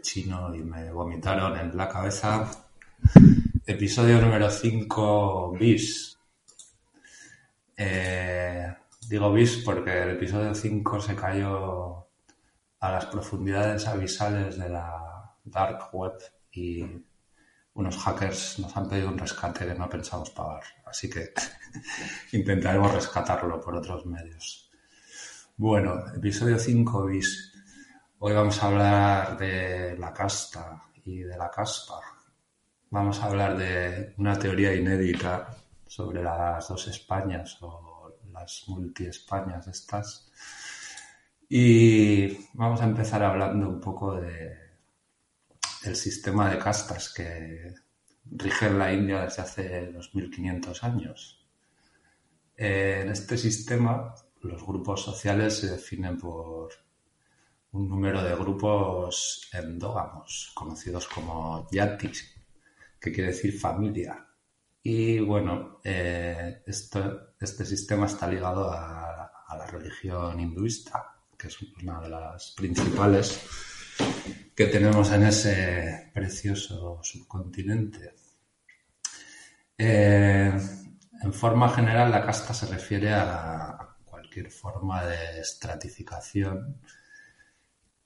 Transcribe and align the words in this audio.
chino 0.00 0.54
y 0.54 0.62
me 0.62 0.90
vomitaron 0.92 1.58
en 1.58 1.76
la 1.76 1.88
cabeza. 1.88 2.50
Episodio 3.66 4.20
número 4.20 4.50
5 4.50 5.56
bis. 5.58 6.18
Eh, 7.76 8.74
digo 9.08 9.32
bis 9.32 9.58
porque 9.64 10.02
el 10.02 10.10
episodio 10.10 10.54
5 10.54 11.00
se 11.00 11.14
cayó 11.14 12.06
a 12.80 12.92
las 12.92 13.06
profundidades 13.06 13.86
abisales 13.86 14.58
de 14.58 14.68
la 14.68 15.34
dark 15.44 15.88
web 15.92 16.14
y 16.52 16.84
unos 17.74 17.96
hackers 17.98 18.58
nos 18.58 18.76
han 18.76 18.88
pedido 18.88 19.08
un 19.08 19.18
rescate 19.18 19.66
que 19.66 19.74
no 19.74 19.88
pensamos 19.88 20.30
pagar. 20.30 20.62
Así 20.86 21.10
que 21.10 21.32
intentaremos 22.32 22.94
rescatarlo 22.94 23.60
por 23.60 23.74
otros 23.74 24.06
medios. 24.06 24.70
Bueno, 25.56 26.04
episodio 26.14 26.58
5 26.58 27.06
bis. 27.06 27.55
Hoy 28.28 28.34
vamos 28.34 28.60
a 28.60 28.66
hablar 28.66 29.38
de 29.38 29.96
la 29.98 30.12
casta 30.12 30.82
y 31.04 31.20
de 31.20 31.36
la 31.38 31.48
caspa. 31.48 32.00
Vamos 32.90 33.20
a 33.20 33.26
hablar 33.26 33.56
de 33.56 34.14
una 34.16 34.36
teoría 34.36 34.74
inédita 34.74 35.56
sobre 35.86 36.24
las 36.24 36.66
dos 36.66 36.88
Españas 36.88 37.56
o 37.60 38.16
las 38.32 38.64
multi-Españas 38.66 39.68
estas. 39.68 40.28
Y 41.48 42.48
vamos 42.54 42.80
a 42.80 42.86
empezar 42.86 43.22
hablando 43.22 43.68
un 43.68 43.80
poco 43.80 44.16
de 44.16 44.56
el 45.84 45.94
sistema 45.94 46.50
de 46.50 46.58
castas 46.58 47.14
que 47.14 47.74
rige 48.24 48.66
en 48.66 48.78
la 48.80 48.92
India 48.92 49.20
desde 49.20 49.42
hace 49.42 49.92
2500 49.92 50.82
años. 50.82 51.46
Eh, 52.56 53.02
en 53.02 53.08
este 53.08 53.38
sistema, 53.38 54.16
los 54.42 54.66
grupos 54.66 55.04
sociales 55.04 55.58
se 55.58 55.68
definen 55.68 56.18
por 56.18 56.85
un 57.76 57.88
número 57.88 58.22
de 58.22 58.34
grupos 58.34 59.48
endógamos, 59.52 60.52
conocidos 60.54 61.06
como 61.08 61.68
yatis, 61.70 62.34
que 63.00 63.12
quiere 63.12 63.32
decir 63.32 63.58
familia. 63.58 64.26
Y 64.82 65.18
bueno, 65.20 65.80
eh, 65.84 66.62
este 66.66 67.64
sistema 67.64 68.06
está 68.06 68.26
ligado 68.28 68.70
a, 68.70 69.32
a 69.46 69.56
la 69.56 69.66
religión 69.66 70.38
hinduista, 70.40 71.14
que 71.36 71.48
es 71.48 71.58
una 71.82 72.00
de 72.00 72.08
las 72.08 72.54
principales 72.56 73.40
que 74.54 74.66
tenemos 74.66 75.10
en 75.12 75.24
ese 75.24 76.10
precioso 76.14 77.00
subcontinente. 77.02 78.14
Eh, 79.76 80.52
en 81.22 81.32
forma 81.32 81.68
general, 81.68 82.10
la 82.10 82.24
casta 82.24 82.54
se 82.54 82.66
refiere 82.66 83.12
a 83.12 83.96
cualquier 84.04 84.50
forma 84.50 85.04
de 85.04 85.40
estratificación 85.40 86.80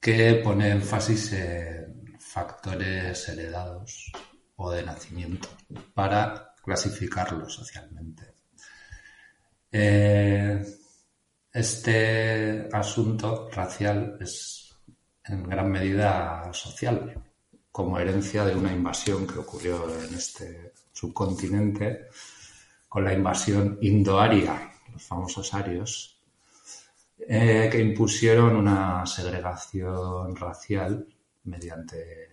que 0.00 0.40
pone 0.42 0.70
énfasis 0.70 1.32
en 1.32 2.16
factores 2.18 3.28
heredados 3.28 4.10
o 4.56 4.70
de 4.70 4.82
nacimiento 4.82 5.48
para 5.94 6.54
clasificarlos 6.62 7.54
socialmente. 7.54 8.34
Eh, 9.70 10.64
este 11.52 12.68
asunto 12.72 13.48
racial 13.50 14.16
es 14.20 14.74
en 15.24 15.48
gran 15.48 15.70
medida 15.70 16.50
social, 16.52 17.22
como 17.70 17.98
herencia 17.98 18.44
de 18.44 18.56
una 18.56 18.72
invasión 18.72 19.26
que 19.26 19.38
ocurrió 19.38 19.86
en 20.02 20.14
este 20.14 20.72
subcontinente 20.92 22.08
con 22.88 23.04
la 23.04 23.12
invasión 23.12 23.78
indoaria, 23.80 24.72
los 24.92 25.02
famosos 25.02 25.54
arios, 25.54 26.19
eh, 27.28 27.68
que 27.70 27.80
impusieron 27.80 28.56
una 28.56 29.06
segregación 29.06 30.34
racial 30.36 31.06
mediante 31.44 32.28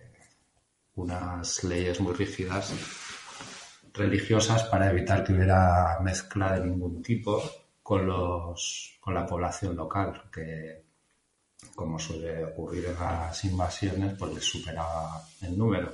unas 0.96 1.64
leyes 1.64 2.00
muy 2.00 2.12
rígidas 2.14 2.72
religiosas 3.92 4.64
para 4.64 4.90
evitar 4.90 5.24
que 5.24 5.32
hubiera 5.32 5.98
mezcla 6.00 6.52
de 6.52 6.66
ningún 6.66 7.02
tipo 7.02 7.42
con, 7.82 8.06
los, 8.06 8.98
con 9.00 9.14
la 9.14 9.26
población 9.26 9.76
local, 9.76 10.22
que 10.32 10.84
como 11.74 11.98
suele 11.98 12.44
ocurrir 12.44 12.86
en 12.86 12.94
las 12.94 13.44
invasiones, 13.44 14.14
pues 14.18 14.34
les 14.34 14.44
superaba 14.44 15.22
el 15.42 15.58
número. 15.58 15.92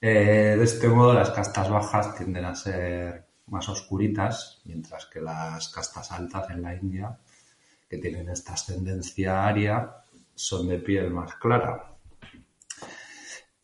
Eh, 0.00 0.54
de 0.56 0.64
este 0.64 0.88
modo, 0.88 1.12
las 1.12 1.30
castas 1.30 1.68
bajas 1.68 2.14
tienden 2.16 2.46
a 2.46 2.54
ser 2.54 3.26
más 3.46 3.68
oscuritas, 3.68 4.62
mientras 4.64 5.06
que 5.06 5.20
las 5.20 5.68
castas 5.68 6.10
altas 6.12 6.48
en 6.50 6.62
la 6.62 6.74
India, 6.74 7.18
que 7.90 7.98
tienen 7.98 8.28
esta 8.28 8.52
ascendencia 8.52 9.44
aria, 9.44 9.96
son 10.32 10.68
de 10.68 10.78
piel 10.78 11.10
más 11.10 11.34
clara. 11.34 11.92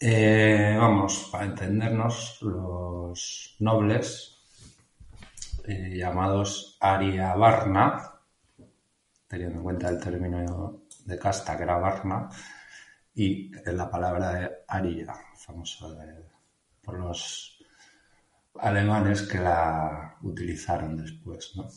Eh, 0.00 0.74
vamos, 0.76 1.28
para 1.30 1.44
entendernos, 1.44 2.38
los 2.42 3.54
nobles 3.60 4.36
eh, 5.64 5.96
llamados 5.96 6.76
Arya 6.80 7.36
Varna, 7.36 8.14
teniendo 9.28 9.58
en 9.58 9.62
cuenta 9.62 9.88
el 9.90 10.00
término 10.00 10.82
de 11.04 11.18
casta 11.20 11.56
que 11.56 11.62
era 11.62 11.78
Varna, 11.78 12.28
y 13.14 13.52
la 13.64 13.88
palabra 13.88 14.32
de 14.32 14.50
Arya, 14.66 15.14
famoso 15.36 15.94
de, 15.94 16.26
por 16.82 16.98
los 16.98 17.62
alemanes 18.56 19.22
que 19.22 19.38
la 19.38 20.16
utilizaron 20.22 20.96
después, 20.96 21.52
¿no? 21.54 21.68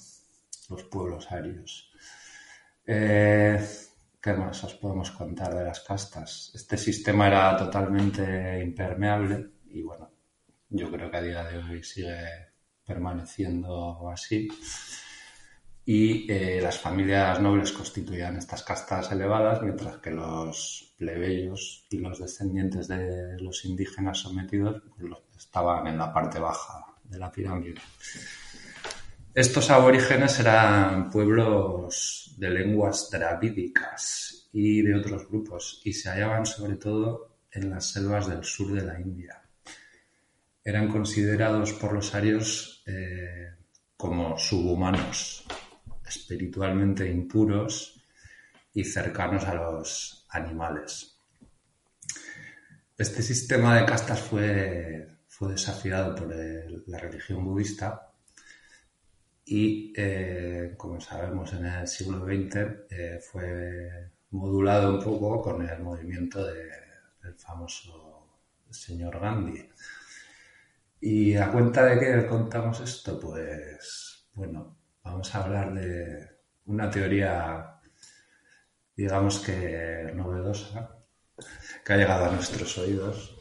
los 0.69 0.83
pueblos 0.83 1.31
arios. 1.31 1.91
¿Qué 2.89 4.33
más 4.33 4.63
os 4.63 4.73
podemos 4.73 5.11
contar 5.11 5.53
de 5.53 5.63
las 5.63 5.81
castas? 5.81 6.51
Este 6.55 6.75
sistema 6.75 7.27
era 7.27 7.55
totalmente 7.55 8.59
impermeable 8.63 9.51
y 9.67 9.83
bueno, 9.83 10.09
yo 10.69 10.89
creo 10.89 11.11
que 11.11 11.17
a 11.17 11.21
día 11.21 11.43
de 11.43 11.57
hoy 11.59 11.83
sigue 11.83 12.17
permaneciendo 12.83 14.09
así. 14.09 14.47
Y 15.85 16.31
eh, 16.31 16.59
las 16.63 16.79
familias 16.79 17.39
nobles 17.39 17.71
constituían 17.73 18.37
estas 18.37 18.63
castas 18.63 19.11
elevadas, 19.11 19.61
mientras 19.61 19.97
que 19.97 20.09
los 20.09 20.95
plebeyos 20.97 21.85
y 21.91 21.99
los 21.99 22.19
descendientes 22.19 22.87
de 22.87 23.39
los 23.39 23.65
indígenas 23.65 24.17
sometidos 24.17 24.81
pues, 24.97 25.13
estaban 25.37 25.85
en 25.85 25.97
la 25.99 26.11
parte 26.11 26.39
baja 26.39 26.85
de 27.03 27.19
la 27.19 27.31
pirámide. 27.31 27.81
Estos 29.33 29.69
aborígenes 29.69 30.39
eran 30.39 31.11
pueblos 31.11 32.28
de 32.39 32.49
lenguas 32.49 33.09
dravídicas 33.11 34.47
y 34.53 34.81
de 34.81 34.95
otros 34.95 35.27
grupos 35.27 35.81
y 35.83 35.91
se 35.91 36.09
hallaban 36.09 36.45
sobre 36.45 36.77
todo 36.77 37.35
en 37.51 37.69
las 37.69 37.91
selvas 37.91 38.29
del 38.29 38.45
sur 38.45 38.71
de 38.71 38.81
la 38.81 38.99
India. 38.99 39.41
Eran 40.63 40.87
considerados 40.87 41.73
por 41.73 41.91
los 41.91 42.15
arios 42.15 42.81
eh, 42.85 43.55
como 43.97 44.37
subhumanos, 44.37 45.45
espiritualmente 46.07 47.11
impuros 47.11 48.01
y 48.73 48.85
cercanos 48.85 49.43
a 49.43 49.55
los 49.55 50.25
animales. 50.29 51.17
Este 52.97 53.21
sistema 53.21 53.77
de 53.77 53.85
castas 53.85 54.21
fue, 54.21 55.07
fue 55.27 55.51
desafiado 55.51 56.15
por 56.15 56.33
la 56.87 56.99
religión 56.99 57.43
budista 57.43 58.08
y, 59.51 59.91
eh, 59.97 60.75
como 60.77 61.01
sabemos, 61.01 61.51
en 61.53 61.65
el 61.65 61.87
siglo 61.87 62.23
XX 62.23 62.55
eh, 62.91 63.19
fue 63.19 64.11
modulado 64.29 64.93
un 64.93 65.03
poco 65.03 65.41
con 65.41 65.67
el 65.67 65.81
movimiento 65.81 66.45
de, 66.45 66.69
del 67.23 67.33
famoso 67.35 68.27
señor 68.69 69.19
Gandhi. 69.19 69.67
Y 71.01 71.35
a 71.35 71.51
cuenta 71.51 71.83
de 71.85 71.99
que 71.99 72.27
contamos 72.27 72.79
esto, 72.81 73.19
pues, 73.19 74.29
bueno, 74.33 74.77
vamos 75.03 75.33
a 75.33 75.43
hablar 75.43 75.73
de 75.73 76.29
una 76.65 76.91
teoría, 76.91 77.79
digamos 78.95 79.39
que 79.39 80.11
novedosa, 80.13 80.95
que 81.83 81.93
ha 81.93 81.97
llegado 81.97 82.25
a 82.25 82.31
nuestros 82.33 82.77
oídos 82.77 83.35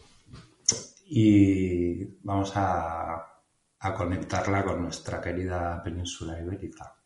y 1.05 2.05
vamos 2.23 2.53
a, 2.55 3.28
a 3.81 3.95
conectarla 3.95 4.65
con 4.65 4.83
nuestra 4.83 5.21
querida 5.21 5.83
península 5.83 6.41
ibérica. 6.41 6.97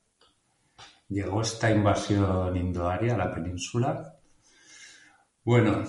Llegó 1.08 1.42
esta 1.42 1.70
invasión 1.70 2.56
indoaria 2.56 3.14
a 3.14 3.18
la 3.18 3.34
península. 3.34 4.16
Bueno, 5.44 5.84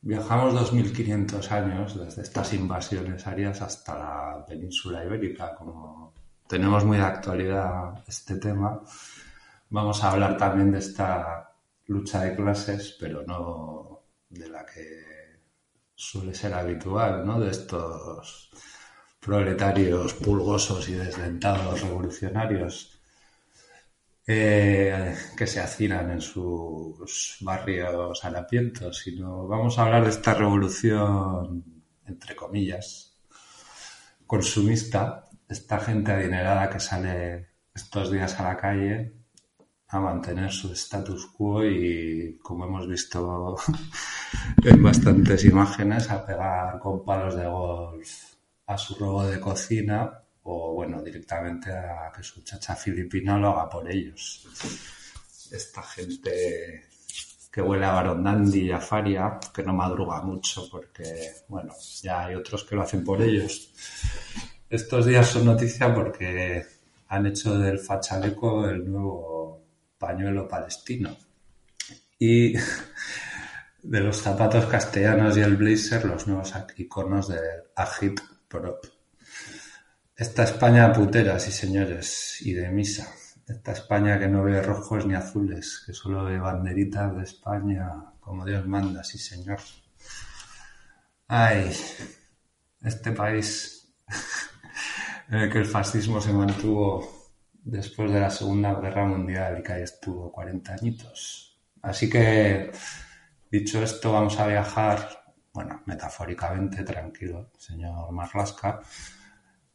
viajamos 0.00 0.54
2500 0.54 1.52
años 1.52 1.98
desde 1.98 2.22
estas 2.22 2.54
invasiones 2.54 3.26
arias 3.26 3.60
hasta 3.60 3.98
la 3.98 4.46
península 4.46 5.04
ibérica. 5.04 5.54
Como 5.54 6.14
tenemos 6.48 6.84
muy 6.84 6.96
de 6.96 7.04
actualidad 7.04 8.02
este 8.06 8.36
tema, 8.36 8.80
vamos 9.68 10.02
a 10.02 10.12
hablar 10.12 10.38
también 10.38 10.72
de 10.72 10.78
esta 10.78 11.52
lucha 11.86 12.22
de 12.22 12.34
clases, 12.34 12.96
pero 12.98 13.22
no 13.26 14.00
de 14.30 14.48
la 14.48 14.64
que 14.64 15.40
suele 15.94 16.34
ser 16.34 16.54
habitual, 16.54 17.26
¿no? 17.26 17.38
De 17.38 17.50
estos 17.50 18.50
proletarios 19.22 20.14
pulgosos 20.14 20.88
y 20.88 20.94
desdentados 20.94 21.80
revolucionarios 21.80 22.98
eh, 24.26 25.14
que 25.36 25.46
se 25.46 25.60
hacinan 25.60 26.10
en 26.10 26.20
sus 26.20 27.36
barrios 27.40 28.24
harapientos, 28.24 28.98
sino 28.98 29.46
vamos 29.46 29.78
a 29.78 29.82
hablar 29.82 30.02
de 30.04 30.10
esta 30.10 30.34
revolución, 30.34 31.64
entre 32.04 32.34
comillas, 32.34 33.16
consumista, 34.26 35.28
esta 35.48 35.78
gente 35.78 36.10
adinerada 36.10 36.68
que 36.68 36.80
sale 36.80 37.48
estos 37.72 38.10
días 38.10 38.38
a 38.40 38.42
la 38.42 38.56
calle 38.56 39.12
a 39.88 40.00
mantener 40.00 40.50
su 40.50 40.72
status 40.72 41.26
quo 41.26 41.64
y, 41.64 42.38
como 42.42 42.64
hemos 42.64 42.88
visto 42.88 43.56
en 44.64 44.82
bastantes 44.82 45.44
imágenes, 45.44 46.10
a 46.10 46.26
pegar 46.26 46.78
con 46.80 47.04
palos 47.04 47.36
de 47.36 47.46
golf 47.46 48.31
a 48.66 48.78
su 48.78 48.94
robo 48.94 49.26
de 49.26 49.40
cocina 49.40 50.22
o, 50.44 50.74
bueno, 50.74 51.02
directamente 51.02 51.70
a 51.70 52.12
que 52.14 52.22
su 52.22 52.42
chacha 52.42 52.74
filipina 52.74 53.38
lo 53.38 53.50
haga 53.50 53.68
por 53.68 53.90
ellos. 53.90 54.46
Esta 55.50 55.82
gente 55.82 56.88
que 57.50 57.60
huele 57.60 57.84
a 57.84 57.92
barondandi 57.92 58.62
y 58.62 58.72
a 58.72 58.80
faria, 58.80 59.38
que 59.54 59.62
no 59.62 59.74
madruga 59.74 60.22
mucho 60.22 60.68
porque, 60.70 61.32
bueno, 61.48 61.74
ya 62.02 62.24
hay 62.24 62.34
otros 62.34 62.64
que 62.64 62.74
lo 62.74 62.82
hacen 62.82 63.04
por 63.04 63.20
ellos. 63.20 63.70
Estos 64.70 65.04
días 65.04 65.26
son 65.26 65.44
noticia 65.44 65.94
porque 65.94 66.64
han 67.08 67.26
hecho 67.26 67.58
del 67.58 67.78
fachaleco 67.78 68.66
el 68.68 68.90
nuevo 68.90 69.66
pañuelo 69.98 70.48
palestino. 70.48 71.14
Y 72.18 72.54
de 73.82 74.00
los 74.00 74.16
zapatos 74.16 74.64
castellanos 74.66 75.36
y 75.36 75.40
el 75.40 75.56
blazer, 75.56 76.06
los 76.06 76.26
nuevos 76.26 76.54
iconos 76.76 77.28
del 77.28 77.64
Agit 77.76 78.18
esta 80.16 80.44
España 80.44 80.92
putera, 80.92 81.38
sí 81.38 81.50
señores, 81.50 82.38
y 82.42 82.52
de 82.52 82.68
misa. 82.70 83.12
Esta 83.48 83.72
España 83.72 84.18
que 84.18 84.28
no 84.28 84.44
ve 84.44 84.62
rojos 84.62 85.04
ni 85.06 85.14
azules, 85.14 85.82
que 85.84 85.92
solo 85.92 86.24
ve 86.24 86.38
banderitas 86.38 87.16
de 87.16 87.22
España 87.22 87.90
como 88.20 88.44
Dios 88.44 88.66
manda, 88.66 89.02
sí 89.02 89.18
señor. 89.18 89.58
Ay, 91.26 91.74
este 92.82 93.12
país 93.12 93.92
en 95.28 95.38
el 95.38 95.50
que 95.50 95.58
el 95.58 95.66
fascismo 95.66 96.20
se 96.20 96.32
mantuvo 96.32 97.30
después 97.64 98.12
de 98.12 98.20
la 98.20 98.30
Segunda 98.30 98.74
Guerra 98.74 99.06
Mundial 99.06 99.58
y 99.58 99.62
que 99.62 99.72
ahí 99.72 99.82
estuvo 99.82 100.30
40 100.30 100.74
añitos. 100.74 101.58
Así 101.82 102.08
que, 102.08 102.70
dicho 103.50 103.82
esto, 103.82 104.12
vamos 104.12 104.38
a 104.38 104.46
viajar 104.46 105.21
bueno, 105.52 105.82
metafóricamente 105.86 106.82
tranquilo, 106.82 107.50
señor 107.58 108.10
Marlasca, 108.12 108.80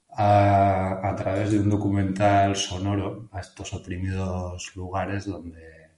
a, 0.10 1.14
través 1.16 1.52
de 1.52 1.60
un 1.60 1.70
documental 1.70 2.56
sonoro 2.56 3.30
a 3.32 3.40
estos 3.40 3.74
oprimidos 3.74 4.76
lugares 4.76 5.26
donde 5.26 5.92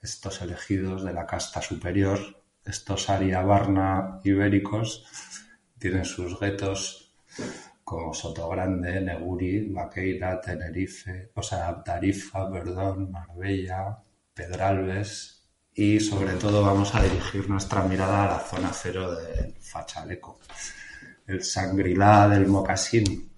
estos 0.00 0.42
elegidos 0.42 1.04
de 1.04 1.12
la 1.12 1.26
casta 1.26 1.62
superior, 1.62 2.18
estos 2.64 3.06
Barna 3.06 4.20
ibéricos, 4.24 5.06
tienen 5.78 6.04
sus 6.04 6.38
guetos 6.40 7.14
como 7.84 8.14
Sotogrande, 8.14 9.00
Neguri, 9.00 9.68
Vaqueira, 9.68 10.40
Tenerife, 10.40 11.30
o 11.34 11.42
sea, 11.42 11.82
Tarifa, 11.84 12.50
perdón, 12.50 13.12
Marbella, 13.12 13.98
Pedralbes, 14.34 15.31
y 15.74 16.00
sobre 16.00 16.34
todo 16.34 16.62
vamos 16.62 16.94
a 16.94 17.02
dirigir 17.02 17.48
nuestra 17.48 17.82
mirada 17.82 18.24
a 18.24 18.32
la 18.32 18.38
zona 18.40 18.70
cero 18.72 19.14
del 19.14 19.54
Fachaleco, 19.54 20.40
el 21.26 21.42
Sangrilá 21.42 22.28
del 22.28 22.46
Mocasín, 22.46 23.30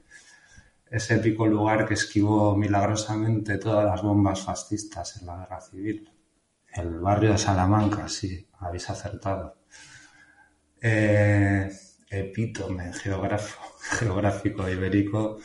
ese 0.90 1.14
épico 1.14 1.46
lugar 1.46 1.86
que 1.86 1.94
esquivó 1.94 2.56
milagrosamente 2.56 3.58
todas 3.58 3.84
las 3.84 4.02
bombas 4.02 4.40
fascistas 4.40 5.20
en 5.20 5.26
la 5.26 5.38
guerra 5.38 5.60
civil. 5.60 6.10
El 6.72 6.98
barrio 6.98 7.32
de 7.32 7.38
Salamanca, 7.38 8.08
sí, 8.08 8.46
habéis 8.58 8.90
acertado. 8.90 9.56
Eh, 10.80 11.70
epítome 12.10 12.92
geográfico 13.98 14.68
ibérico 14.68 15.38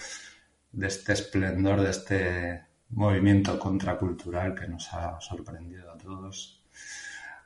de 0.71 0.87
este 0.87 1.13
esplendor, 1.13 1.81
de 1.81 1.89
este 1.89 2.63
movimiento 2.89 3.59
contracultural 3.59 4.55
que 4.55 4.67
nos 4.67 4.91
ha 4.93 5.19
sorprendido 5.21 5.91
a 5.91 5.97
todos 5.97 6.58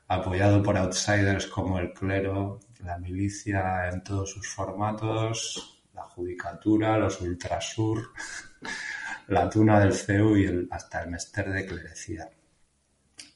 apoyado 0.08 0.62
por 0.62 0.76
outsiders 0.76 1.46
como 1.46 1.78
el 1.78 1.92
clero, 1.92 2.60
la 2.84 2.98
milicia 2.98 3.88
en 3.88 4.02
todos 4.04 4.30
sus 4.30 4.46
formatos, 4.46 5.82
la 5.94 6.02
judicatura, 6.02 6.98
los 6.98 7.20
ultrasur, 7.20 8.12
la 9.28 9.48
tuna 9.48 9.80
del 9.80 9.94
CEU 9.94 10.36
y 10.36 10.68
hasta 10.70 11.02
el 11.02 11.10
mester 11.10 11.50
de 11.50 11.66
clerecía. 11.66 12.28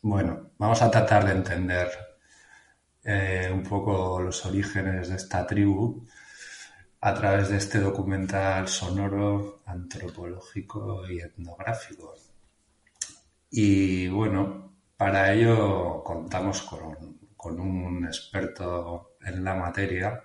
Bueno, 0.02 0.50
vamos 0.58 0.80
a 0.82 0.90
tratar 0.90 1.24
de 1.24 1.32
entender 1.32 1.88
eh, 3.04 3.50
un 3.52 3.62
poco 3.62 4.20
los 4.20 4.44
orígenes 4.46 5.08
de 5.08 5.16
esta 5.16 5.46
tribu 5.46 6.06
a 7.00 7.14
través 7.14 7.48
de 7.48 7.56
este 7.56 7.78
documental 7.78 8.68
sonoro, 8.68 9.62
antropológico 9.66 11.08
y 11.08 11.20
etnográfico. 11.20 12.14
Y 13.50 14.08
bueno, 14.08 14.67
para 14.98 15.32
ello 15.32 16.02
contamos 16.02 16.62
con, 16.62 17.60
un 17.60 18.04
experto 18.04 19.16
en 19.24 19.44
la 19.44 19.54
materia 19.54 20.24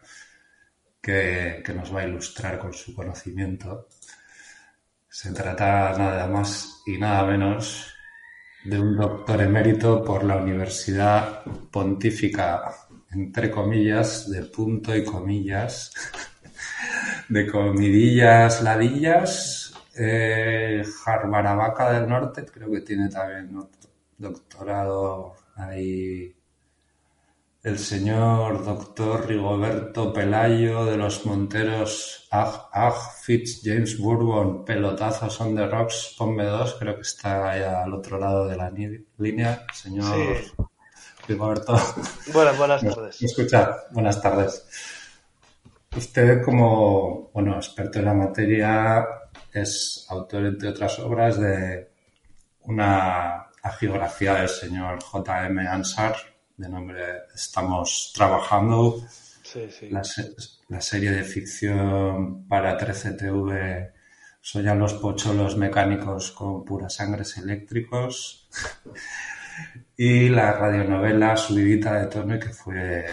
que, 1.00 1.64
nos 1.76 1.94
va 1.94 2.02
a 2.02 2.08
ilustrar 2.08 2.58
con 2.58 2.74
su 2.74 2.96
conocimiento. 2.96 3.88
Se 5.08 5.32
trata 5.32 5.96
nada 5.96 6.28
más 6.28 6.82
y 6.88 6.98
nada 6.98 7.24
menos 7.26 7.94
de 8.66 8.80
un 8.80 8.98
doctor 8.98 9.44
emérito 9.44 10.04
por 10.04 10.24
la 10.24 10.38
Universidad 10.38 11.44
Pontífica, 11.72 12.64
entre 13.12 13.52
comillas, 13.52 14.30
de 14.32 14.42
punto 14.46 14.96
y 14.96 15.04
comillas, 15.04 15.94
de 17.30 17.46
comidillas, 17.46 18.64
ladillas, 18.64 19.72
eh, 19.96 20.84
Jarbarabaca 21.06 21.92
del 21.94 22.10
Norte, 22.10 22.44
creo 22.46 22.72
que 22.72 22.82
tiene 22.82 23.10
también 23.10 23.56
doctorado 24.24 25.36
ahí 25.56 26.36
el 27.62 27.80
señor 27.80 28.66
doctor 28.66 29.26
Rigoberto 29.26 30.12
Pelayo 30.12 30.84
de 30.86 30.98
los 30.98 31.26
Monteros 31.26 32.28
Ag, 32.30 32.68
Ag 32.74 32.94
Fitz 33.22 33.62
James 33.64 33.98
Bourbon. 33.98 34.66
Pelotazos 34.66 35.40
on 35.40 35.56
the 35.56 35.66
rocks 35.68 36.16
ponme 36.18 36.44
dos 36.44 36.76
creo 36.80 36.96
que 36.96 37.02
está 37.02 37.52
ahí 37.52 37.62
al 37.62 37.94
otro 37.94 38.20
lado 38.20 38.48
de 38.48 38.58
la 38.58 38.70
línea 39.18 39.66
señor 39.74 40.38
Rigoberto. 41.28 41.78
Buenas 42.34 42.58
buenas 42.58 42.82
tardes. 42.82 43.22
Escucha 43.22 43.78
buenas 43.92 44.22
tardes. 44.22 44.68
Usted 45.96 46.44
como 46.44 47.30
bueno 47.34 47.56
experto 47.56 48.00
en 48.00 48.06
la 48.06 48.14
materia 48.14 49.08
es 49.54 50.06
autor 50.10 50.48
entre 50.48 50.70
otras 50.70 51.00
obras 51.00 51.40
de 51.40 51.88
una 52.66 53.48
la 53.64 53.72
geografía 53.72 54.36
del 54.36 54.50
señor 54.50 55.02
J.M. 55.02 55.66
Ansar, 55.68 56.18
de 56.58 56.68
nombre 56.68 57.04
Estamos 57.34 58.12
Trabajando, 58.14 59.02
La, 59.90 60.82
serie 60.82 61.12
de 61.12 61.24
ficción 61.24 62.46
para 62.48 62.78
13TV 62.78 63.92
Soy 64.42 64.64
los 64.64 64.96
pocholos 64.96 65.56
mecánicos 65.56 66.32
con 66.32 66.66
puras 66.66 66.96
sangres 66.96 67.38
eléctricos 67.38 68.50
y 69.98 70.28
la 70.28 70.52
radionovela 70.52 71.38
Subidita 71.38 71.94
de 72.00 72.08
tono 72.08 72.40
que 72.40 72.50
fue 72.50 73.06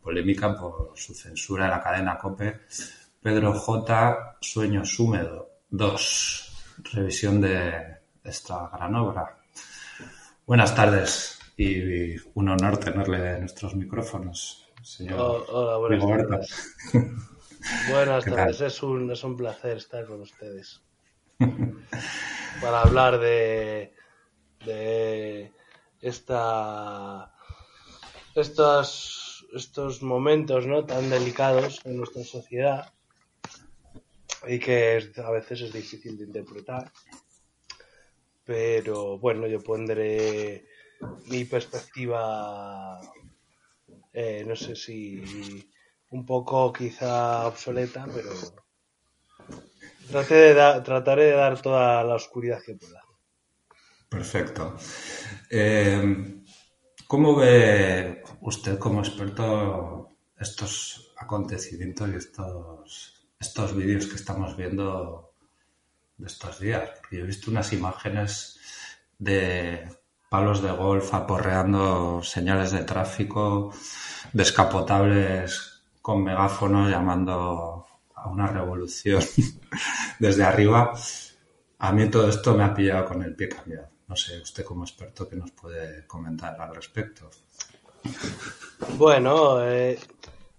polémica 0.00 0.54
por 0.54 0.92
su 0.94 1.14
censura 1.14 1.64
en 1.64 1.70
la 1.72 1.82
cadena 1.82 2.18
COPE 2.18 2.60
Pedro 3.20 3.54
J. 3.54 4.36
Sueños 4.40 4.98
húmedo 5.00 5.62
2 5.70 6.52
revisión 6.92 7.40
de 7.40 7.96
esta 8.22 8.68
gran 8.72 8.94
obra 8.94 9.35
Buenas 10.46 10.76
tardes 10.76 11.40
y 11.56 12.16
un 12.34 12.48
honor 12.48 12.78
tenerle 12.78 13.32
en 13.32 13.40
nuestros 13.40 13.74
micrófonos, 13.74 14.64
señor 14.80 15.18
oh, 15.18 15.44
hola, 15.48 15.76
buenas 15.78 16.28
tardes. 16.28 16.76
Buenas 17.90 18.24
tardes, 18.24 18.60
es 18.60 18.80
un, 18.84 19.10
es 19.10 19.24
un 19.24 19.36
placer 19.36 19.78
estar 19.78 20.06
con 20.06 20.20
ustedes. 20.20 20.80
Para 22.60 22.82
hablar 22.82 23.18
de, 23.18 23.92
de 24.64 25.50
esta, 26.00 27.34
estos, 28.36 29.48
estos 29.52 30.00
momentos 30.00 30.64
¿no? 30.64 30.84
tan 30.84 31.10
delicados 31.10 31.80
en 31.84 31.96
nuestra 31.96 32.22
sociedad 32.22 32.92
y 34.46 34.60
que 34.60 35.12
a 35.16 35.30
veces 35.32 35.62
es 35.62 35.72
difícil 35.72 36.16
de 36.16 36.24
interpretar. 36.26 36.92
Pero 38.46 39.18
bueno, 39.18 39.46
yo 39.48 39.60
pondré 39.60 40.64
mi 41.26 41.44
perspectiva, 41.44 43.00
eh, 44.12 44.44
no 44.46 44.54
sé 44.54 44.76
si 44.76 45.68
un 46.10 46.24
poco 46.24 46.72
quizá 46.72 47.46
obsoleta, 47.48 48.06
pero 48.14 48.30
trataré 50.84 51.24
de 51.24 51.32
dar 51.32 51.60
toda 51.60 52.04
la 52.04 52.14
oscuridad 52.14 52.62
que 52.64 52.76
pueda. 52.76 53.02
Perfecto. 54.08 54.76
Eh, 55.50 56.42
¿Cómo 57.08 57.36
ve 57.36 58.22
usted 58.40 58.78
como 58.78 59.00
experto 59.00 60.16
estos 60.38 61.12
acontecimientos 61.16 62.08
y 62.10 62.14
estos, 62.16 63.28
estos 63.38 63.76
vídeos 63.76 64.06
que 64.06 64.16
estamos 64.16 64.56
viendo 64.56 65.25
de 66.18 66.26
estos 66.26 66.60
días? 66.60 66.90
Porque 67.00 67.16
yo 67.16 67.24
he 67.24 67.26
visto 67.26 67.50
unas 67.50 67.72
imágenes 67.72 68.58
de 69.18 69.88
palos 70.28 70.62
de 70.62 70.70
golf 70.70 71.14
aporreando 71.14 72.22
señales 72.22 72.72
de 72.72 72.84
tráfico, 72.84 73.72
descapotables 74.32 75.82
con 76.02 76.22
megáfonos 76.22 76.90
llamando 76.90 77.86
a 78.14 78.28
una 78.28 78.46
revolución 78.46 79.22
desde 80.18 80.44
arriba. 80.44 80.92
A 81.78 81.92
mí 81.92 82.08
todo 82.08 82.28
esto 82.28 82.54
me 82.54 82.64
ha 82.64 82.74
pillado 82.74 83.06
con 83.06 83.22
el 83.22 83.34
pie 83.34 83.48
cambiado. 83.48 83.88
No 84.08 84.14
sé, 84.14 84.40
usted 84.40 84.64
como 84.64 84.84
experto, 84.84 85.28
¿qué 85.28 85.36
nos 85.36 85.50
puede 85.50 86.06
comentar 86.06 86.60
al 86.60 86.74
respecto? 86.74 87.28
Bueno, 88.96 89.64
eh, 89.64 89.98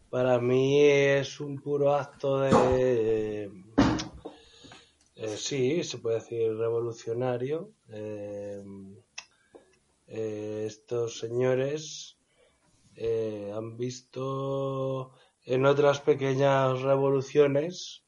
para 0.10 0.40
mí 0.40 0.82
es 0.82 1.40
un 1.40 1.60
puro 1.60 1.96
acto 1.96 2.42
de... 2.42 3.67
Eh, 5.20 5.36
sí, 5.36 5.84
se 5.84 5.98
puede 5.98 6.18
decir 6.18 6.56
revolucionario. 6.56 7.72
Eh, 7.90 8.64
estos 10.06 11.20
señores 11.20 12.18
han 13.54 13.78
visto 13.78 15.12
en 15.44 15.66
otras 15.66 16.02
pequeñas 16.02 16.82
revoluciones, 16.82 18.04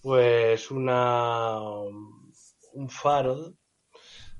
pues 0.00 0.70
una 0.70 1.58
un 2.76 2.88
faro, 2.88 3.54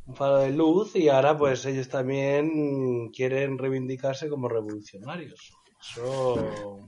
un 0.06 0.14
faro 0.14 0.38
de 0.38 0.52
luz 0.52 0.94
y 0.94 1.08
ahora 1.08 1.37
pues 1.37 1.64
ellos 1.66 1.88
también 1.88 3.11
quieren 3.11 3.58
reivindicarse 3.58 4.28
como 4.28 4.49
revolucionarios. 4.49 5.52
Eso 5.80 6.87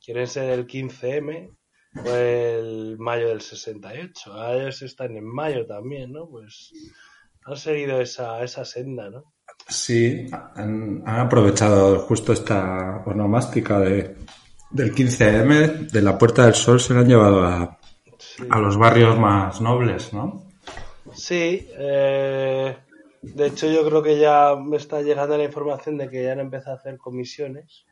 quieren 0.00 0.28
ser 0.28 0.50
el 0.50 0.66
15M 0.66 1.56
o 2.02 2.10
el 2.14 2.98
mayo 2.98 3.28
del 3.28 3.40
68. 3.40 4.52
ellos 4.52 4.82
están 4.82 5.16
en 5.16 5.24
mayo 5.24 5.66
también, 5.66 6.12
¿no? 6.12 6.28
Pues 6.28 6.72
han 7.44 7.56
seguido 7.56 8.00
esa, 8.00 8.42
esa 8.42 8.64
senda, 8.64 9.10
¿no? 9.10 9.34
Sí, 9.68 10.26
han, 10.54 11.02
aprovechado 11.06 12.00
justo 12.00 12.32
esta 12.32 13.02
onomástica 13.06 13.80
de, 13.80 14.16
del 14.70 14.94
15M, 14.94 15.90
de 15.90 16.02
la 16.02 16.18
Puerta 16.18 16.44
del 16.44 16.54
Sol, 16.54 16.80
se 16.80 16.94
la 16.94 17.00
han 17.00 17.08
llevado 17.08 17.44
a, 17.44 17.78
a 18.50 18.58
los 18.58 18.76
barrios 18.76 19.18
más 19.18 19.60
nobles, 19.60 20.12
¿no? 20.12 20.44
Sí, 21.14 21.68
eh, 21.78 22.76
de 23.22 23.46
hecho 23.46 23.70
yo 23.70 23.86
creo 23.86 24.02
que 24.02 24.18
ya 24.18 24.54
me 24.56 24.76
está 24.76 25.00
llegando 25.00 25.36
la 25.36 25.44
información 25.44 25.96
de 25.98 26.10
que 26.10 26.24
ya 26.24 26.32
han 26.32 26.40
empezado 26.40 26.76
a 26.76 26.78
hacer 26.78 26.98
comisiones, 26.98 27.86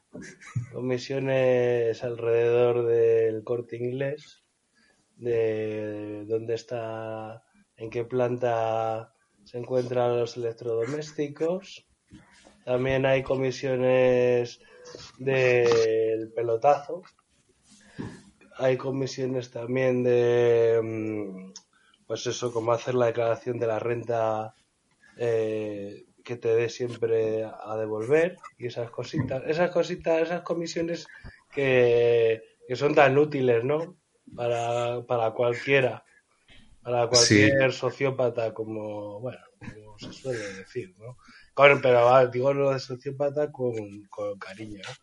comisiones 0.73 2.03
alrededor 2.05 2.87
del 2.87 3.45
corte 3.45 3.77
inglés, 3.77 4.43
de 5.17 6.25
dónde 6.27 6.55
está, 6.55 7.45
en 7.77 7.91
qué 7.91 8.05
planta 8.05 9.15
se 9.45 9.59
encuentran 9.59 10.19
los 10.19 10.37
electrodomésticos. 10.37 11.87
También 12.65 13.07
hay 13.07 13.23
comisiones 13.23 14.61
del 15.19 16.33
pelotazo. 16.33 17.03
Hay 18.59 18.77
comisiones 18.77 19.51
también 19.51 20.03
de, 20.03 20.81
mm, 20.83 21.53
pues 22.07 22.27
eso, 22.27 22.53
como 22.53 22.73
hacer 22.73 22.95
la 22.95 23.07
declaración 23.07 23.59
de 23.59 23.67
la 23.67 23.79
renta 23.79 24.55
eh, 25.17 26.05
que 26.23 26.37
te 26.37 26.55
dé 26.55 26.69
siempre 26.69 27.45
a 27.45 27.77
devolver 27.77 28.37
y 28.59 28.67
esas 28.67 28.91
cositas. 28.91 29.43
Esas 29.47 29.71
cositas, 29.71 30.23
esas 30.23 30.43
comisiones 30.43 31.07
que, 31.51 32.43
que 32.67 32.77
son 32.77 32.95
tan 32.95 33.19
útiles, 33.19 33.65
¿no? 33.65 33.97
Para, 34.35 35.03
para 35.07 35.33
cualquiera 35.33 36.05
para 36.83 37.07
cualquier 37.07 37.73
sociópata 37.73 38.53
como, 38.53 39.21
bueno, 39.21 39.39
como 39.59 39.99
se 39.99 40.13
suele 40.13 40.53
decir, 40.55 40.95
¿no? 40.99 41.17
pero 41.81 42.29
digo 42.29 42.53
lo 42.53 42.73
de 42.73 42.81
sociópata 42.81 43.53
con, 43.53 43.75
cariño, 44.39 44.83
¿no? 44.87 44.95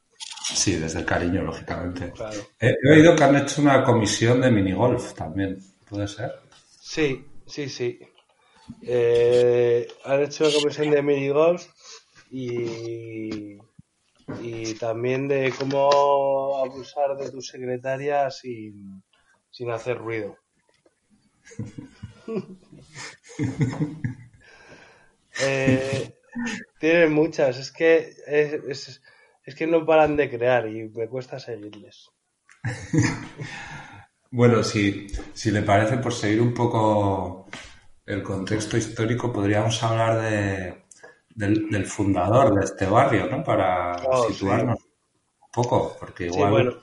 Sí, 0.44 0.76
desde 0.76 1.00
el 1.00 1.06
cariño, 1.06 1.44
lógicamente. 1.44 2.12
He, 2.60 2.76
oído 2.92 3.16
que 3.16 3.24
han 3.24 3.36
hecho 3.36 3.62
una 3.62 3.84
comisión 3.84 4.42
de 4.42 4.52
minigolf 4.52 5.14
también, 5.14 5.60
¿puede 5.88 6.08
ser? 6.08 6.34
Sí, 6.82 7.24
sí, 7.46 7.70
sí. 7.70 8.00
Eh, 8.82 9.88
han 10.06 10.22
hecho 10.24 10.46
una 10.46 10.54
comisión 10.54 10.92
de 10.92 11.02
minigolf 11.02 11.68
y, 12.32 13.58
y 14.42 14.74
también 14.80 15.28
de 15.28 15.54
cómo 15.58 16.64
abusar 16.64 17.18
de 17.18 17.32
tu 17.32 17.42
secretaria 17.42 18.30
sin, 18.32 19.04
sin 19.50 19.72
hacer 19.72 19.98
ruido. 19.98 20.38
eh, 25.42 26.16
tienen 26.80 27.14
muchas, 27.14 27.58
es 27.58 27.72
que 27.72 28.14
es, 28.28 29.02
que 29.56 29.68
no 29.68 29.86
paran 29.86 30.16
de 30.16 30.30
crear 30.30 30.68
y 30.68 30.90
me 30.90 31.08
cuesta 31.08 31.40
seguirles. 31.40 32.10
bueno, 34.32 34.64
si, 34.64 35.08
si 35.34 35.52
le 35.52 35.64
parece, 35.64 35.98
por 35.98 36.14
seguir 36.14 36.42
un 36.42 36.54
poco 36.54 37.49
el 38.10 38.24
contexto 38.24 38.76
histórico, 38.76 39.32
podríamos 39.32 39.84
hablar 39.84 40.20
de, 40.20 40.82
del, 41.30 41.86
fundador 41.86 42.56
de 42.56 42.66
este 42.66 42.88
barrio, 42.88 43.28
¿no? 43.28 43.44
Para 43.44 43.98
oh, 43.98 44.28
situarnos 44.28 44.80
un 44.80 45.52
poco, 45.54 45.96
porque 46.00 46.26
igual... 46.26 46.82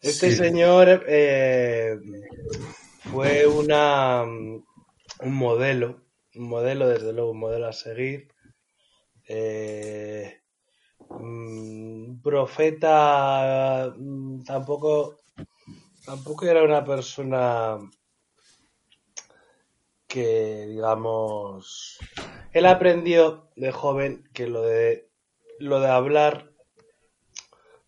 este 0.00 0.34
señor 0.34 1.04
eh, 1.06 1.96
fue 3.04 3.46
una, 3.46 4.24
un 4.24 4.62
modelo, 5.20 6.02
un 6.34 6.48
modelo, 6.48 6.88
desde 6.88 7.12
luego, 7.12 7.30
un 7.30 7.38
modelo 7.38 7.68
a 7.68 7.72
seguir. 7.72 8.26
Eh, 9.28 10.40
mm, 11.08 12.20
profeta 12.20 13.94
mm, 13.96 14.42
tampoco, 14.42 15.18
tampoco 16.04 16.46
era 16.46 16.64
una 16.64 16.84
persona 16.84 17.78
que, 20.16 20.66
digamos, 20.66 21.98
él 22.54 22.64
aprendió 22.64 23.50
de 23.54 23.70
joven 23.70 24.24
que 24.32 24.46
lo 24.46 24.62
de, 24.62 25.10
lo 25.58 25.78
de 25.78 25.88
hablar, 25.88 26.54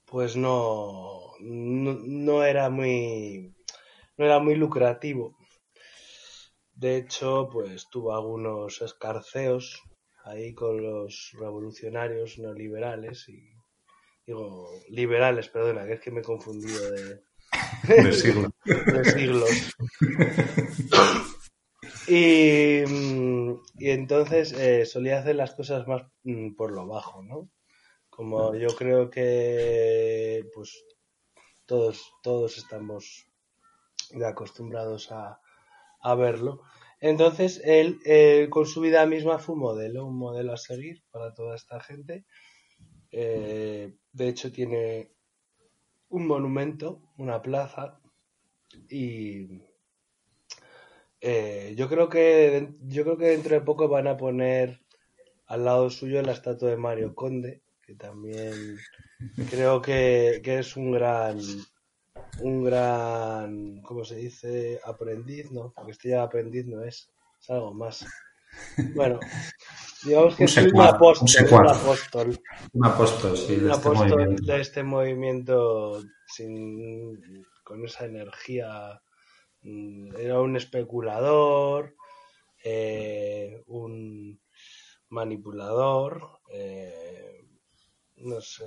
pues 0.05 0.37
no, 0.37 1.33
no 1.41 2.45
era 2.45 2.69
muy 2.69 3.55
no 4.19 4.27
era 4.27 4.41
muy 4.41 4.57
lucrativo. 4.57 5.39
De 6.75 6.99
hecho, 6.99 7.49
pues 7.51 7.89
tuvo 7.89 8.15
algunos 8.15 8.83
escarceos 8.83 9.83
ahí 10.25 10.53
con 10.53 10.83
los 10.83 11.31
revolucionarios 11.41 12.39
neoliberales 12.39 13.27
y 13.31 13.55
digo 14.27 14.69
liberales, 14.91 15.49
perdona, 15.49 15.87
que 15.87 15.95
es 15.95 16.01
que 16.03 16.11
me 16.11 16.21
he 16.21 16.25
confundido 16.25 16.91
de, 16.91 17.23
de, 17.87 18.13
siglos. 19.15 19.75
y, 22.09 22.83
y, 23.79 23.91
entonces 23.91 24.53
eh, 24.53 24.87
solía 24.87 25.19
hacer 25.19 25.37
las 25.37 25.55
cosas 25.55 25.87
más 25.87 26.03
mm, 26.25 26.55
por 26.55 26.73
lo 26.73 26.87
bajo, 26.87 27.23
¿no? 27.23 27.51
Como 28.11 28.55
yo 28.57 28.69
creo 28.77 29.11
que 29.11 30.45
pues 30.55 30.85
todos, 31.67 32.13
todos 32.23 32.59
estamos 32.59 33.27
acostumbrados 34.27 35.13
a, 35.13 35.41
verlo. 36.17 36.63
Entonces, 37.01 37.61
él 37.65 38.01
con 38.51 38.67
su 38.67 38.81
vida 38.81 39.05
misma 39.07 39.39
fue 39.39 39.55
un 39.55 39.61
modelo, 39.61 40.07
un 40.07 40.17
modelo 40.17 40.55
a 40.55 40.57
seguir 40.57 41.05
para 41.11 41.35
toda 41.35 41.55
esta 41.55 41.79
gente. 41.81 42.25
Eh, 43.11 43.95
de 44.13 44.29
hecho, 44.29 44.51
tiene 44.53 45.13
un 46.09 46.27
monumento, 46.27 47.03
una 47.19 47.41
plaza, 47.43 48.01
y 48.89 49.63
eh, 51.21 51.75
yo 51.77 51.89
creo 51.89 52.09
que 52.09 52.69
yo 52.83 53.05
creo 53.05 53.17
que 53.17 53.29
dentro 53.29 53.55
de 53.55 53.61
poco 53.61 53.89
van 53.89 54.07
a 54.07 54.17
poner 54.17 54.81
al 55.47 55.65
lado 55.65 55.91
suyo 55.91 56.23
la 56.23 56.33
estatua 56.33 56.71
de 56.71 56.77
Mario 56.77 57.15
Conde, 57.15 57.63
que 57.85 57.95
también 57.95 58.79
creo 59.51 59.81
que, 59.83 60.41
que 60.45 60.59
es 60.59 60.77
un 60.77 60.93
gran 60.93 61.41
un 62.41 62.65
gran 62.65 63.81
¿cómo 63.83 64.05
se 64.05 64.17
dice? 64.17 64.81
aprendiz, 64.85 65.51
¿no? 65.51 65.73
Porque 65.75 65.93
este 65.93 66.11
ya 66.11 66.23
aprendiz 66.23 66.67
no 66.67 66.83
es, 66.83 67.11
es 67.41 67.51
algo 67.51 67.73
más. 67.75 68.05
Bueno, 68.95 69.21
digamos 70.05 70.35
que 70.35 70.45
Un 70.45 70.49
es 70.49 70.73
un 70.73 70.81
apóstol, 70.81 71.47
un 71.51 71.69
apóstol. 71.69 72.41
Un 72.73 72.87
apóstol, 72.87 73.37
sí, 73.37 73.57
de 73.57 73.67
un 73.67 73.71
este 73.71 73.89
apóstol 73.89 74.37
de 74.37 74.61
este 74.61 74.83
movimiento 74.83 76.03
sin, 76.27 77.45
con 77.63 77.85
esa 77.85 78.07
energía. 78.07 79.01
Mm, 79.63 80.17
Era 80.17 80.41
un 80.41 80.57
especulador, 80.57 81.95
eh, 82.65 83.63
un 83.67 84.41
manipulador, 85.11 86.41
eh, 86.53 87.45
no 88.17 88.41
sé. 88.41 88.67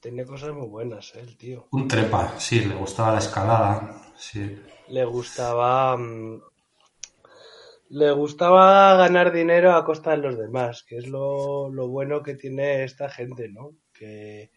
Tenía 0.00 0.24
cosas 0.24 0.52
muy 0.54 0.66
buenas, 0.68 1.14
eh, 1.14 1.20
el 1.20 1.36
tío. 1.36 1.68
Un 1.72 1.86
trepa, 1.88 2.38
sí, 2.38 2.60
le 2.64 2.74
gustaba 2.74 3.12
la 3.12 3.18
escalada, 3.18 4.02
sí. 4.16 4.58
Le 4.88 5.04
gustaba. 5.04 5.96
mm, 5.96 6.40
Le 7.90 8.10
gustaba 8.12 8.96
ganar 8.96 9.32
dinero 9.32 9.72
a 9.74 9.84
costa 9.84 10.10
de 10.12 10.16
los 10.16 10.38
demás, 10.38 10.82
que 10.82 10.96
es 10.96 11.06
lo, 11.08 11.68
lo 11.70 11.88
bueno 11.88 12.22
que 12.22 12.34
tiene 12.34 12.84
esta 12.84 13.08
gente, 13.10 13.48
¿no? 13.48 13.76
Que, 13.92 14.50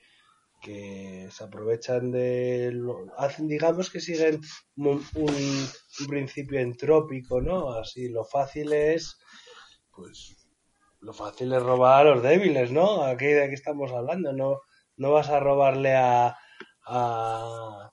que 0.65 1.27
se 1.31 1.43
aprovechan 1.43 2.11
de 2.11 2.71
lo, 2.73 3.05
hacen, 3.19 3.47
digamos 3.47 3.91
que 3.91 3.99
siguen 3.99 4.41
un, 4.77 5.05
un- 5.13 5.67
un 5.99 6.07
principio 6.07 6.59
entrópico, 6.59 7.39
¿no? 7.39 7.73
Así, 7.73 8.09
lo 8.09 8.25
fácil 8.25 8.73
es, 8.73 9.15
pues, 9.91 10.35
lo 11.01 11.13
fácil 11.13 11.53
es 11.53 11.61
robar 11.61 12.07
a 12.07 12.15
los 12.15 12.23
débiles, 12.23 12.71
¿no? 12.71 13.03
Aquí 13.03 13.27
de 13.27 13.43
aquí 13.43 13.53
estamos 13.53 13.91
hablando, 13.91 14.33
no, 14.33 14.61
no 14.97 15.11
vas 15.11 15.29
a 15.29 15.39
robarle 15.39 15.93
a, 15.93 16.35
a, 16.87 17.91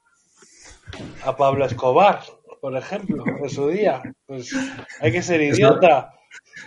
a 1.25 1.37
Pablo 1.37 1.66
Escobar, 1.66 2.20
por 2.62 2.75
ejemplo, 2.77 3.25
en 3.27 3.51
su 3.51 3.68
día. 3.68 4.03
Pues 4.27 4.51
hay 5.01 5.12
que 5.12 5.23
ser 5.23 5.42
idiota. 5.42 6.14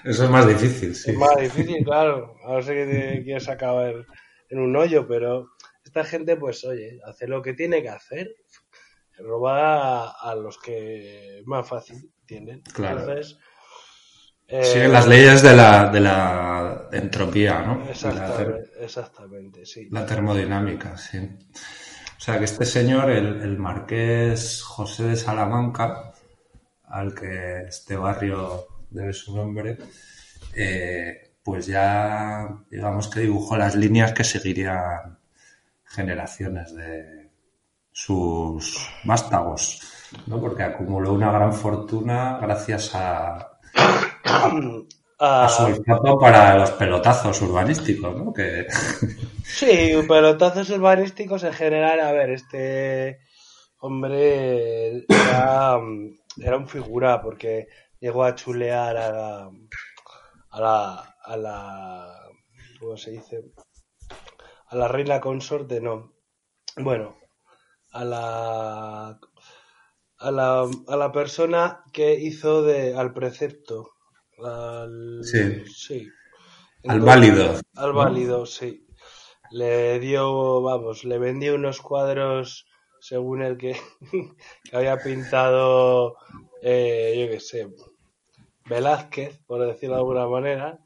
Eso 0.04 0.26
es 0.26 0.30
más 0.30 0.48
difícil, 0.48 0.94
sí. 0.94 1.12
Es 1.12 1.18
más 1.18 1.38
difícil, 1.40 1.84
claro. 1.84 2.36
A 2.46 2.60
que 2.60 2.86
te 2.86 3.24
quieres 3.24 3.50
acabar 3.50 4.06
en 4.50 4.60
un 4.60 4.76
hoyo, 4.76 5.08
pero 5.08 5.48
esta 5.96 6.04
gente, 6.04 6.36
pues 6.36 6.64
oye, 6.66 7.00
hace 7.06 7.26
lo 7.26 7.42
que 7.42 7.54
tiene 7.54 7.82
que 7.82 7.90
hacer. 7.90 8.36
Robar 9.18 9.64
a, 9.64 10.10
a 10.10 10.36
los 10.36 10.58
que 10.58 11.42
más 11.46 11.66
fácil 11.66 12.12
tienen. 12.26 12.62
Claro. 12.74 13.00
Entonces, 13.00 13.40
eh, 14.48 14.64
Siguen 14.64 14.92
las 14.92 15.08
leyes 15.08 15.42
de 15.42 15.56
la, 15.56 15.90
de 15.90 16.02
la 16.02 16.90
entropía, 16.92 17.62
¿no? 17.62 17.82
Y 17.82 17.86
la 17.86 17.92
Exactamente, 17.92 18.70
exactamente, 18.82 19.66
sí. 19.66 19.88
La 19.90 20.06
termodinámica, 20.06 20.98
sí. 20.98 21.18
O 21.18 22.20
sea 22.20 22.40
que 22.40 22.46
este 22.46 22.66
señor, 22.66 23.10
el, 23.10 23.42
el 23.42 23.58
marqués 23.58 24.62
José 24.62 25.04
de 25.04 25.16
Salamanca, 25.16 26.12
al 26.84 27.16
que 27.16 27.62
este 27.70 27.96
barrio 27.96 28.68
debe 28.90 29.14
su 29.14 29.34
nombre, 29.34 29.78
eh, 30.54 31.36
pues 31.42 31.68
ya 31.68 32.66
digamos 32.70 33.08
que 33.08 33.22
dibujó 33.22 33.56
las 33.56 33.76
líneas 33.76 34.12
que 34.12 34.26
seguirían 34.26 35.20
generaciones 35.86 36.76
de 36.76 37.32
sus 37.92 38.90
vástagos, 39.06 39.82
¿no? 40.28 40.40
Porque 40.40 40.64
acumuló 40.64 41.14
una 41.14 41.32
gran 41.32 41.54
fortuna 41.54 42.38
gracias 42.42 42.94
a, 42.94 43.58
a 45.20 45.50
su 45.50 45.64
olfato 45.64 46.20
para 46.20 46.58
los 46.58 46.72
pelotazos 46.72 47.42
urbanísticos, 47.42 48.16
¿no? 48.16 48.34
Que, 48.34 48.68
Sí, 49.44 49.94
pelotazos 50.08 50.70
urbanísticos 50.72 51.44
en 51.44 51.54
general. 51.54 52.00
A 52.02 52.12
ver, 52.12 52.32
este 52.32 53.20
hombre 53.80 55.06
era, 55.08 55.80
era 56.38 56.58
un 56.58 56.68
figura 56.68 57.22
porque 57.22 57.68
llegó 58.00 58.24
a 58.24 58.36
chulear 58.36 58.98
a 58.98 59.12
la, 59.12 59.52
a 60.50 60.62
la, 60.62 61.16
a 61.24 61.38
la, 61.38 62.20
¿cómo 62.80 62.98
se 62.98 63.12
dice? 63.12 63.44
A 64.68 64.76
la 64.76 64.88
reina 64.88 65.20
consorte, 65.22 65.80
no. 65.82 66.14
Bueno, 66.78 67.16
a 67.92 68.04
la, 68.04 69.20
a 70.18 70.32
la, 70.32 70.70
a 70.88 70.96
la 70.98 71.12
persona 71.12 71.84
que 71.94 72.14
hizo 72.16 72.64
de, 72.64 72.96
al 72.96 73.14
precepto. 73.14 73.92
Al, 74.44 75.24
Sí. 75.24 75.66
sí. 75.66 76.08
Al 76.88 77.00
válido, 77.02 77.54
Al 77.76 77.92
¿no? 77.92 77.94
válido, 77.94 78.46
sí. 78.46 78.86
Le 79.52 80.00
dio, 80.00 80.62
vamos, 80.62 81.04
le 81.04 81.18
vendió 81.20 81.56
unos 81.56 81.82
cuadros 81.82 82.68
según 83.00 83.44
el 83.44 83.58
que, 83.58 83.76
que 84.64 84.76
había 84.78 84.98
pintado, 84.98 86.16
eh, 86.62 87.16
yo 87.20 87.32
qué 87.32 87.40
sé, 87.40 87.68
Velázquez, 88.66 89.40
por 89.46 89.66
decirlo 89.66 89.96
de 89.96 90.02
alguna 90.02 90.28
manera, 90.28 90.80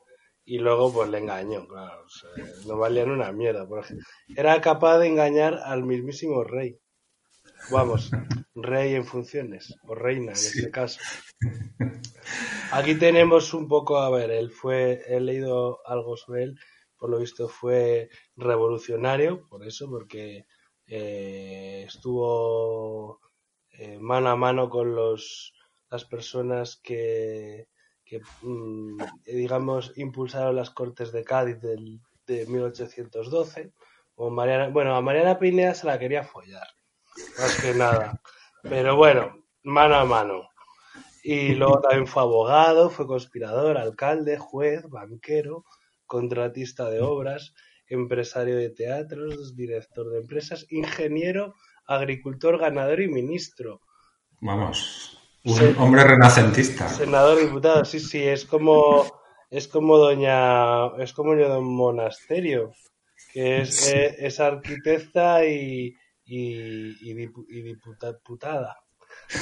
y 0.49 0.57
luego 0.57 0.91
pues 0.91 1.07
le 1.11 1.19
engañó, 1.19 1.67
claro, 1.67 2.05
o 2.05 2.09
sea, 2.09 2.31
no 2.65 2.75
valían 2.75 3.11
una 3.11 3.31
mierda. 3.31 3.67
Era 4.35 4.59
capaz 4.61 4.97
de 4.97 5.05
engañar 5.05 5.59
al 5.63 5.83
mismísimo 5.83 6.43
rey. 6.43 6.79
Vamos, 7.69 8.09
rey 8.55 8.95
en 8.95 9.05
funciones, 9.05 9.75
o 9.83 9.93
reina 9.93 10.31
en 10.31 10.37
este 10.37 10.71
caso. 10.71 10.99
Aquí 12.71 12.95
tenemos 12.95 13.53
un 13.53 13.67
poco, 13.67 13.99
a 13.99 14.09
ver, 14.09 14.31
él 14.31 14.49
fue, 14.49 15.03
he 15.05 15.19
leído 15.19 15.81
algo 15.85 16.17
sobre 16.17 16.45
él, 16.45 16.59
por 16.97 17.11
lo 17.11 17.19
visto 17.19 17.47
fue 17.47 18.09
revolucionario, 18.35 19.47
por 19.49 19.63
eso, 19.67 19.87
porque 19.87 20.47
eh, 20.87 21.83
estuvo 21.85 23.19
eh, 23.69 23.99
mano 23.99 24.29
a 24.29 24.35
mano 24.35 24.67
con 24.67 24.95
los, 24.95 25.53
las 25.91 26.05
personas 26.05 26.79
que, 26.81 27.67
que 28.09 28.21
mm, 28.41 28.97
digamos, 29.25 29.93
impulsaron 29.95 30.55
las 30.55 30.71
Cortes 30.71 31.11
de 31.11 31.23
Cádiz 31.23 31.61
del, 31.61 32.01
de 32.25 32.47
1812. 32.47 33.71
O 34.15 34.31
Mariana, 34.31 34.69
bueno, 34.69 34.95
a 34.95 35.01
Mariana 35.01 35.37
Pineda 35.37 35.75
se 35.75 35.85
la 35.85 35.99
quería 35.99 36.23
follar, 36.23 36.67
más 37.37 37.61
que 37.61 37.73
nada. 37.73 38.19
Pero 38.63 38.95
bueno, 38.97 39.45
mano 39.63 39.95
a 39.95 40.05
mano. 40.05 40.49
Y 41.23 41.53
luego 41.53 41.79
también 41.81 42.07
fue 42.07 42.23
abogado, 42.23 42.89
fue 42.89 43.05
conspirador, 43.05 43.77
alcalde, 43.77 44.37
juez, 44.37 44.83
banquero, 44.89 45.65
contratista 46.07 46.89
de 46.89 47.01
obras, 47.01 47.53
empresario 47.87 48.57
de 48.57 48.71
teatros, 48.71 49.55
director 49.55 50.09
de 50.09 50.19
empresas, 50.19 50.65
ingeniero, 50.69 51.53
agricultor, 51.85 52.57
ganador 52.57 53.01
y 53.01 53.07
ministro. 53.07 53.81
Vamos, 54.41 55.18
un 55.45 55.55
Sí. 55.55 55.75
hombre 55.77 56.03
renacentista. 56.03 56.87
Senador, 56.89 57.39
diputado, 57.39 57.85
sí, 57.85 57.99
sí, 57.99 58.21
es 58.23 58.45
como 58.45 59.05
es 59.49 59.67
como 59.67 59.97
doña 59.97 60.87
es 61.01 61.11
como 61.13 61.35
Don 61.35 61.65
Monasterio, 61.65 62.71
que 63.33 63.61
es, 63.61 63.75
Sí. 63.75 63.91
eh, 63.95 64.15
es 64.19 64.39
arquitecta 64.39 65.43
y, 65.45 65.95
y, 66.25 67.09
y, 67.09 67.13
dipu- 67.15 67.45
y 67.49 67.61
diputa- 67.63 68.13
diputada, 68.13 68.77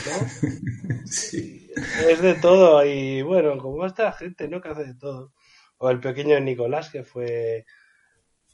¿no? 0.05 0.27
Sí. 1.05 1.69
Es 2.07 2.21
de 2.21 2.35
todo 2.35 2.85
y 2.85 3.21
bueno, 3.21 3.57
como 3.57 3.85
esta 3.85 4.11
gente, 4.13 4.47
¿no? 4.47 4.61
Que 4.61 4.69
hace 4.69 4.83
de 4.85 4.95
todo. 4.95 5.33
O 5.77 5.89
el 5.89 5.99
pequeño 5.99 6.39
Nicolás, 6.39 6.89
que 6.89 7.03
fue 7.03 7.65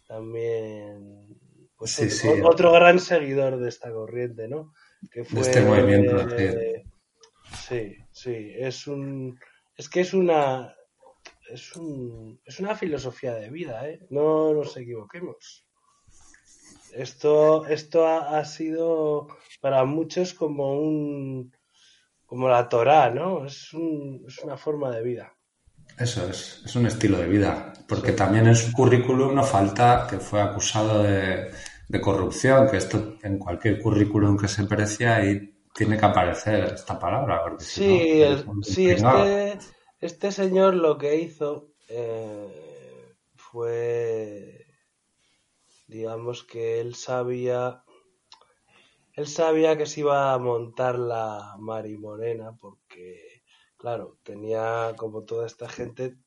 también 0.08 1.27
pues 1.77 1.91
Sí, 1.91 2.03
otro, 2.06 2.15
sí. 2.36 2.41
otro 2.43 2.71
gran 2.71 2.99
seguidor 2.99 3.58
de 3.60 3.69
esta 3.69 3.91
corriente, 3.91 4.47
¿no? 4.47 4.73
Que 5.12 5.23
fue, 5.23 5.41
este 5.41 5.62
movimiento, 5.62 6.17
eh, 6.38 6.84
sí, 7.54 7.96
sí, 8.12 8.52
es 8.56 8.88
un 8.88 9.39
es 9.78 9.89
que 9.89 10.02
es 10.02 10.13
una 10.13 10.76
es 11.50 11.76
un 11.76 12.39
es 12.46 12.60
una 12.60 12.76
filosofía 12.76 13.36
de 13.36 13.50
vida, 13.50 13.88
¿eh? 13.89 14.00
No 14.10 14.54
nos 14.54 14.76
equivoquemos. 14.78 15.66
Esto 17.06 17.66
esto 17.68 18.08
ha, 18.08 18.39
ha 18.39 18.46
sido 18.46 19.28
para 19.62 19.84
muchos 19.84 20.34
como 20.34 20.80
un 20.80 21.52
como 22.26 22.50
la 22.50 22.70
Torá, 22.70 23.10
¿no? 23.12 23.46
Es, 23.46 23.74
un- 23.74 24.24
es 24.28 24.39
una 24.39 24.58
forma 24.58 24.92
de 24.96 25.04
vida. 25.04 25.34
Eso 25.98 26.28
es, 26.30 26.62
es 26.66 26.76
un 26.76 26.86
estilo 26.86 27.18
de 27.18 27.28
vida. 27.28 27.74
Porque 27.88 28.12
también 28.13 28.48
en 28.48 28.56
su 28.56 28.72
currículum 28.72 29.34
no 29.36 29.44
falta 29.44 30.08
que 30.10 30.18
fue 30.20 30.42
acusado 30.42 31.04
de, 31.04 31.52
de 31.88 32.02
corrupción, 32.02 32.70
que 32.70 32.78
esto 32.78 33.18
en 33.24 33.38
cualquier 33.38 33.82
currículum 33.82 34.38
que 34.38 34.48
se 34.48 34.63
precie 34.66 35.08
ahí 35.08 35.53
tiene 35.73 35.97
que 35.97 36.05
aparecer 36.05 36.65
esta 36.73 36.99
palabra. 36.99 37.43
Porque 37.43 37.65
si 37.65 37.81
Sí, 37.81 37.86
no, 37.86 38.07
el- 38.21 38.45
es 38.45 38.47
un 38.47 38.62
sí 38.62 38.83
pringao. 38.83 39.27
este, 39.29 39.57
este 39.99 40.31
señor 40.31 40.75
lo 40.75 40.97
que 40.99 41.15
hizo 41.17 41.71
eh, 41.89 43.15
fue, 43.36 44.65
digamos 45.88 46.43
que 46.43 46.81
él 46.81 46.93
sabía, 46.93 47.86
él 49.13 49.27
sabía 49.27 49.77
que 49.77 49.86
se 49.86 50.01
iba 50.01 50.33
a 50.33 50.38
montar 50.39 50.97
la 50.99 51.55
Mari 51.59 51.97
Morena 51.97 52.55
porque, 52.59 53.43
claro, 53.77 54.17
tenía 54.23 54.93
como 54.97 55.23
toda 55.23 55.45
esta 55.47 55.69
gente, 55.69 56.17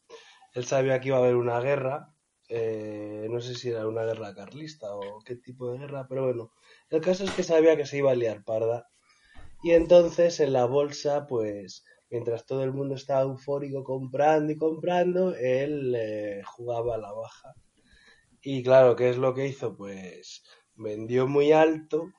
él 0.54 0.64
sabía 0.66 1.00
que 1.00 1.08
iba 1.08 1.18
a 1.18 1.20
haber 1.20 1.36
una 1.36 1.60
guerra, 1.60 2.14
eh, 2.48 3.26
no 3.30 3.40
sé 3.40 3.54
si 3.56 3.70
era 3.70 3.86
una 3.88 4.04
guerra 4.04 4.34
carlista 4.34 4.94
o 4.94 5.20
qué 5.24 5.36
tipo 5.36 5.70
de 5.72 5.78
guerra, 5.80 6.06
pero 6.08 6.24
bueno, 6.26 6.52
el 6.90 7.00
caso 7.02 7.24
es 7.24 7.32
que 7.32 7.42
sabía 7.44 7.76
que 7.76 7.86
se 7.86 7.98
iba 7.98 8.12
a 8.12 8.14
liar 8.16 8.44
parda. 8.44 8.88
Y 9.66 9.72
entonces 9.72 10.38
en 10.38 10.52
la 10.52 10.64
bolsa, 10.64 11.26
pues, 11.26 11.84
mientras 12.08 12.46
todo 12.46 12.62
el 12.62 12.72
mundo 12.72 12.94
estaba 12.94 13.22
eufórico 13.22 13.82
comprando 13.82 14.52
y 14.52 14.56
comprando, 14.56 15.34
él 15.34 15.92
eh, 15.98 16.40
jugaba 16.46 16.94
a 16.94 16.98
la 16.98 17.10
baja. 17.10 17.52
Y 18.40 18.62
claro, 18.62 18.94
¿qué 18.94 19.10
es 19.10 19.16
lo 19.16 19.34
que 19.34 19.48
hizo? 19.48 19.76
Pues 19.76 20.44
vendió 20.76 21.26
muy 21.26 21.50
alto 21.50 22.12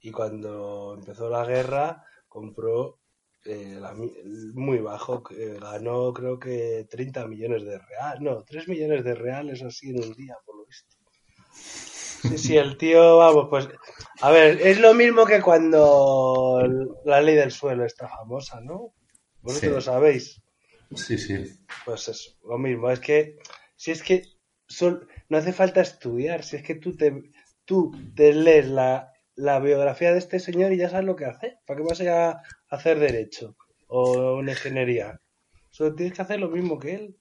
y 0.00 0.10
cuando 0.10 0.96
empezó 0.98 1.30
la 1.30 1.44
guerra 1.46 2.02
compró 2.26 2.98
eh, 3.44 3.78
la 3.80 3.94
muy 3.94 4.78
bajo, 4.78 5.22
que 5.22 5.56
ganó 5.60 6.12
creo 6.12 6.40
que 6.40 6.88
30 6.90 7.28
millones 7.28 7.62
de 7.62 7.78
reales, 7.78 8.20
no, 8.20 8.42
3 8.42 8.66
millones 8.66 9.04
de 9.04 9.14
reales 9.14 9.62
así 9.62 9.90
en 9.90 10.02
un 10.02 10.12
día, 10.14 10.36
por 10.44 10.56
lo 10.56 10.66
visto. 10.66 10.96
Sí, 11.52 12.36
sí, 12.36 12.56
el 12.56 12.76
tío, 12.76 13.18
vamos, 13.18 13.46
pues, 13.48 13.68
a 14.20 14.30
ver, 14.30 14.60
es 14.60 14.78
lo 14.80 14.94
mismo 14.94 15.26
que 15.26 15.40
cuando 15.42 16.62
la 17.04 17.20
ley 17.20 17.34
del 17.34 17.50
suelo 17.52 17.84
está 17.84 18.08
famosa, 18.08 18.60
¿no? 18.60 18.94
Vosotros 19.40 19.60
Sí. 19.70 19.74
lo 19.74 19.80
sabéis. 19.80 20.42
Sí, 20.94 21.18
sí. 21.18 21.44
Pues 21.84 22.08
eso, 22.08 22.30
lo 22.48 22.58
mismo, 22.58 22.90
es 22.90 23.00
que, 23.00 23.36
si 23.76 23.90
es 23.90 24.02
que 24.02 24.22
no 25.28 25.38
hace 25.38 25.52
falta 25.52 25.80
estudiar, 25.80 26.44
si 26.44 26.56
es 26.56 26.62
que 26.62 26.76
tú 26.76 26.96
te, 26.96 27.30
tú 27.64 27.92
te 28.14 28.32
lees 28.32 28.68
la, 28.68 29.10
la 29.34 29.58
biografía 29.60 30.12
de 30.12 30.18
este 30.18 30.38
señor 30.38 30.72
y 30.72 30.76
ya 30.78 30.88
sabes 30.88 31.06
lo 31.06 31.16
que 31.16 31.24
hace. 31.26 31.58
¿Para 31.66 31.78
qué 31.78 31.86
vas 31.86 32.00
a 32.00 32.40
hacer 32.68 32.98
derecho 32.98 33.56
o 33.88 34.36
una 34.36 34.52
ingeniería? 34.52 35.20
Solo 35.70 35.94
tienes 35.94 36.14
que 36.14 36.22
hacer 36.22 36.38
lo 36.40 36.48
mismo 36.48 36.78
que 36.78 36.94
él. 36.94 37.16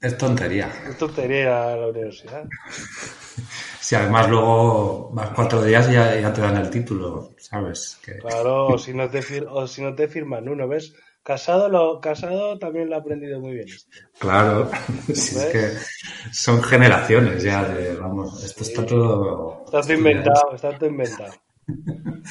Es 0.00 0.18
tontería. 0.18 0.70
Es 0.88 0.98
tontería 0.98 1.76
la 1.76 1.88
universidad. 1.88 2.44
Si 3.82 3.96
además 3.96 4.28
luego 4.28 5.10
vas 5.12 5.30
cuatro 5.34 5.60
días 5.60 5.88
y 5.90 5.94
ya, 5.94 6.14
ya 6.18 6.32
te 6.32 6.40
dan 6.40 6.56
el 6.56 6.70
título, 6.70 7.30
¿sabes? 7.36 7.98
Que... 8.04 8.18
Claro, 8.18 8.68
o 8.68 8.78
si 8.78 8.94
no 8.94 9.10
te, 9.10 9.20
fir- 9.20 9.48
o 9.50 9.66
si 9.66 9.82
no 9.82 9.92
te 9.92 10.06
firman 10.06 10.48
uno, 10.48 10.68
¿ves? 10.68 10.94
Casado, 11.24 11.68
lo, 11.68 12.00
casado 12.00 12.58
también 12.60 12.88
lo 12.88 12.94
ha 12.94 12.98
aprendido 13.00 13.40
muy 13.40 13.54
bien. 13.54 13.68
esto. 13.68 13.90
Claro, 14.20 14.70
si 15.06 15.36
es 15.36 15.44
que 15.46 16.32
son 16.32 16.62
generaciones 16.62 17.42
ya 17.42 17.64
de, 17.64 17.96
vamos, 17.96 18.42
esto 18.44 18.62
está 18.62 18.86
todo... 18.86 19.62
Está 19.64 19.80
todo 19.82 19.92
inventado, 19.94 20.54
está 20.54 20.78
todo 20.78 20.88
inventado. 20.88 21.32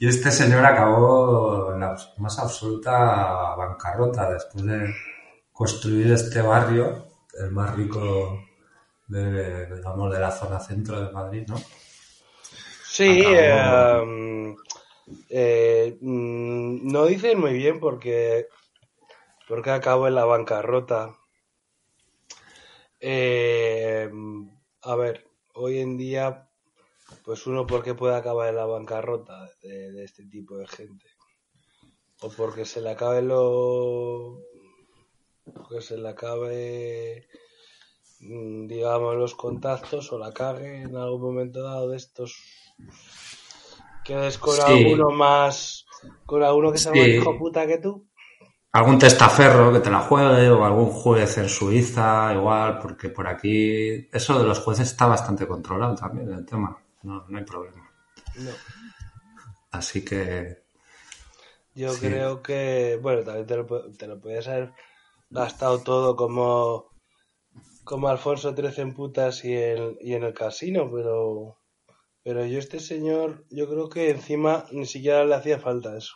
Y 0.00 0.08
este 0.08 0.30
señor 0.32 0.64
acabó 0.64 1.74
en 1.74 1.80
la 1.80 1.94
más 2.16 2.38
absoluta 2.38 3.54
bancarrota 3.54 4.30
después 4.32 4.64
de 4.64 4.94
construir 5.52 6.10
este 6.10 6.40
barrio, 6.40 7.06
el 7.38 7.50
más 7.50 7.76
rico 7.76 8.40
de, 9.10 9.66
digamos, 9.76 10.12
de 10.12 10.20
la 10.20 10.30
zona 10.30 10.60
centro 10.60 11.00
de 11.04 11.12
Madrid, 11.12 11.44
¿no? 11.48 11.56
Sí, 12.88 13.22
Acabó- 13.22 13.36
eh, 13.38 14.56
eh, 15.30 15.98
mm, 16.00 16.92
no 16.92 17.06
dicen 17.06 17.40
muy 17.40 17.52
bien 17.54 17.80
porque, 17.80 18.46
porque 19.48 19.70
acabó 19.70 20.08
en 20.08 20.14
la 20.14 20.24
bancarrota. 20.24 21.16
Eh, 23.00 24.10
a 24.82 24.94
ver, 24.96 25.24
hoy 25.54 25.78
en 25.78 25.96
día, 25.96 26.48
pues 27.24 27.46
uno 27.46 27.66
porque 27.66 27.94
puede 27.94 28.16
acabar 28.16 28.48
en 28.48 28.56
la 28.56 28.66
bancarrota 28.66 29.48
de, 29.62 29.92
de 29.92 30.04
este 30.04 30.26
tipo 30.26 30.56
de 30.58 30.66
gente. 30.68 31.06
O 32.26 32.28
porque 32.38 32.64
se 32.64 32.80
le 32.82 32.90
acabe 32.90 33.22
lo... 33.22 34.38
porque 35.54 35.80
se 35.82 35.96
le 35.98 36.08
acabe 36.08 37.26
digamos 38.20 39.16
los 39.16 39.34
contactos 39.34 40.12
o 40.12 40.18
la 40.18 40.32
cague 40.32 40.82
en 40.82 40.96
algún 40.96 41.22
momento 41.22 41.62
dado 41.62 41.90
de 41.90 41.96
estos 41.96 42.30
quedes 44.04 44.36
con 44.38 44.60
Sí. 44.64 44.70
alguno 44.72 45.10
más 45.10 45.86
con 46.26 46.42
alguno 46.42 46.70
que 46.72 46.78
sea 46.78 46.94
más 46.94 47.10
hijo 47.10 47.38
puta 47.38 47.66
que 47.66 47.78
tú 47.78 47.92
Algún 48.72 48.98
testaferro 48.98 49.72
que 49.72 49.78
te 49.78 49.90
la 49.92 50.00
juegue 50.00 50.50
o 50.50 50.64
algún 50.64 50.88
juez 50.90 51.38
en 51.38 51.48
Suiza, 51.48 52.32
igual, 52.34 52.78
porque 52.80 53.08
por 53.08 53.28
aquí 53.28 54.08
eso 54.12 54.38
de 54.40 54.44
los 54.44 54.58
jueces 54.58 54.88
está 54.88 55.06
bastante 55.06 55.46
controlado 55.46 55.94
también 55.94 56.32
el 56.32 56.44
tema, 56.44 56.76
no, 57.04 57.24
no 57.28 57.38
hay 57.38 57.44
problema. 57.44 57.88
no 58.34 58.60
Así 59.70 60.04
que 60.04 60.62
yo 61.74 61.98
Sí. 61.98 61.98
creo 61.98 62.42
que 62.42 62.98
bueno 63.02 63.22
también 63.24 63.46
te 63.46 63.56
lo, 63.56 63.66
te 63.92 64.06
lo 64.06 64.20
podías 64.20 64.48
haber 64.48 64.72
gastado 65.30 65.82
todo 65.82 66.16
como 66.16 66.89
como 67.90 68.08
Alfonso 68.08 68.54
XIII 68.54 68.82
en 68.82 68.94
putas 68.94 69.44
y 69.44 69.52
en, 69.56 69.98
y 70.00 70.14
en 70.14 70.22
el 70.22 70.32
casino 70.32 70.88
pero 70.94 71.58
pero 72.22 72.46
yo 72.46 72.60
este 72.60 72.78
señor 72.78 73.44
yo 73.50 73.68
creo 73.68 73.88
que 73.88 74.10
encima 74.10 74.66
ni 74.70 74.86
siquiera 74.86 75.24
le 75.24 75.34
hacía 75.34 75.58
falta 75.58 75.96
eso 75.96 76.14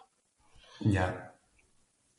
ya. 0.79 1.35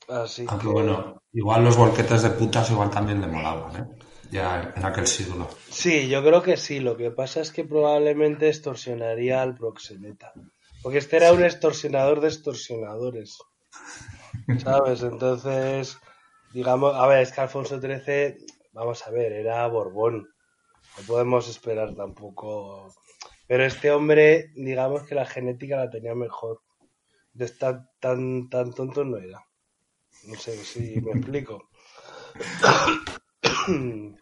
así 0.09 0.45
Aunque 0.49 0.67
que 0.67 0.73
bueno, 0.73 1.21
igual 1.31 1.63
los 1.63 1.77
volquetes 1.77 2.23
de 2.23 2.31
putas 2.31 2.69
igual 2.71 2.89
también 2.89 3.21
le 3.21 3.27
molaban, 3.27 3.75
¿eh? 3.75 3.85
Ya 4.31 4.73
en 4.75 4.83
aquel 4.83 5.07
siglo. 5.07 5.47
Sí, 5.69 6.09
yo 6.09 6.23
creo 6.23 6.41
que 6.41 6.57
sí. 6.57 6.79
Lo 6.79 6.97
que 6.97 7.11
pasa 7.11 7.41
es 7.41 7.51
que 7.51 7.63
probablemente 7.63 8.49
extorsionaría 8.49 9.41
al 9.41 9.55
proxeneta. 9.55 10.33
Porque 10.81 10.97
este 10.97 11.17
era 11.17 11.31
un 11.31 11.43
extorsionador 11.43 12.21
de 12.21 12.29
extorsionadores. 12.29 13.37
¿Sabes? 14.63 15.03
Entonces, 15.03 15.99
digamos, 16.53 16.95
a 16.95 17.05
ver, 17.07 17.19
es 17.19 17.31
que 17.31 17.41
Alfonso 17.41 17.79
XIII, 17.79 18.44
vamos 18.75 19.07
a 19.07 19.09
ver, 19.09 19.31
era 19.31 19.65
Borbón. 19.67 20.29
No 20.97 21.03
podemos 21.07 21.49
esperar 21.49 21.95
tampoco. 21.95 22.93
Pero 23.47 23.65
este 23.65 23.89
hombre, 23.91 24.51
digamos 24.55 25.03
que 25.03 25.15
la 25.15 25.25
genética 25.25 25.77
la 25.77 25.89
tenía 25.89 26.13
mejor. 26.13 26.61
De 27.33 27.45
estar 27.45 27.89
tan, 27.99 28.49
tan 28.49 28.71
tonto 28.73 29.03
no 29.03 29.17
era. 29.17 29.43
No 30.27 30.35
sé 30.35 30.55
si 30.57 31.01
me 31.01 31.11
explico. 31.11 31.69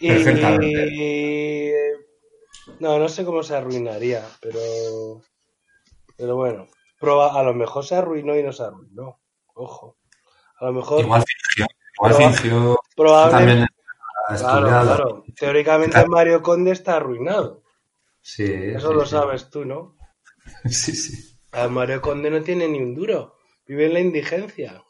y 0.00 0.08
no, 2.80 2.98
no 2.98 3.08
sé 3.08 3.24
cómo 3.24 3.42
se 3.42 3.54
arruinaría, 3.56 4.24
pero 4.40 5.22
pero 6.16 6.36
bueno, 6.36 6.68
proba, 6.98 7.38
a 7.38 7.42
lo 7.42 7.54
mejor 7.54 7.84
se 7.84 7.94
arruinó 7.94 8.36
y 8.36 8.42
no 8.42 8.52
se 8.52 8.64
arruinó. 8.64 9.20
Ojo. 9.54 9.96
A 10.58 10.66
lo 10.66 10.72
mejor 10.72 11.02
Igual 11.02 11.22
fingió, 11.26 11.66
igual 11.96 12.14
fingió 12.14 12.78
también 13.30 13.66
claro, 14.38 14.68
claro. 14.80 15.24
Teóricamente 15.38 16.06
Mario 16.06 16.42
Conde 16.42 16.72
está 16.72 16.96
arruinado. 16.96 17.62
Sí, 18.20 18.44
Eso 18.46 18.92
sí, 18.92 18.94
lo 18.94 19.04
sí. 19.06 19.10
sabes 19.10 19.50
tú, 19.50 19.64
¿no? 19.64 19.96
Sí, 20.70 20.92
sí. 20.94 21.36
A 21.60 21.66
Mario 21.66 22.00
Conde 22.00 22.30
no 22.30 22.40
tiene 22.40 22.68
ni 22.68 22.78
un 22.78 22.94
duro. 22.94 23.34
Vive 23.66 23.86
en 23.86 23.94
la 23.94 23.98
indigencia. 24.00 24.84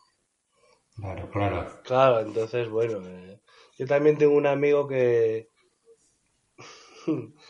Claro, 0.97 1.31
claro. 1.31 1.67
Claro, 1.85 2.21
entonces, 2.21 2.69
bueno, 2.69 3.01
eh, 3.09 3.41
yo 3.79 3.87
también 3.87 4.19
tengo 4.19 4.35
un 4.37 4.47
amigo 4.47 4.87
que 4.87 5.49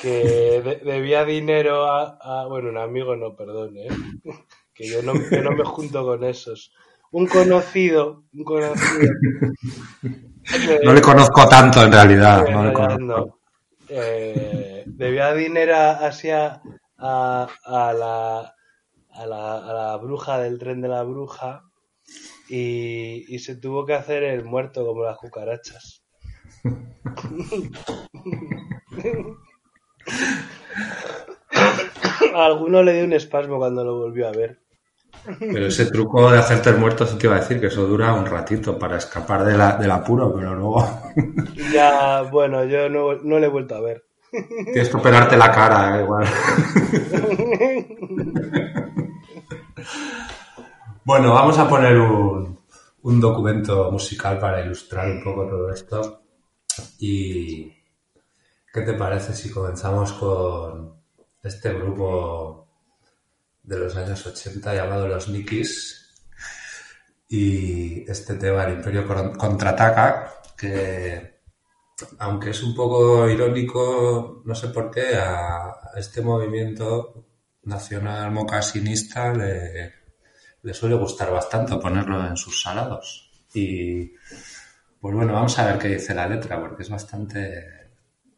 que 0.00 0.62
de- 0.64 0.80
debía 0.92 1.24
dinero 1.24 1.86
a, 1.86 2.18
a- 2.20 2.46
bueno, 2.46 2.70
un 2.70 2.78
amigo 2.78 3.16
no, 3.16 3.36
perdón, 3.36 3.76
¿eh? 3.76 3.88
que 4.74 4.88
yo 4.90 5.02
no, 5.02 5.28
yo 5.30 5.42
no 5.42 5.52
me 5.52 5.64
junto 5.64 6.04
con 6.04 6.24
esos. 6.24 6.72
Un 7.12 7.26
conocido, 7.26 8.24
un 8.32 8.44
conocido. 8.44 9.12
No 10.82 10.94
le 10.94 11.02
conozco 11.02 11.46
tanto 11.46 11.82
en 11.82 11.92
realidad. 11.92 12.46
No 12.48 12.64
le 12.64 12.72
conozco. 12.72 12.98
no. 13.00 13.38
Eh, 13.86 14.82
debía 14.86 15.34
dinero 15.34 15.74
hacia 15.76 16.62
a, 16.96 17.46
a 17.64 17.92
la, 17.92 18.54
a, 19.10 19.26
la, 19.26 19.58
a 19.58 19.72
la 19.74 19.96
bruja 19.98 20.38
del 20.38 20.58
tren 20.58 20.80
de 20.80 20.88
la 20.88 21.02
bruja 21.02 21.64
y, 22.48 23.26
y 23.28 23.38
se 23.40 23.56
tuvo 23.56 23.84
que 23.84 23.92
hacer 23.92 24.22
el 24.22 24.42
muerto 24.44 24.86
como 24.86 25.04
las 25.04 25.18
cucarachas. 25.18 26.02
A 32.34 32.46
alguno 32.46 32.82
le 32.82 32.94
dio 32.94 33.04
un 33.04 33.12
espasmo 33.12 33.58
cuando 33.58 33.84
lo 33.84 33.98
volvió 33.98 34.28
a 34.28 34.32
ver. 34.32 34.60
Pero 35.38 35.66
ese 35.66 35.86
truco 35.86 36.30
de 36.30 36.38
hacerte 36.38 36.70
el 36.70 36.78
muerto, 36.78 37.06
sí 37.06 37.16
te 37.18 37.26
iba 37.26 37.36
a 37.36 37.40
decir 37.40 37.60
que 37.60 37.66
eso 37.66 37.86
dura 37.86 38.14
un 38.14 38.26
ratito 38.26 38.78
para 38.78 38.96
escapar 38.96 39.44
de 39.44 39.56
la, 39.56 39.76
del 39.76 39.90
apuro, 39.90 40.34
pero 40.34 40.54
luego 40.54 41.02
ya, 41.72 42.22
bueno, 42.22 42.64
yo 42.64 42.88
no, 42.88 43.14
no 43.14 43.38
le 43.38 43.46
he 43.46 43.50
vuelto 43.50 43.74
a 43.74 43.80
ver. 43.80 44.04
tienes 44.30 44.88
que 44.88 44.96
operarte 44.96 45.36
la 45.36 45.50
cara, 45.50 45.98
¿eh? 45.98 46.02
igual. 46.02 46.26
Bueno, 51.04 51.32
vamos 51.32 51.58
a 51.58 51.66
poner 51.66 51.96
un, 51.96 52.58
un 53.00 53.20
documento 53.20 53.90
musical 53.90 54.38
para 54.38 54.62
ilustrar 54.62 55.10
un 55.10 55.24
poco 55.24 55.46
todo 55.46 55.72
esto. 55.72 56.20
¿Y 56.98 57.72
qué 58.70 58.82
te 58.82 58.92
parece 58.92 59.32
si 59.32 59.50
comenzamos 59.50 60.12
con 60.12 60.92
este 61.42 61.72
grupo 61.72 62.67
de 63.68 63.78
los 63.78 63.94
años 63.96 64.26
80 64.26 64.74
llamado 64.74 65.06
Los 65.06 65.28
Nikis 65.28 66.14
y 67.28 68.10
este 68.10 68.34
tema, 68.34 68.64
El 68.64 68.74
Imperio 68.78 69.06
Con- 69.06 69.34
Contraataca, 69.34 70.32
que 70.56 71.38
aunque 72.18 72.50
es 72.50 72.62
un 72.62 72.74
poco 72.74 73.28
irónico, 73.28 74.42
no 74.44 74.54
sé 74.54 74.68
por 74.68 74.90
qué, 74.90 75.16
a 75.16 75.66
a 75.94 75.98
este 75.98 76.20
movimiento 76.20 77.26
nacional 77.64 78.30
mocasinista 78.30 79.32
le, 79.34 79.92
le 80.62 80.74
suele 80.74 80.94
gustar 80.96 81.30
bastante 81.32 81.76
ponerlo 81.76 82.26
en 82.26 82.36
sus 82.36 82.62
salados. 82.62 83.30
Y 83.54 84.12
pues 85.00 85.14
bueno, 85.14 85.32
vamos 85.32 85.58
a 85.58 85.66
ver 85.66 85.78
qué 85.78 85.88
dice 85.88 86.14
la 86.14 86.28
letra, 86.28 86.60
porque 86.60 86.82
es 86.82 86.90
bastante... 86.90 87.64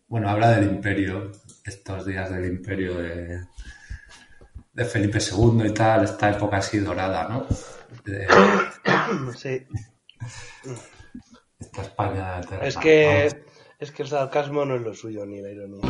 Bueno, 0.09 0.29
habla 0.31 0.51
del 0.53 0.64
imperio, 0.71 1.31
estos 1.64 2.07
días 2.07 2.31
del 2.31 2.47
imperio 2.47 2.95
de, 2.99 3.40
de 4.81 4.87
Felipe 4.87 5.19
II 5.19 5.66
y 5.66 5.75
tal, 5.75 6.05
esta 6.05 6.31
época 6.31 6.57
así 6.57 6.79
dorada, 6.79 7.29
¿no? 7.29 7.47
De 8.03 8.27
Sí. 9.37 9.66
esta 11.61 11.83
España 11.83 12.40
eterna. 12.40 12.66
Es 12.66 12.79
que, 12.79 13.31
es 13.79 13.93
que 13.93 14.03
el 14.03 14.09
sarcasmo 14.09 14.64
no 14.64 14.77
es 14.77 14.81
lo 14.81 14.95
suyo, 14.95 15.27
ni 15.27 15.43
la 15.43 15.51
ironía. 15.51 15.83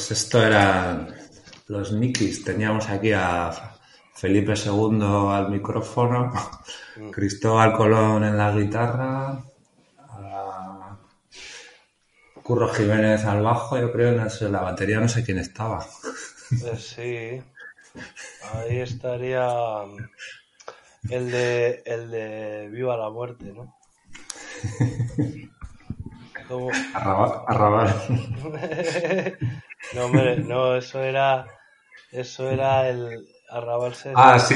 Pues 0.00 0.12
esto 0.12 0.42
eran 0.42 1.14
los 1.68 1.92
Nikis. 1.92 2.42
Teníamos 2.42 2.88
aquí 2.88 3.12
a 3.12 3.50
Felipe 4.14 4.54
II 4.54 4.98
al 5.30 5.50
micrófono, 5.50 6.32
Cristóbal 7.12 7.74
Colón 7.74 8.24
en 8.24 8.38
la 8.38 8.50
guitarra, 8.50 9.42
a 9.98 10.96
Curro 12.42 12.68
Jiménez 12.68 13.26
al 13.26 13.42
bajo, 13.42 13.78
yo 13.78 13.92
creo, 13.92 14.12
no 14.12 14.30
sé, 14.30 14.48
la 14.48 14.62
batería 14.62 15.00
no 15.00 15.08
sé 15.08 15.22
quién 15.22 15.36
estaba. 15.38 15.84
Eh, 16.52 16.76
sí. 16.78 17.42
Ahí 18.54 18.78
estaría 18.78 19.46
mm, 19.84 21.10
el 21.12 21.30
de, 21.30 21.82
el 21.84 22.10
de 22.10 22.68
Viva 22.72 22.96
la 22.96 23.10
Muerte, 23.10 23.52
¿no? 23.54 23.76
Como- 26.48 26.70
Arrabal. 26.94 27.94
No, 29.94 30.04
hombre, 30.06 30.36
no, 30.38 30.76
eso 30.76 31.02
era, 31.02 31.46
eso 32.12 32.48
era 32.50 32.88
el 32.88 33.26
Arrabal 33.50 33.94
Session. 33.94 34.14
Ah, 34.16 34.38
sí. 34.38 34.54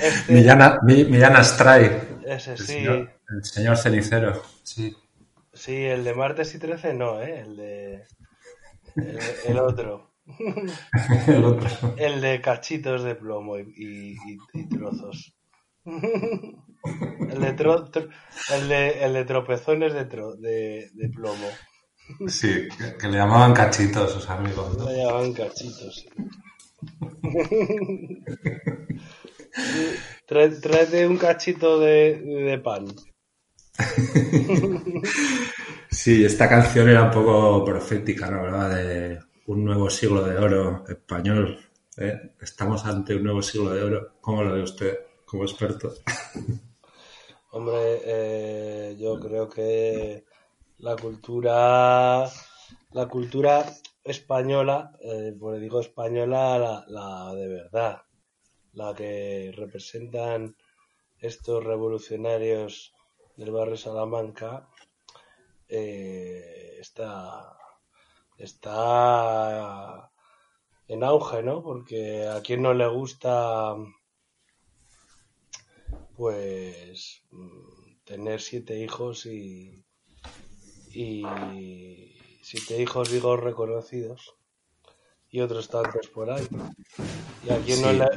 Este- 0.00 0.32
Millán, 0.32 1.36
Astray. 1.36 2.18
Ese 2.26 2.52
El 2.52 2.58
sí, 2.58 2.64
señor, 2.66 3.12
el 3.30 3.44
señor 3.44 3.76
cenicero. 3.76 4.42
Sí. 4.62 4.96
sí, 5.52 5.76
el 5.84 6.04
de 6.04 6.14
martes 6.14 6.54
y 6.54 6.58
13 6.58 6.94
no, 6.94 7.20
¿eh? 7.22 7.40
El 7.40 7.56
de, 7.56 8.04
el, 8.96 9.18
el 9.46 9.58
otro. 9.58 10.10
El 11.26 11.44
otro. 11.44 11.68
El 11.98 12.20
de 12.22 12.40
cachitos 12.40 13.04
de 13.04 13.14
plomo 13.14 13.58
y, 13.58 13.62
y- 13.76 14.12
y- 14.14 14.38
y 14.54 14.68
trozos. 14.70 15.34
El 15.84 17.40
de, 17.40 17.56
tro- 17.56 17.90
tro- 17.90 18.08
el 18.54 18.68
de, 18.68 19.04
el 19.04 19.12
de 19.14 19.24
tropezones 19.24 19.92
de, 19.94 20.06
tro- 20.08 20.36
de, 20.36 20.90
de 20.92 21.08
plomo. 21.08 21.48
Sí, 22.28 22.68
que, 22.78 22.96
que 22.98 23.08
le 23.08 23.16
llamaban 23.18 23.52
cachitos 23.54 24.12
sus 24.12 24.28
amigos. 24.30 24.76
¿no? 24.78 24.84
Lo 24.84 24.90
llamaban 24.96 25.32
cachitos. 25.32 25.94
sí. 25.96 26.08
Trae- 30.26 30.60
Tráete 30.60 31.06
un 31.06 31.16
cachito 31.16 31.78
de, 31.78 32.18
de 32.20 32.58
pan. 32.58 32.86
Sí, 35.90 36.24
esta 36.24 36.48
canción 36.48 36.88
era 36.88 37.04
un 37.04 37.10
poco 37.10 37.64
profética, 37.64 38.30
¿no? 38.30 38.40
Hablaba 38.40 38.68
de 38.74 39.18
un 39.46 39.64
nuevo 39.64 39.88
siglo 39.90 40.22
de 40.24 40.36
oro 40.36 40.84
español. 40.88 41.58
¿eh? 41.98 42.32
Estamos 42.40 42.84
ante 42.84 43.14
un 43.14 43.24
nuevo 43.24 43.42
siglo 43.42 43.70
de 43.72 43.82
oro. 43.82 44.12
¿Cómo 44.20 44.42
lo 44.42 44.54
ve 44.54 44.62
usted 44.62 44.98
como 45.24 45.44
experto? 45.44 45.94
Hombre, 47.52 48.00
eh, 48.04 48.96
yo 48.98 49.18
creo 49.20 49.48
que 49.48 50.24
la 50.84 50.96
cultura, 50.96 52.30
la 52.90 53.08
cultura 53.08 53.64
española, 54.04 54.92
eh, 55.00 55.34
pues 55.40 55.62
española, 55.80 56.58
la, 56.58 56.84
la 56.88 57.34
de 57.34 57.48
verdad, 57.48 58.02
la 58.74 58.94
que 58.94 59.50
representan 59.56 60.54
estos 61.18 61.64
revolucionarios 61.64 62.92
del 63.34 63.50
barrio 63.50 63.78
Salamanca, 63.78 64.68
eh, 65.68 66.76
está, 66.78 67.56
está 68.36 70.12
en 70.86 71.02
auge, 71.02 71.42
¿no? 71.42 71.62
Porque 71.62 72.28
a 72.28 72.42
quien 72.42 72.60
no 72.60 72.74
le 72.74 72.88
gusta 72.88 73.74
pues 76.14 77.22
mm, 77.30 78.04
tener 78.04 78.42
siete 78.42 78.78
hijos 78.78 79.24
y, 79.24 79.83
y 80.94 82.16
siete 82.42 82.80
hijos 82.80 83.10
digo 83.10 83.36
reconocidos 83.36 84.34
y 85.30 85.40
otros 85.40 85.68
tantos 85.68 86.08
por 86.08 86.30
ahí. 86.30 86.46
Y 87.44 87.50
a 87.50 87.58
quien 87.58 87.82
no 87.82 87.92
le, 87.92 88.08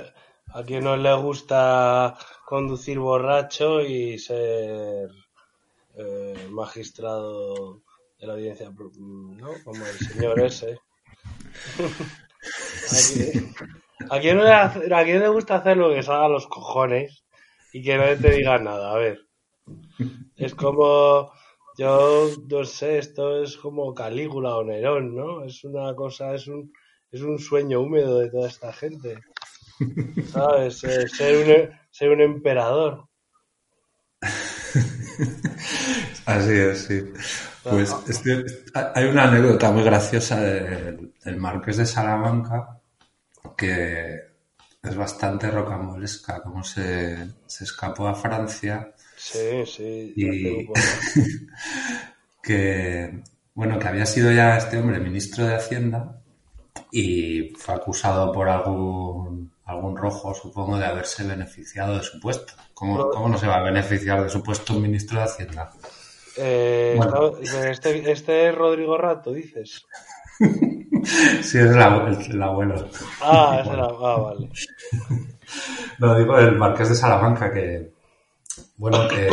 a 0.53 0.63
quien 0.63 0.83
no 0.83 0.95
le 0.95 1.13
gusta 1.15 2.17
conducir 2.45 2.99
borracho 2.99 3.81
y 3.81 4.19
ser 4.19 5.09
eh, 5.95 6.47
magistrado 6.51 7.81
de 8.19 8.27
la 8.27 8.33
audiencia, 8.33 8.69
¿no? 8.69 9.49
Como 9.63 9.85
el 9.85 9.97
señor 9.97 10.39
ese. 10.41 10.79
¿A 12.89 13.13
quién, 13.13 13.55
a 14.09 14.19
quién 14.19 14.37
no 14.37 14.43
le, 14.43 14.51
a 14.51 15.03
le 15.03 15.27
gusta 15.27 15.55
hacer 15.55 15.77
lo 15.77 15.93
que 15.93 16.03
salga 16.03 16.25
a 16.25 16.29
los 16.29 16.47
cojones 16.47 17.23
y 17.73 17.81
que 17.81 17.97
nadie 17.97 18.17
te 18.17 18.31
diga 18.31 18.59
nada? 18.59 18.91
A 18.91 18.97
ver. 18.97 19.25
Es 20.35 20.53
como, 20.53 21.31
yo 21.77 22.29
no 22.49 22.63
sé, 22.65 22.97
esto 22.99 23.41
es 23.43 23.57
como 23.57 23.93
Calígula 23.93 24.55
o 24.57 24.63
Nerón, 24.63 25.15
¿no? 25.15 25.43
Es 25.43 25.63
una 25.63 25.93
cosa, 25.95 26.33
es 26.33 26.47
un, 26.47 26.71
es 27.11 27.21
un 27.21 27.37
sueño 27.39 27.81
húmedo 27.81 28.19
de 28.19 28.29
toda 28.29 28.47
esta 28.47 28.73
gente. 28.73 29.19
¿Sabes? 30.31 30.83
Eh, 30.83 31.07
Ser 31.07 31.35
un, 31.37 31.77
ser 31.91 32.09
un 32.11 32.21
emperador. 32.21 33.07
Así 36.25 36.51
es, 36.51 36.79
sí. 36.85 37.03
Pues 37.63 37.93
este- 38.07 38.45
hay 38.95 39.05
una 39.05 39.23
anécdota 39.25 39.71
muy 39.71 39.83
graciosa 39.83 40.39
del, 40.41 41.13
del 41.23 41.37
Marqués 41.37 41.77
de 41.77 41.85
Salamanca 41.85 42.79
que 43.57 44.21
es 44.83 44.95
bastante 44.95 45.49
rocambolesca, 45.51 46.41
cómo 46.43 46.63
se, 46.63 47.27
se 47.47 47.63
escapó 47.63 48.07
a 48.07 48.15
Francia 48.15 48.93
Sí, 49.17 49.65
sí. 49.65 50.13
Y- 50.15 50.67
que, 52.41 53.21
bueno, 53.55 53.79
que 53.79 53.87
había 53.87 54.05
sido 54.05 54.31
ya 54.31 54.57
este 54.57 54.77
hombre 54.77 54.99
ministro 54.99 55.45
de 55.45 55.55
Hacienda 55.55 56.21
y 56.91 57.49
fue 57.57 57.75
acusado 57.75 58.31
por 58.31 58.47
algún, 58.47 59.51
algún 59.65 59.97
rojo, 59.97 60.33
supongo, 60.33 60.77
de 60.77 60.85
haberse 60.85 61.23
beneficiado 61.25 61.97
de 61.97 62.03
su 62.03 62.19
puesto. 62.19 62.53
¿Cómo, 62.73 63.09
cómo 63.09 63.27
no 63.29 63.37
se 63.37 63.47
va 63.47 63.57
a 63.57 63.63
beneficiar 63.63 64.23
de 64.23 64.29
su 64.29 64.41
puesto 64.43 64.75
un 64.75 64.83
ministro 64.83 65.17
de 65.19 65.25
Hacienda? 65.25 65.71
Eh, 66.37 66.93
Bueno. 66.95 67.31
este, 67.41 68.11
este 68.11 68.49
es 68.49 68.55
Rodrigo 68.55 68.97
Rato, 68.97 69.33
dices. 69.33 69.85
Sí, 71.41 71.57
es 71.57 71.65
el, 71.71 71.77
abue- 71.81 72.25
el- 72.25 72.31
el 72.35 72.43
abuelo. 72.43 72.89
Ah, 73.21 73.59
ese 73.61 73.71
era, 73.73 73.85
ah, 73.85 74.17
vale. 74.17 74.49
No, 75.99 76.17
digo 76.17 76.37
el 76.37 76.57
Marqués 76.57 76.89
de 76.89 76.95
Salamanca 76.95 77.51
que, 77.53 77.91
bueno, 78.77 79.07
que 79.07 79.29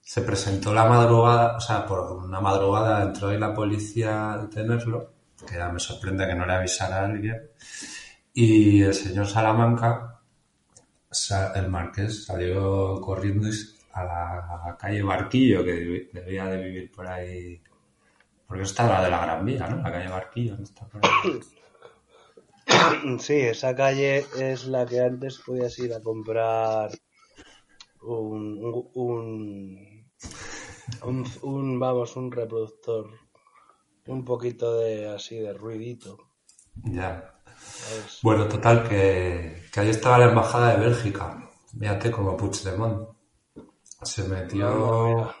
se 0.00 0.22
presentó 0.22 0.72
la 0.74 0.84
madrugada, 0.84 1.56
o 1.56 1.60
sea, 1.60 1.84
por 1.86 2.00
una 2.24 2.40
madrugada 2.40 3.02
entró 3.02 3.28
ahí 3.28 3.38
la 3.38 3.54
policía 3.54 4.32
a 4.34 4.38
detenerlo, 4.38 5.12
que 5.46 5.56
ya 5.56 5.68
me 5.70 5.80
sorprende 5.80 6.26
que 6.26 6.34
no 6.34 6.46
le 6.46 6.52
avisara 6.54 7.00
a 7.00 7.04
alguien, 7.06 7.50
y 8.32 8.82
el 8.82 8.94
señor 8.94 9.26
Salamanca, 9.26 10.20
sa- 11.10 11.52
el 11.54 11.68
Marqués, 11.68 12.24
salió 12.26 13.00
corriendo 13.00 13.48
a 13.92 14.04
la 14.04 14.76
calle 14.78 15.02
Barquillo, 15.02 15.64
que 15.64 16.08
debía 16.12 16.46
de 16.46 16.62
vivir 16.64 16.92
por 16.92 17.06
ahí, 17.06 17.62
porque 18.46 18.64
está 18.64 18.86
lado 18.88 19.04
de 19.04 19.10
la 19.10 19.20
Gran 19.26 19.44
Vía, 19.44 19.66
¿no? 19.68 19.76
La 19.82 19.92
calle 19.92 20.08
Barquillo, 20.08 20.56
no 20.56 20.64
está 20.64 20.86
por 20.86 21.00
ahí. 21.04 21.40
Sí, 23.20 23.34
esa 23.40 23.74
calle 23.74 24.24
es 24.38 24.66
la 24.66 24.86
que 24.86 25.00
antes 25.00 25.38
podías 25.38 25.78
ir 25.78 25.92
a 25.94 26.00
comprar 26.02 26.90
un, 28.04 28.90
un, 28.94 30.04
un, 31.42 31.78
vamos, 31.80 32.16
un 32.16 32.30
reproductor, 32.32 33.06
un 34.06 34.24
poquito 34.24 34.78
de 34.78 35.08
así 35.08 35.38
de 35.38 35.52
ruidito. 35.52 36.18
Ya. 36.84 37.30
Bueno, 38.22 38.48
total, 38.48 38.88
que, 38.88 39.62
que 39.72 39.80
ahí 39.80 39.90
estaba 39.90 40.18
la 40.18 40.30
embajada 40.30 40.74
de 40.74 40.80
Bélgica. 40.86 41.48
Fíjate 41.78 42.10
como 42.10 42.36
Puigdemont. 42.36 43.08
Se 44.02 44.24
metió, 44.28 45.06
mira. 45.06 45.36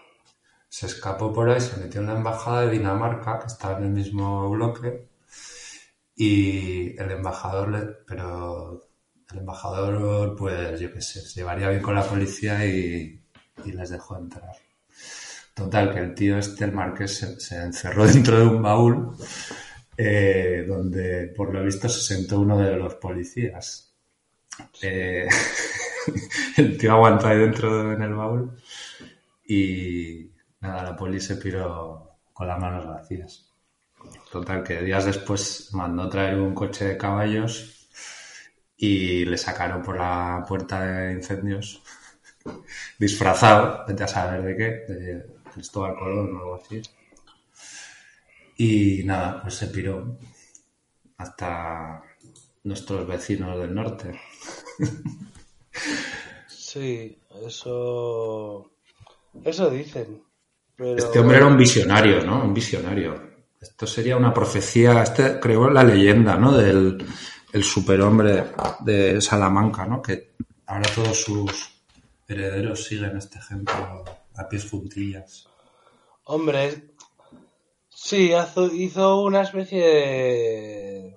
se 0.68 0.86
escapó 0.86 1.32
por 1.32 1.50
ahí, 1.50 1.60
se 1.60 1.76
metió 1.78 2.00
en 2.00 2.06
la 2.06 2.16
embajada 2.16 2.62
de 2.62 2.70
Dinamarca, 2.70 3.40
que 3.40 3.46
estaba 3.46 3.78
en 3.78 3.84
el 3.84 3.90
mismo 3.90 4.48
bloque, 4.50 5.08
y 6.16 6.98
el 7.00 7.10
embajador, 7.10 7.68
le- 7.70 7.86
pero 8.06 8.80
el 9.34 9.40
embajador, 9.40 10.36
pues 10.36 10.78
yo 10.80 10.92
qué 10.92 11.00
sé, 11.00 11.20
se 11.20 11.40
llevaría 11.40 11.68
bien 11.68 11.82
con 11.82 11.94
la 11.94 12.04
policía 12.04 12.64
y, 12.64 13.20
les 13.64 13.90
dejó 13.90 14.16
entrar. 14.18 14.56
Total, 15.54 15.92
que 15.92 16.00
el 16.00 16.14
tío 16.14 16.38
este, 16.38 16.64
el 16.64 16.72
marqués, 16.72 17.36
se, 17.38 17.56
encerró 17.56 18.06
dentro 18.12 18.38
de 18.38 18.46
un 18.46 18.62
baúl 18.62 19.16
eh, 19.96 20.64
donde 20.66 21.32
por 21.36 21.52
lo 21.52 21.62
visto 21.62 21.88
se 21.88 22.00
sentó 22.00 22.40
uno 22.40 22.58
de 22.58 22.76
los 22.76 22.94
policías. 22.94 23.92
Eh, 24.82 25.28
el 26.56 26.78
tío 26.78 26.92
aguantó 26.92 27.28
ahí 27.28 27.38
dentro 27.38 27.92
en 27.92 28.02
el 28.02 28.14
baúl 28.14 28.56
y 29.46 30.30
nada, 30.60 30.82
la 30.84 30.96
poli 30.96 31.20
se 31.20 31.36
piró 31.36 32.18
con 32.32 32.46
las 32.46 32.58
manos 32.58 32.86
vacías. 32.86 33.50
Total, 34.30 34.62
que 34.62 34.82
días 34.82 35.06
después 35.06 35.70
mandó 35.72 36.08
traer 36.08 36.38
un 36.38 36.54
coche 36.54 36.84
de 36.84 36.96
caballos 36.96 37.73
y 38.76 39.24
le 39.24 39.38
sacaron 39.38 39.82
por 39.82 39.96
la 39.96 40.44
puerta 40.46 40.80
de 40.84 41.12
incendios 41.12 41.82
disfrazado, 42.98 43.84
vete 43.86 44.04
a 44.04 44.08
saber 44.08 44.42
de 44.42 44.56
qué, 44.56 44.92
de 44.92 45.26
Cristóbal 45.52 45.96
Colón 45.96 46.36
o 46.36 46.38
algo 46.38 46.54
así. 46.56 46.82
Y 48.56 49.02
nada, 49.04 49.42
pues 49.42 49.54
se 49.54 49.66
piró 49.68 50.16
hasta 51.18 52.02
nuestros 52.64 53.06
vecinos 53.06 53.58
del 53.58 53.74
norte. 53.74 54.20
Sí, 56.74 57.16
eso, 57.46 58.72
eso 59.44 59.70
dicen. 59.70 60.24
Pero 60.74 60.96
Este 60.96 61.20
hombre 61.20 61.36
era 61.36 61.46
un 61.46 61.56
visionario, 61.56 62.24
¿no? 62.24 62.42
Un 62.42 62.52
visionario. 62.52 63.14
Esto 63.60 63.86
sería 63.86 64.16
una 64.16 64.34
profecía, 64.34 65.00
este 65.04 65.38
creó 65.38 65.70
la 65.70 65.84
leyenda, 65.84 66.36
¿no? 66.36 66.50
Del 66.50 66.98
el 67.54 67.62
superhombre 67.64 68.52
de 68.80 69.20
Salamanca, 69.20 69.86
¿no? 69.86 70.02
Que 70.02 70.34
ahora 70.66 70.90
todos 70.94 71.22
sus 71.22 71.70
herederos 72.26 72.84
siguen 72.84 73.16
este 73.16 73.38
ejemplo 73.38 74.04
a 74.36 74.48
pies 74.48 74.68
juntillas. 74.68 75.46
Hombre, 76.24 76.90
sí, 77.88 78.32
hizo 78.72 79.20
una 79.22 79.42
especie 79.42 79.86
de, 79.86 81.14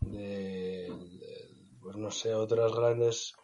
de- 0.00 0.92
pues 1.80 1.96
no 1.96 2.10
sé, 2.10 2.34
otras 2.34 2.72
grandes 2.72 3.34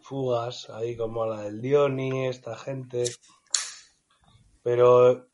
fugas, 0.00 0.70
ahí 0.70 0.96
como 0.96 1.26
la 1.26 1.42
del 1.42 1.60
Dioni, 1.60 2.26
esta 2.28 2.56
gente. 2.56 3.04
Pero 4.62 5.26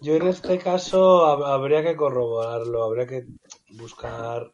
yo 0.00 0.16
en 0.16 0.26
este 0.28 0.58
caso 0.58 1.24
hab- 1.26 1.46
habría 1.46 1.82
que 1.82 1.96
corroborarlo, 1.96 2.84
habría 2.84 3.06
que 3.06 3.26
buscar 3.70 4.52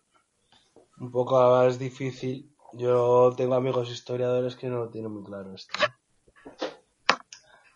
un 1.00 1.10
poco 1.10 1.40
más 1.40 1.78
difícil. 1.78 2.54
Yo 2.74 3.32
tengo 3.36 3.54
amigos 3.54 3.90
historiadores 3.90 4.54
que 4.54 4.68
no 4.68 4.84
lo 4.84 4.90
tienen 4.90 5.10
muy 5.10 5.24
claro 5.24 5.54
esto. 5.54 5.74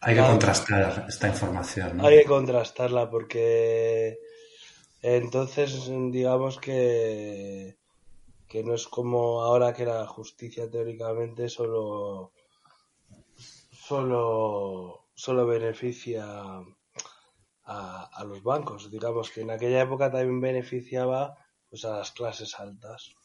Hay 0.01 0.15
que 0.15 0.21
contrastar 0.21 1.07
esta 1.09 1.29
información, 1.29 1.97
¿no? 1.97 2.07
Hay 2.07 2.19
que 2.19 2.25
contrastarla 2.27 3.11
porque 3.11 4.19
entonces 5.01 5.91
digamos 6.11 6.59
que, 6.59 7.79
que 8.47 8.63
no 8.63 8.75
es 8.75 8.87
como 8.87 9.41
ahora 9.41 9.73
que 9.73 9.87
la 9.87 10.07
justicia 10.07 10.71
teóricamente 10.71 11.49
solo, 11.49 12.33
solo, 13.73 15.07
solo 15.15 15.47
beneficia 15.47 16.27
a, 17.65 18.11
a 18.13 18.25
los 18.25 18.43
bancos. 18.43 18.91
Digamos 18.91 19.31
que 19.31 19.41
en 19.41 19.51
aquella 19.51 19.81
época 19.81 20.11
también 20.13 20.41
beneficiaba 20.43 21.39
pues, 21.75 21.85
a 21.87 21.99
las 21.99 22.13
clases 22.13 22.55
altas. 22.61 23.17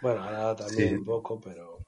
Bueno, 0.00 0.22
ahora 0.22 0.56
también 0.56 0.88
Sí. 0.88 0.94
un 0.94 1.04
poco, 1.04 1.38
pero 1.38 1.82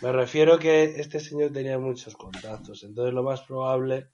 me 0.00 0.12
refiero 0.12 0.58
que 0.58 0.84
este 1.00 1.18
señor 1.18 1.50
tenía 1.50 1.78
muchos 1.78 2.14
contactos, 2.14 2.82
entonces 2.84 3.14
lo 3.14 3.22
más 3.22 3.40
probable 3.40 4.10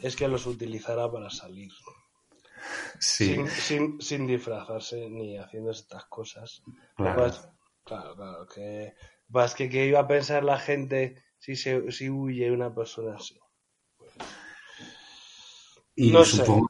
es 0.00 0.16
que 0.16 0.28
los 0.28 0.46
utilizara 0.46 1.10
para 1.12 1.30
salir, 1.30 1.72
Sí, 3.00 3.26
sin, 3.26 3.42
sin, 3.66 3.82
sin 4.06 4.26
disfrazarse 4.26 5.08
ni 5.16 5.38
haciendo 5.38 5.70
estas 5.70 6.04
cosas. 6.06 6.62
claro. 6.96 7.22
Pues, 7.22 7.48
claro, 7.84 8.14
claro, 8.16 8.46
que 8.52 8.94
más 9.28 9.54
que 9.54 9.68
que 9.70 9.86
iba 9.86 10.00
a 10.00 10.08
pensar 10.14 10.44
la 10.44 10.58
gente 10.58 11.00
si 11.38 11.56
se 11.56 11.90
si 11.96 12.10
huye 12.10 12.50
una 12.50 12.74
persona 12.74 13.16
así. 13.16 13.38
Y 15.96 16.10
No 16.16 16.24
sé. 16.32 16.44
supongo 16.44 16.68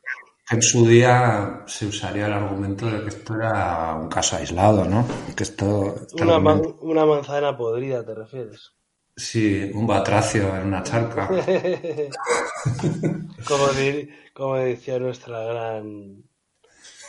en 0.53 0.63
su 0.63 0.87
día 0.87 1.63
se 1.67 1.87
usaría 1.87 2.27
el 2.27 2.33
argumento 2.33 2.87
de 2.87 3.03
que 3.03 3.09
esto 3.09 3.35
era 3.35 3.95
un 3.95 4.09
caso 4.09 4.37
aislado, 4.37 4.85
¿no? 4.85 5.07
Que 5.35 5.43
esto... 5.45 5.95
este 6.07 6.25
Una, 6.25 7.05
manzana 7.07 7.57
podrida, 7.57 8.05
¿te 8.05 8.15
refieres? 8.15 8.73
Sí, 9.17 9.71
un 9.75 9.87
batracio 9.87 10.55
en 10.57 10.69
una 10.69 10.83
charca. 10.83 11.29
como, 13.49 13.69
di- 13.69 14.09
como 14.35 14.57
decía 14.57 14.99
nuestra 14.99 15.41
gran 15.45 16.23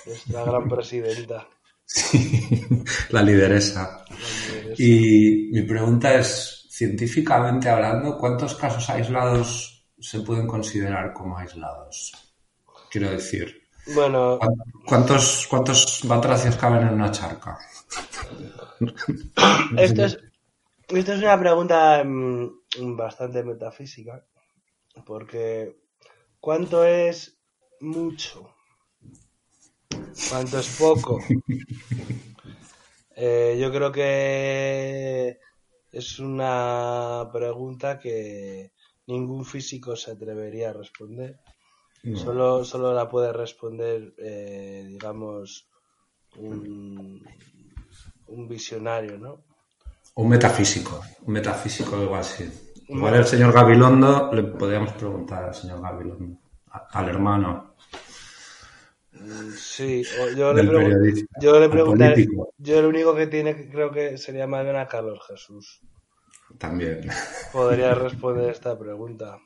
nuestra 0.05 0.43
gran 0.43 0.67
presidenta. 0.67 1.47
Sí, 1.85 2.49
la 3.09 3.21
lideresa. 3.21 4.03
Y 4.77 5.49
mi 5.51 5.61
pregunta 5.63 6.15
es, 6.15 6.67
científicamente 6.71 7.69
hablando, 7.69 8.17
¿cuántos 8.17 8.55
casos 8.55 8.89
aislados 8.89 9.85
se 9.99 10.21
pueden 10.21 10.47
considerar 10.47 11.13
como 11.13 11.37
aislados? 11.37 12.13
Quiero 12.93 13.09
decir, 13.09 13.67
Bueno, 13.95 14.37
¿cuántos, 14.85 15.47
cuántos 15.49 16.01
batracios 16.03 16.55
caben 16.57 16.87
en 16.87 16.93
una 16.93 17.09
charca? 17.09 17.57
esto 19.79 20.05
es, 20.05 20.19
esto 20.89 21.13
es 21.13 21.19
una 21.23 21.39
pregunta 21.39 22.03
mm, 22.03 22.95
bastante 22.95 23.41
metafísica, 23.43 24.23
porque 25.07 25.75
¿cuánto 26.39 26.85
es 26.85 27.35
mucho? 27.81 28.53
¿Cuánto 30.29 30.59
es 30.59 30.77
poco? 30.77 31.19
Eh, 33.15 33.57
yo 33.59 33.71
creo 33.71 33.91
que 33.91 35.37
es 35.91 36.17
una 36.17 37.29
pregunta 37.31 37.99
que 37.99 38.71
ningún 39.05 39.45
físico 39.45 39.95
se 39.95 40.11
atrevería 40.11 40.71
a 40.71 40.73
responder. 40.73 41.39
Solo, 42.11 42.63
solo 42.65 42.93
la 42.93 43.09
puede 43.09 43.31
responder, 43.33 44.13
eh, 44.17 44.83
digamos, 44.87 45.67
un, 46.35 47.21
un 48.27 48.47
visionario, 48.47 49.17
¿no? 49.17 49.45
Un 50.21 50.27
metafísico, 50.33 50.93
un 51.27 51.33
metafísico 51.33 51.95
algo 51.95 52.15
así. 52.15 52.45
Igual 52.95 53.15
el 53.15 53.25
señor 53.25 53.51
Gabilondo, 53.53 54.31
le 54.33 54.43
podríamos 54.43 54.93
preguntar 54.93 55.43
al 55.43 55.53
señor 55.55 55.81
Gabilondo, 55.81 56.37
al 56.91 57.09
hermano 57.09 57.75
Mm, 59.13 59.55
Sí, 59.55 60.07
yo 60.35 60.53
le, 60.53 60.63
pregun- 60.65 60.99
yo 61.43 61.59
le 61.59 61.69
preguntaré, 61.69 62.17
yo 62.57 62.81
lo 62.81 62.89
único 62.89 63.15
que 63.15 63.27
tiene 63.27 63.55
que 63.55 63.69
creo 63.69 63.91
que 63.91 64.17
sería 64.17 64.45
más 64.47 64.63
bien 64.63 64.75
a 64.75 64.87
Carlos 64.87 65.25
Jesús. 65.27 65.83
también. 66.57 67.09
Podría 67.53 67.95
responder 67.95 68.49
esta 68.49 68.77
pregunta. 68.77 69.39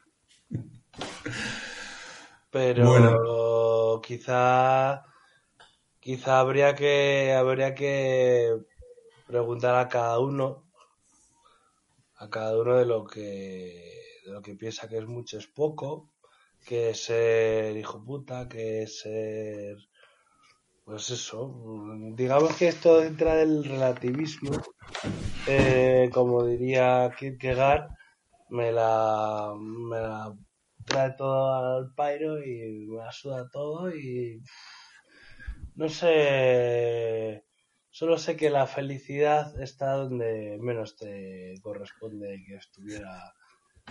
Pero 2.52 2.86
Bueno. 2.86 4.02
quizá 4.02 5.04
quizá 6.00 6.40
habría 6.40 6.76
que 6.76 7.34
habría 7.34 7.76
que 7.76 8.56
preguntar 9.28 9.76
a 9.76 9.88
cada 9.90 10.20
uno 10.20 10.48
a 12.24 12.30
cada 12.30 12.58
uno 12.62 12.74
de 12.78 12.86
lo 12.86 13.06
que 13.06 13.24
de 14.26 14.32
lo 14.32 14.42
que 14.42 14.56
piensa 14.56 14.88
que 14.90 14.98
es 14.98 15.08
mucho 15.08 15.38
es 15.38 15.48
poco, 15.48 16.10
que 16.68 16.90
es 16.92 17.04
ser 17.06 17.76
hijo 17.78 18.04
puta, 18.04 18.48
que 18.50 18.84
es 18.84 19.00
ser 19.02 19.78
pues 20.86 21.10
eso, 21.10 21.54
digamos 22.16 22.56
que 22.56 22.70
esto 22.70 23.04
entra 23.04 23.36
del 23.36 23.64
relativismo, 23.66 24.52
eh, 25.46 26.10
como 26.14 26.46
diría 26.46 27.12
Kierkegaard, 27.18 27.90
me 28.50 28.72
la, 28.72 29.54
me 29.58 30.00
la 30.00 30.34
trae 30.88 31.12
todo 31.12 31.54
al 31.54 31.94
pairo 31.94 32.42
y 32.42 32.88
me 32.88 32.98
la 32.98 33.12
suda 33.12 33.50
todo 33.50 33.94
y 33.96 34.42
no 35.76 35.90
sé, 35.90 37.46
solo 37.90 38.18
sé 38.18 38.36
que 38.36 38.50
la 38.50 38.66
felicidad 38.66 39.60
está 39.62 39.92
donde 39.92 40.58
menos 40.60 40.96
te 40.96 41.54
corresponde 41.62 42.44
que 42.48 42.56
estuviera, 42.56 43.34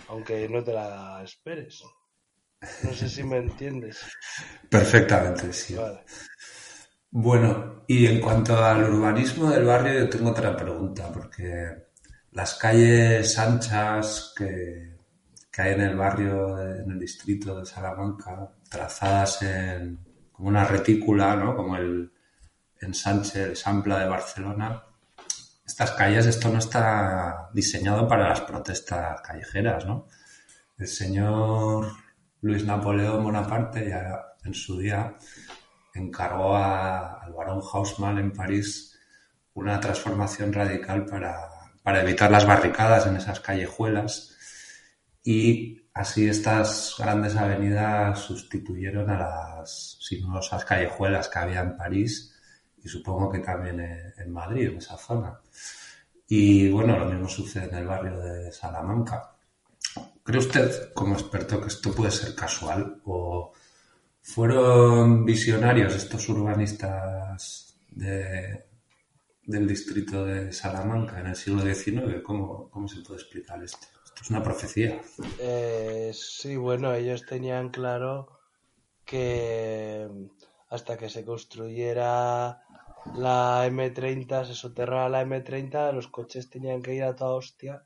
aunque 0.09 0.49
no 0.49 0.63
te 0.63 0.73
la 0.73 1.21
esperes. 1.23 1.83
No 2.83 2.91
sé 2.91 3.07
si 3.07 3.23
me 3.23 3.37
entiendes. 3.37 4.01
Perfectamente, 4.69 5.53
sí. 5.53 5.75
Vale. 5.75 6.03
Bueno, 7.11 7.83
y 7.87 8.05
en 8.07 8.19
cuanto 8.19 8.57
al 8.57 8.83
urbanismo 8.83 9.49
del 9.49 9.63
barrio, 9.63 9.99
yo 9.99 10.09
tengo 10.09 10.31
otra 10.31 10.57
pregunta, 10.57 11.09
porque 11.13 11.87
las 12.31 12.55
calles 12.55 13.37
anchas 13.39 14.33
que, 14.35 14.96
que 15.57 15.63
hay 15.63 15.73
en 15.73 15.81
el 15.81 15.95
barrio, 15.95 16.59
en 16.61 16.91
el 16.91 16.99
distrito 16.99 17.57
de 17.59 17.65
Salamanca, 17.65 18.51
trazadas 18.69 19.41
en 19.41 19.97
como 20.31 20.49
una 20.49 20.63
retícula, 20.65 21.35
¿no? 21.35 21.55
Como 21.55 21.75
el 21.77 22.11
ensanche, 22.79 23.41
el 23.41 23.55
Sampla 23.57 23.97
de 23.97 24.07
Barcelona. 24.07 24.83
Estas 25.65 25.93
calles, 25.93 26.27
esto 26.27 26.49
no 26.49 26.59
está 26.59 27.49
diseñado 27.55 28.07
para 28.07 28.29
las 28.29 28.41
protestas 28.41 29.19
callejeras, 29.21 29.83
¿no? 29.87 30.05
El 30.77 30.85
señor 30.87 31.87
Luis 32.41 32.63
Napoleón 32.63 33.23
Bonaparte 33.23 33.89
ya 33.89 34.35
en 34.43 34.53
su 34.53 34.77
día 34.77 35.15
encargó 35.95 36.55
a- 36.55 37.23
al 37.23 37.33
barón 37.33 37.63
Haussmann 37.73 38.19
en 38.19 38.31
París 38.31 38.95
una 39.55 39.79
transformación 39.79 40.53
radical 40.53 41.03
para, 41.05 41.49
para 41.81 42.01
evitar 42.03 42.29
las 42.29 42.45
barricadas 42.45 43.07
en 43.07 43.15
esas 43.15 43.39
callejuelas 43.39 44.36
y 45.33 45.41
así 45.93 46.27
estas 46.27 46.95
grandes 46.97 47.35
avenidas 47.35 48.19
sustituyeron 48.19 49.09
a 49.09 49.17
las 49.19 49.97
sinuosas 50.01 50.63
callejuelas 50.65 51.27
que 51.29 51.39
había 51.39 51.61
en 51.61 51.77
París 51.77 52.11
y 52.83 52.87
supongo 52.87 53.29
que 53.31 53.39
también 53.39 53.79
en, 54.17 54.31
Madrid, 54.31 54.67
en 54.69 54.77
esa 54.77 54.97
zona. 54.97 55.39
Y 56.27 56.69
bueno, 56.69 56.97
lo 56.99 57.05
mismo 57.05 57.27
sucede 57.29 57.69
en 57.69 57.75
el 57.75 57.87
barrio 57.87 58.19
de 58.19 58.51
Salamanca. 58.51 59.35
¿Cree 60.23 60.39
usted, 60.39 60.93
como 60.93 61.13
experto, 61.15 61.61
que 61.61 61.67
esto 61.69 61.93
puede 61.93 62.11
ser 62.11 62.35
casual 62.35 63.01
o 63.05 63.53
fueron 64.21 65.25
visionarios 65.25 65.95
estos 65.95 66.29
urbanistas 66.29 67.77
de- 67.91 68.65
del 69.45 69.67
distrito 69.67 70.25
de 70.25 70.53
Salamanca 70.53 71.19
en 71.21 71.27
el 71.27 71.35
siglo 71.35 71.61
XIX? 71.63 72.23
¿Cómo, 72.23 72.69
cómo 72.69 72.87
se 72.87 73.01
puede 73.01 73.21
explicar 73.21 73.63
esto? 73.63 73.87
Es 74.21 74.29
una 74.29 74.43
profecía. 74.43 75.01
Eh, 75.39 76.11
sí, 76.13 76.55
bueno, 76.55 76.93
ellos 76.93 77.25
tenían 77.25 77.69
claro 77.69 78.39
que 79.05 80.07
hasta 80.69 80.97
que 80.97 81.09
se 81.09 81.23
construyera 81.23 82.61
la 83.15 83.67
M30, 83.67 84.45
se 84.45 84.53
soterrara 84.53 85.09
la 85.09 85.23
M30, 85.23 85.93
los 85.93 86.07
coches 86.07 86.49
tenían 86.49 86.81
que 86.81 86.95
ir 86.95 87.03
a 87.03 87.15
toda 87.15 87.35
hostia. 87.35 87.85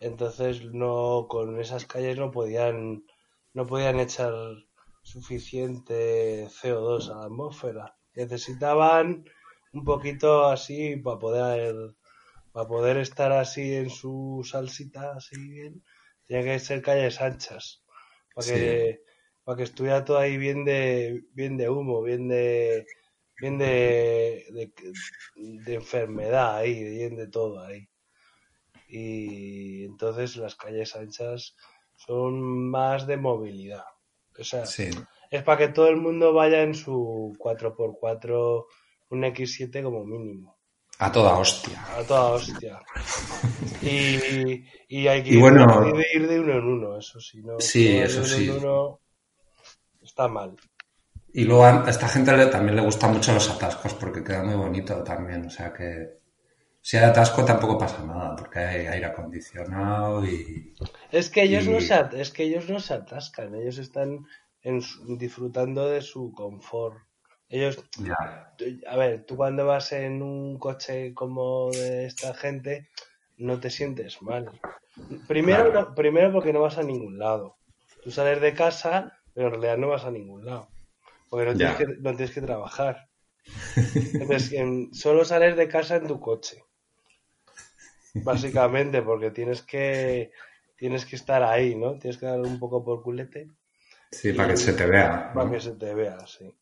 Entonces 0.00 0.64
no, 0.64 1.26
con 1.28 1.60
esas 1.60 1.84
calles 1.86 2.18
no 2.18 2.30
podían, 2.30 3.04
no 3.52 3.66
podían 3.66 4.00
echar 4.00 4.32
suficiente 5.02 6.48
CO2 6.48 7.10
a 7.10 7.16
la 7.16 7.24
atmósfera. 7.26 7.96
Necesitaban 8.14 9.24
un 9.72 9.84
poquito 9.84 10.46
así 10.46 10.96
para 10.96 11.18
poder, 11.18 11.94
para 12.52 12.68
poder 12.68 12.98
estar 12.98 13.32
así 13.32 13.74
en 13.74 13.90
su 13.90 14.42
salsita, 14.44 15.14
así 15.16 15.36
bien. 15.36 15.82
Tenía 16.26 16.44
que 16.44 16.58
ser 16.58 16.82
calles 16.82 17.20
anchas, 17.20 17.82
para 18.34 18.46
que, 18.46 19.02
para 19.44 19.56
que 19.56 19.62
estuviera 19.64 20.04
todo 20.04 20.18
ahí 20.18 20.36
bien 20.36 20.64
de, 20.64 21.24
bien 21.32 21.56
de 21.56 21.68
humo, 21.68 22.02
bien 22.02 22.28
de, 22.28 22.86
bien 23.40 23.58
de, 23.58 24.46
de, 24.50 24.72
de 25.34 25.74
enfermedad 25.74 26.56
ahí, 26.56 26.84
bien 26.84 27.16
de 27.16 27.28
todo 27.28 27.60
ahí. 27.64 27.88
Y 28.86 29.84
entonces 29.84 30.36
las 30.36 30.54
calles 30.54 30.94
anchas 30.96 31.56
son 31.96 32.70
más 32.70 33.06
de 33.06 33.16
movilidad. 33.16 33.84
O 34.38 34.44
sea, 34.44 34.66
Sí, 34.66 34.90
es 35.30 35.42
para 35.42 35.58
que 35.58 35.68
todo 35.68 35.88
el 35.88 35.96
mundo 35.96 36.32
vaya 36.32 36.62
en 36.62 36.74
su 36.74 37.34
4x4, 37.38 38.66
un 39.10 39.24
X7 39.24 39.82
como 39.82 40.04
mínimo. 40.04 40.58
A 41.06 41.10
toda 41.16 41.32
hostia. 41.42 41.78
a 41.98 42.02
toda 42.10 42.24
hostia. 42.36 42.74
Y, 43.82 44.64
y 44.88 45.06
hay 45.08 45.22
que 45.24 45.30
Y 45.30 45.34
ir, 45.34 45.40
bueno- 45.40 45.66
de, 45.98 46.06
ir 46.14 46.28
de 46.28 46.40
uno 46.40 46.52
en 46.52 46.64
uno, 46.76 46.98
eso 46.98 47.18
sí. 47.20 47.42
¿no? 47.42 47.58
Sí, 47.58 47.96
eso 47.98 48.18
uno 48.20 48.26
sí. 48.28 48.44
En 48.48 48.56
uno 48.58 49.00
está 50.00 50.28
mal. 50.28 50.56
Y 51.34 51.44
luego 51.44 51.64
a 51.64 51.84
esta 51.88 52.06
gente 52.08 52.36
le- 52.36 52.46
también 52.46 52.76
le 52.76 52.82
gustan 52.82 53.12
mucho 53.12 53.32
los 53.32 53.48
atascos 53.50 53.94
porque 53.94 54.22
queda 54.22 54.42
muy 54.44 54.54
bonito 54.54 55.02
también. 55.02 55.46
O 55.46 55.50
sea 55.50 55.72
que 55.72 56.20
si 56.80 56.96
hay 56.96 57.04
atasco 57.04 57.44
tampoco 57.44 57.76
pasa 57.78 58.04
nada 58.04 58.36
porque 58.36 58.58
hay 58.60 58.86
aire 58.86 59.06
acondicionado 59.06 60.24
y... 60.24 60.74
Es 61.10 61.30
que 61.30 61.42
ellos 61.42 61.64
Y- 61.66 61.70
no 61.70 61.80
se 61.80 61.94
es 62.20 62.30
que 62.30 62.44
ellos 62.44 62.68
no 62.68 62.78
se 62.80 62.94
atascan, 62.94 63.54
ellos 63.54 63.78
están 63.78 64.24
en 64.62 64.80
disfrutando 65.18 65.88
de 65.88 66.00
su 66.02 66.30
confort. 66.32 66.98
Ellos, 67.52 67.76
Ya. 67.98 68.16
a 68.88 68.96
ver, 68.96 69.24
tú 69.26 69.36
cuando 69.36 69.66
vas 69.66 69.92
en 69.92 70.22
un 70.22 70.58
coche 70.58 71.14
como 71.14 71.74
de 71.74 72.06
esta 72.06 72.34
gente, 72.34 72.88
no 73.36 73.60
te 73.60 73.70
sientes 73.70 74.22
mal. 74.22 74.50
Primero, 75.28 75.64
Claro. 75.68 75.80
no- 75.90 75.94
primero 75.94 76.32
porque 76.32 76.52
no 76.52 76.60
vas 76.62 76.78
a 76.78 76.82
ningún 76.82 77.18
lado. 77.18 77.56
Tú 78.02 78.10
sales 78.10 78.40
de 78.40 78.54
casa, 78.54 78.94
pero 79.34 79.46
en 79.48 79.52
realidad 79.54 79.78
no 79.78 79.88
vas 79.88 80.04
a 80.04 80.10
ningún 80.10 80.44
lado. 80.46 80.68
Porque 81.30 81.46
no 81.46 81.56
tienes, 81.56 81.76
que, 81.78 81.86
no 81.86 82.10
tienes 82.16 82.32
que 82.34 82.42
trabajar. 82.42 83.08
Entonces, 84.18 84.52
en- 84.52 84.94
solo 84.94 85.24
sales 85.24 85.56
de 85.56 85.68
casa 85.68 85.96
en 85.96 86.06
tu 86.06 86.18
coche. 86.20 86.64
Básicamente, 88.28 89.02
porque 89.02 89.30
tienes 89.30 89.60
que 89.62 90.30
tienes 90.76 91.04
que 91.06 91.16
estar 91.16 91.42
ahí, 91.42 91.74
¿no? 91.76 91.98
Tienes 91.98 92.18
que 92.18 92.26
dar 92.26 92.40
un 92.40 92.58
poco 92.58 92.82
por 92.84 93.02
culete 93.02 93.48
Sí, 94.10 94.32
para 94.32 94.50
que 94.50 94.56
se 94.56 94.72
te 94.74 94.86
vea. 94.86 95.32
¿no? 95.34 95.40
para 95.40 95.50
que 95.52 95.60
se 95.60 95.72
te 95.72 95.94
vea, 95.94 96.26
sí. 96.26 96.54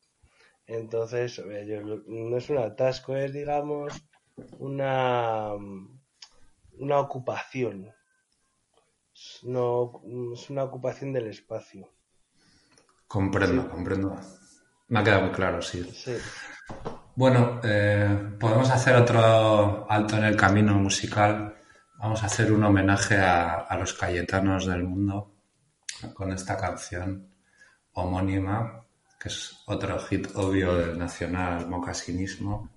Entonces, 0.71 1.37
yo- 1.67 2.03
no 2.07 2.37
es 2.37 2.49
un 2.49 2.59
atasco, 2.59 3.17
es, 3.17 3.33
digamos, 3.33 3.93
una, 4.59 5.53
una 6.79 6.99
ocupación. 7.01 7.93
Es, 9.13 9.41
no, 9.43 10.01
es 10.33 10.49
una 10.49 10.63
ocupación 10.65 11.13
del 11.13 11.27
espacio. 11.27 11.91
Comprendo, 13.09 13.69
comprendo. 13.69 14.17
Me 14.89 15.01
ha 15.01 15.05
quedado 15.05 15.23
muy 15.23 15.33
claro, 15.33 15.61
sí. 15.61 15.83
Sí. 15.93 16.17
Bueno, 17.17 17.61
eh, 17.65 18.37
podemos 18.39 18.71
hacer 18.71 18.95
otro 18.95 19.91
alto 19.91 20.17
en 20.17 20.25
el 20.25 20.37
camino 20.37 20.75
musical. 20.75 21.57
Vamos 21.99 22.23
a 22.23 22.27
hacer 22.27 22.53
un 22.53 22.63
homenaje 22.63 23.17
a, 23.19 23.57
a 23.57 23.77
los 23.77 23.93
Cayetanos 23.95 24.67
del 24.67 24.85
mundo 24.85 25.35
con 26.15 26.33
esta 26.33 26.57
canción 26.57 27.29
homónima, 27.93 28.80
que 29.21 29.29
es 29.29 29.55
otro 29.67 29.99
hit 30.07 30.29
obvio 30.35 30.75
del 30.75 30.99
nacional 30.99 31.69
mocasinismo, 31.69 32.71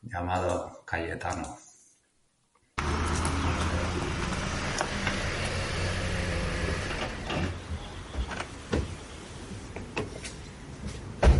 llamado 0.00 0.82
Cayetano. 0.86 1.58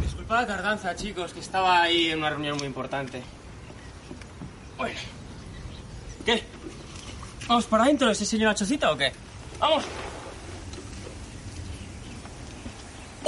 Disculpad 0.03 0.41
la 0.41 0.47
tardanza, 0.47 0.95
chicos, 0.95 1.33
que 1.33 1.41
estaba 1.41 1.81
ahí 1.81 2.11
en 2.11 2.19
una 2.19 2.29
reunión 2.29 2.59
muy 2.59 2.67
importante. 2.67 3.23
Bueno. 4.77 5.01
¿Qué? 6.27 6.43
¿Vamos 7.49 7.65
para 7.65 7.85
adentro 7.85 8.09
de 8.09 8.13
ese 8.13 8.27
señor 8.27 8.55
Chocita 8.55 8.93
o 8.93 8.97
qué? 8.97 9.13
¡Vamos! 9.59 9.85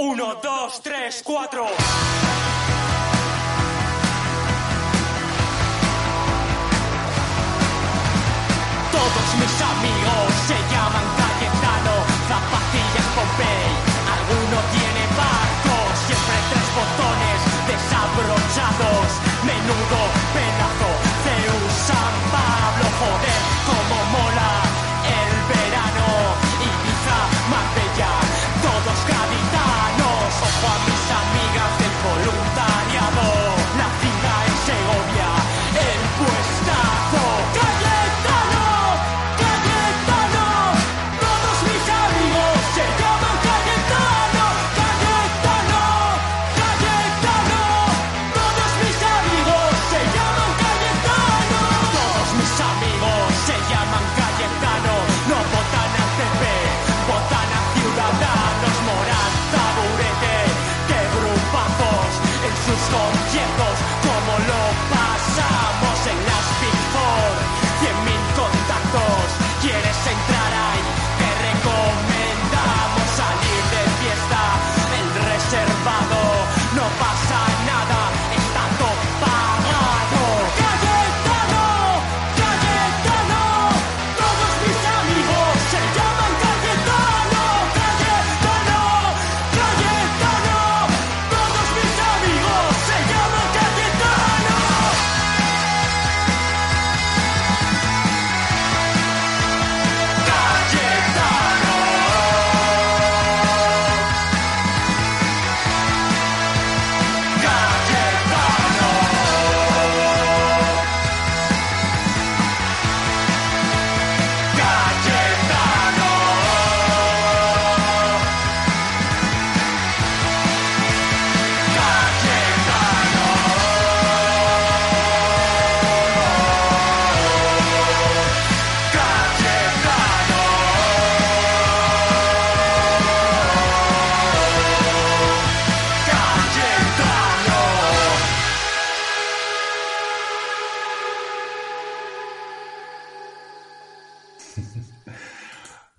Uno, 0.00 0.36
dos, 0.40 0.80
tres, 0.80 1.22
cuatro. 1.24 1.66
Todos 8.92 9.34
mis 9.40 9.60
amigos 9.60 10.34
se 10.46 10.54
llaman 10.72 11.17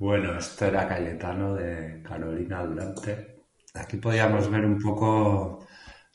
Bueno, 0.10 0.40
esto 0.40 0.66
era 0.66 0.88
Cayetano 0.88 1.54
de 1.54 2.02
Carolina 2.02 2.66
Durante. 2.66 3.44
Aquí 3.76 3.98
podíamos 3.98 4.50
ver 4.50 4.66
un 4.66 4.82
poco 4.82 5.68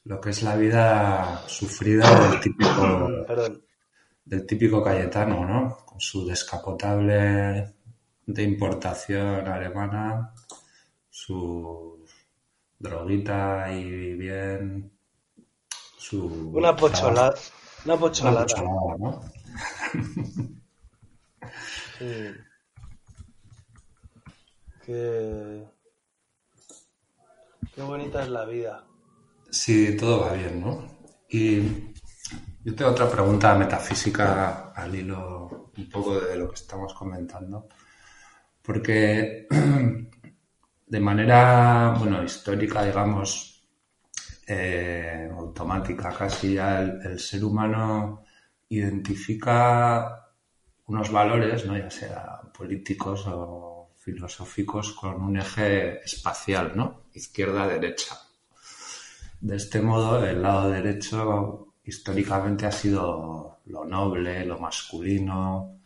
lo 0.02 0.20
que 0.20 0.30
es 0.30 0.42
la 0.42 0.56
vida 0.56 1.44
sufrida 1.46 2.28
del 2.28 2.40
típico, 2.42 3.08
del 4.24 4.46
típico 4.46 4.82
Cayetano, 4.82 5.46
¿no? 5.46 5.76
Con 5.86 6.00
su 6.00 6.26
descapotable 6.26 7.72
de 8.26 8.42
importación 8.42 9.46
alemana, 9.46 10.34
su 11.08 12.04
droguita 12.76 13.70
y 13.70 14.14
bien, 14.14 14.90
su... 15.96 16.50
Una 16.52 16.74
pocholada. 16.74 17.32
Una 17.84 17.96
pocholada, 17.96 18.44
¿no? 18.98 19.22
Sí. 21.96 22.34
Qué... 24.84 25.64
Bonita 27.76 28.22
es 28.22 28.28
la 28.28 28.44
vida. 28.44 28.84
Sí, 29.50 29.96
todo 29.96 30.20
va 30.22 30.32
bien, 30.34 30.60
¿no? 30.60 30.84
Y 31.28 31.92
Yo 32.62 32.74
tengo 32.74 32.90
otra 32.90 33.10
pregunta 33.10 33.54
metafísica 33.54 34.72
al 34.72 34.94
hilo 34.94 35.70
un 35.76 35.88
poco 35.88 36.20
de 36.20 36.36
lo 36.36 36.48
que 36.48 36.54
estamos 36.54 36.94
comentando. 36.94 37.68
Porque 38.62 39.46
de 40.86 41.00
manera, 41.00 41.94
bueno, 41.98 42.22
histórica, 42.22 42.84
digamos, 42.84 43.66
eh, 44.46 45.30
automática 45.32 46.10
casi, 46.10 46.54
ya 46.54 46.80
el, 46.80 47.00
el 47.04 47.18
ser 47.18 47.44
humano 47.44 48.24
identifica 48.68 50.30
unos 50.86 51.10
valores, 51.10 51.64
¿no? 51.66 51.76
ya 51.76 51.90
sea 51.90 52.40
políticos 52.56 53.24
o 53.26 53.73
filosóficos, 54.04 54.92
con 54.92 55.22
un 55.22 55.38
eje 55.38 56.04
espacial, 56.04 56.72
¿no? 56.74 57.04
Izquierda-derecha. 57.14 58.18
De 59.40 59.56
este 59.56 59.80
modo, 59.80 60.24
el 60.24 60.42
lado 60.42 60.70
derecho 60.70 61.74
históricamente 61.84 62.66
ha 62.66 62.72
sido 62.72 63.60
lo 63.66 63.84
noble, 63.84 64.44
lo 64.44 64.58
masculino, 64.58 65.80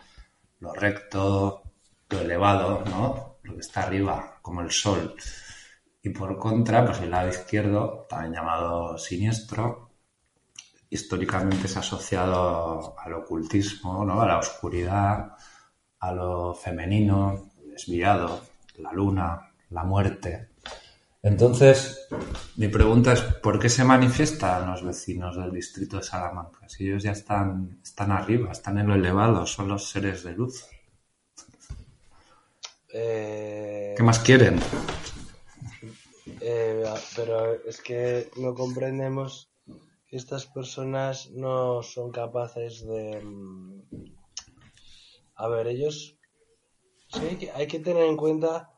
lo 0.60 0.72
recto, 0.72 1.62
lo 2.10 2.20
elevado, 2.20 2.82
¿no? 2.86 3.38
Lo 3.42 3.54
que 3.54 3.60
está 3.60 3.84
arriba, 3.84 4.38
como 4.42 4.62
el 4.62 4.72
sol. 4.72 5.14
Y 6.02 6.10
por 6.10 6.36
contra, 6.38 6.84
pues 6.84 7.00
el 7.00 7.10
lado 7.10 7.28
izquierdo, 7.28 8.06
también 8.08 8.34
llamado 8.34 8.98
siniestro, 8.98 9.90
históricamente 10.90 11.68
se 11.68 11.78
ha 11.78 11.82
asociado 11.82 12.96
al 12.98 13.12
ocultismo, 13.12 14.04
¿no? 14.04 14.20
A 14.20 14.26
la 14.26 14.38
oscuridad, 14.38 15.36
a 16.00 16.12
lo 16.12 16.54
femenino, 16.54 17.47
desviado, 17.78 18.42
la 18.78 18.92
luna, 18.92 19.52
la 19.70 19.84
muerte. 19.84 20.48
Entonces, 21.22 22.08
mi 22.56 22.68
pregunta 22.68 23.12
es, 23.12 23.22
¿por 23.22 23.58
qué 23.60 23.68
se 23.68 23.84
manifiestan 23.84 24.70
los 24.70 24.84
vecinos 24.84 25.36
del 25.36 25.52
distrito 25.52 25.98
de 25.98 26.02
Salamanca? 26.04 26.68
Si 26.68 26.86
ellos 26.88 27.02
ya 27.02 27.12
están, 27.12 27.80
están 27.82 28.12
arriba, 28.12 28.52
están 28.52 28.78
en 28.78 28.88
lo 28.88 28.94
elevado, 28.94 29.46
son 29.46 29.68
los 29.68 29.88
seres 29.90 30.24
de 30.24 30.32
luz. 30.32 30.64
Eh, 32.92 33.94
¿Qué 33.96 34.02
más 34.02 34.18
quieren? 34.20 34.58
eh, 36.40 36.84
pero 37.16 37.54
es 37.64 37.80
que 37.80 38.30
no 38.36 38.54
comprendemos 38.54 39.50
que 40.06 40.16
estas 40.16 40.46
personas 40.46 41.30
no 41.32 41.82
son 41.82 42.10
capaces 42.12 42.86
de... 42.86 43.20
mm, 43.22 43.82
A 45.36 45.48
ver, 45.48 45.68
ellos... 45.68 46.17
Sí, 47.08 47.48
hay 47.54 47.66
que, 47.66 47.80
tener 47.80 48.04
en 48.04 48.16
cuenta 48.16 48.72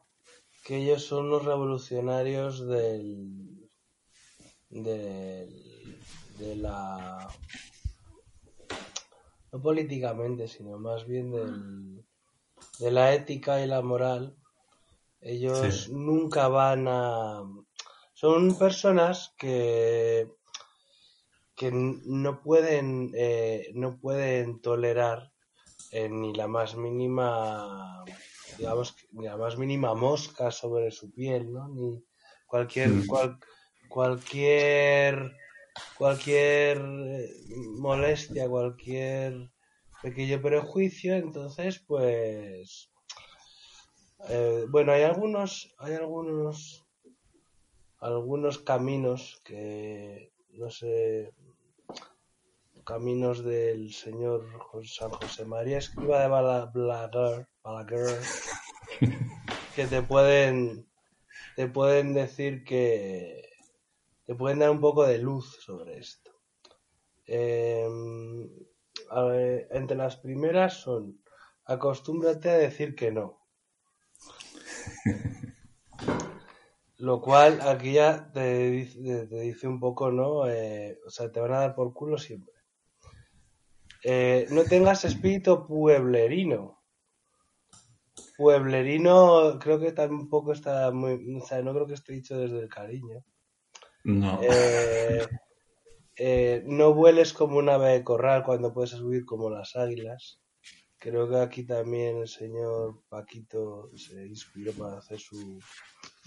que 0.64 0.76
ellos 0.76 1.04
son 1.04 1.30
los 1.30 1.44
revolucionarios 1.44 2.66
del... 2.66 3.68
del 4.68 6.00
de 6.38 6.56
la... 6.56 7.28
No 9.52 9.60
políticamente, 9.60 10.48
sino 10.48 10.78
más 10.78 11.06
bien 11.06 11.32
del, 11.32 12.04
de 12.78 12.90
la 12.90 13.12
ética 13.14 13.62
y 13.62 13.66
la 13.66 13.82
moral. 13.82 14.36
Ellos 15.20 15.84
Sí. 15.84 15.92
nunca 15.92 16.48
van 16.48 16.86
a... 16.88 17.42
Son 18.14 18.56
personas 18.56 19.34
que 19.36 20.30
que 21.60 21.70
no 21.72 22.40
pueden 22.40 23.10
eh, 23.14 23.70
no 23.74 23.98
pueden 24.00 24.62
tolerar 24.62 25.29
eh, 25.93 26.09
ni 26.09 26.32
la 26.34 26.47
más 26.49 26.76
mínima 26.76 28.05
digamos 28.57 28.97
ni 29.12 29.24
la 29.24 29.36
más 29.36 29.57
mínima 29.59 29.95
mosca 29.95 30.51
sobre 30.51 30.91
su 30.91 31.11
piel 31.12 31.53
no 31.53 31.68
ni 31.68 32.05
cualquier 32.47 32.91
Mm. 32.91 33.07
cual- 33.07 33.38
cualquier 33.88 35.32
cualquier 35.99 36.78
eh, 36.78 37.30
molestia 37.78 38.49
cualquier 38.49 39.51
pequeño 40.03 40.41
prejuicio 40.41 41.14
entonces 41.14 41.78
pues 41.86 42.91
eh, 44.28 44.66
bueno 44.68 44.93
hay 44.93 45.03
algunos 45.03 45.74
hay 45.78 45.95
algunos 45.95 46.84
algunos 47.99 48.59
caminos 48.59 49.41
que 49.45 50.32
no 50.51 50.70
sé 50.70 51.32
caminos 52.91 53.45
del 53.45 53.93
señor 53.93 54.49
San 54.82 55.11
José 55.11 55.45
María 55.45 55.78
Escriba 55.78 56.22
de 56.22 56.26
Bala- 56.28 56.72
Balaguer, 56.74 57.47
Balaguer, 57.62 58.18
que 59.76 59.86
te 59.86 60.03
pueden 60.03 60.91
te 61.55 61.68
pueden 61.68 62.14
decir 62.14 62.64
que 62.64 63.49
te 64.26 64.34
pueden 64.34 64.59
dar 64.59 64.70
un 64.70 64.80
poco 64.80 65.07
de 65.07 65.18
luz 65.18 65.57
sobre 65.64 65.99
esto. 65.99 66.32
Eh, 67.26 67.88
a 69.11 69.22
ver, 69.22 69.68
entre 69.70 69.97
las 69.97 70.16
primeras 70.16 70.74
son 70.80 71.22
acostúmbrate 71.66 72.51
a 72.51 72.59
decir 72.59 72.97
que 72.97 73.12
no. 73.12 73.38
Lo 76.99 77.20
cual 77.20 77.61
aquí 77.61 77.93
ya 77.93 78.32
te 78.32 78.68
dice, 78.68 79.26
te 79.28 79.41
dice 79.43 79.68
un 79.68 79.78
poco, 79.78 80.11
¿no? 80.11 80.49
Eh, 80.51 80.99
o 81.07 81.11
sea, 81.11 81.30
te 81.30 81.38
van 81.38 81.53
a 81.53 81.61
dar 81.61 81.76
por 81.76 81.95
culo 81.95 82.18
siempre. 82.18 82.59
Eh, 84.03 84.46
no 84.51 84.64
tengas 84.64 85.05
espíritu 85.05 85.66
pueblerino. 85.66 86.82
Pueblerino 88.36 89.59
creo 89.59 89.78
que 89.78 89.92
tampoco 89.92 90.53
está 90.53 90.90
muy... 90.90 91.36
O 91.36 91.46
sea, 91.46 91.62
no 91.62 91.74
creo 91.74 91.86
que 91.86 91.94
esté 91.94 92.14
dicho 92.14 92.38
desde 92.38 92.61
el 92.61 92.68
cariño. 92.68 93.24
No. 94.05 94.40
Eh, 94.42 95.26
eh, 96.16 96.62
no 96.66 96.94
vueles 96.94 97.32
como 97.32 97.59
un 97.59 97.68
ave 97.68 97.90
de 97.92 98.05
corral 98.05 98.42
cuando 98.42 98.72
puedes 98.72 98.90
subir 98.90 99.24
como 99.24 99.51
las 99.51 99.76
águilas. 99.76 100.40
Creo 100.98 101.28
que 101.28 101.36
aquí 101.38 101.64
también 101.64 102.18
el 102.18 102.28
señor 102.28 103.03
Paquito 103.09 103.90
se 103.96 104.26
inspiró 104.26 104.72
para 104.72 104.98
hacer 104.98 105.18
su... 105.18 105.59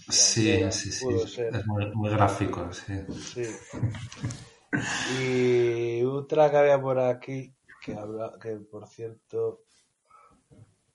Sí, 0.08 0.70
sí, 0.72 0.90
sí. 0.90 1.06
Es 1.40 1.66
muy, 1.66 1.94
muy 1.94 2.10
gráfico, 2.10 2.72
sí. 2.72 2.94
Sí. 3.12 3.44
Y 5.20 6.02
otra 6.02 6.50
que 6.50 6.56
había 6.56 6.80
por 6.80 6.98
aquí, 6.98 7.54
que 7.84 7.94
habla, 7.94 8.32
que 8.40 8.56
por 8.56 8.88
cierto. 8.88 9.62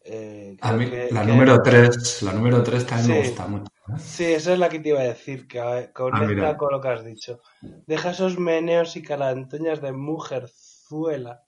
eh, 0.04 0.58
A 0.62 0.74
mí, 0.74 0.90
que- 0.90 1.10
la 1.12 1.22
que- 1.22 1.28
número 1.28 1.62
3, 1.62 2.24
la 2.24 2.34
número 2.34 2.64
3 2.64 2.86
también 2.86 3.20
me 3.22 3.28
gusta 3.28 3.48
mucho. 3.48 3.66
¿eh? 3.90 4.00
Sí, 4.00 4.26
esa 4.26 4.54
es 4.54 4.60
la 4.60 4.70
que 4.70 4.80
te 4.80 4.90
iba 4.90 5.00
a 5.02 5.04
decir, 5.04 5.48
que 5.48 5.60
eh, 5.60 5.92
conecta 5.94 6.50
Ah, 6.50 6.58
con 6.58 6.72
lo 6.72 6.80
que 6.82 6.88
has 6.88 7.04
dicho. 7.04 7.42
Deja 7.86 8.12
esos 8.12 8.40
meneos 8.40 8.96
y 8.96 9.04
carantoñas 9.04 9.82
de 9.82 9.92
mujerzuela 9.92 11.44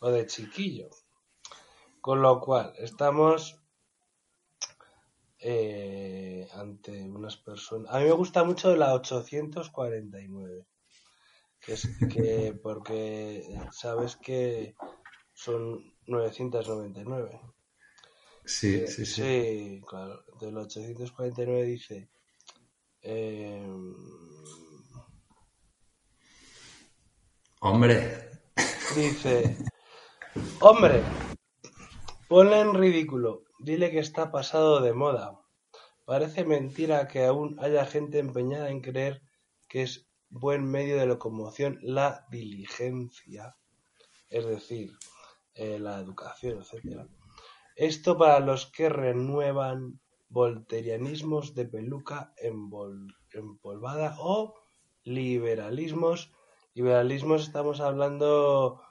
o 0.00 0.10
de 0.10 0.26
chiquillo. 0.26 0.90
Con 2.00 2.20
lo 2.22 2.40
cual, 2.40 2.72
estamos 2.78 3.60
eh, 5.38 6.48
ante 6.54 7.02
unas 7.08 7.36
personas. 7.36 7.92
A 7.94 7.98
mí 7.98 8.04
me 8.06 8.12
gusta 8.12 8.42
mucho 8.44 8.74
la 8.74 8.94
849. 8.94 10.66
Es 11.66 11.88
que, 12.12 12.58
porque 12.62 13.42
sabes 13.72 14.16
que 14.16 14.74
son 15.34 15.80
999. 16.06 17.40
Sí, 18.44 18.76
Eh, 18.76 18.86
sí, 18.86 19.04
sí. 19.04 19.22
sí, 19.22 19.82
claro. 19.86 20.24
Del 20.40 20.56
849 20.56 21.62
dice. 21.64 22.08
eh, 23.02 23.66
Hombre, 27.60 28.30
dice. 28.94 29.56
Hombre, 30.60 31.02
ponle 32.28 32.60
en 32.60 32.74
ridículo. 32.74 33.42
Dile 33.58 33.90
que 33.90 33.98
está 33.98 34.30
pasado 34.30 34.80
de 34.80 34.92
moda. 34.92 35.40
Parece 36.04 36.44
mentira 36.44 37.08
que 37.08 37.24
aún 37.24 37.56
haya 37.58 37.84
gente 37.86 38.18
empeñada 38.20 38.70
en 38.70 38.80
creer 38.80 39.22
que 39.68 39.82
es 39.82 40.05
buen 40.30 40.64
medio 40.64 40.96
de 40.98 41.06
locomoción 41.06 41.78
la 41.82 42.26
diligencia. 42.30 43.56
Es 44.28 44.44
decir, 44.46 44.92
eh, 45.54 45.78
la 45.78 45.98
educación, 46.00 46.60
etcétera. 46.60 47.06
Esto 47.76 48.16
para 48.16 48.40
los 48.40 48.66
que 48.66 48.88
renuevan 48.88 50.00
volterianismos 50.28 51.54
de 51.54 51.66
peluca 51.66 52.32
envol- 52.42 53.14
empolvada 53.32 54.16
o 54.18 54.54
liberalismos. 55.04 56.32
Liberalismos 56.74 57.42
estamos 57.42 57.80
hablando, 57.80 58.82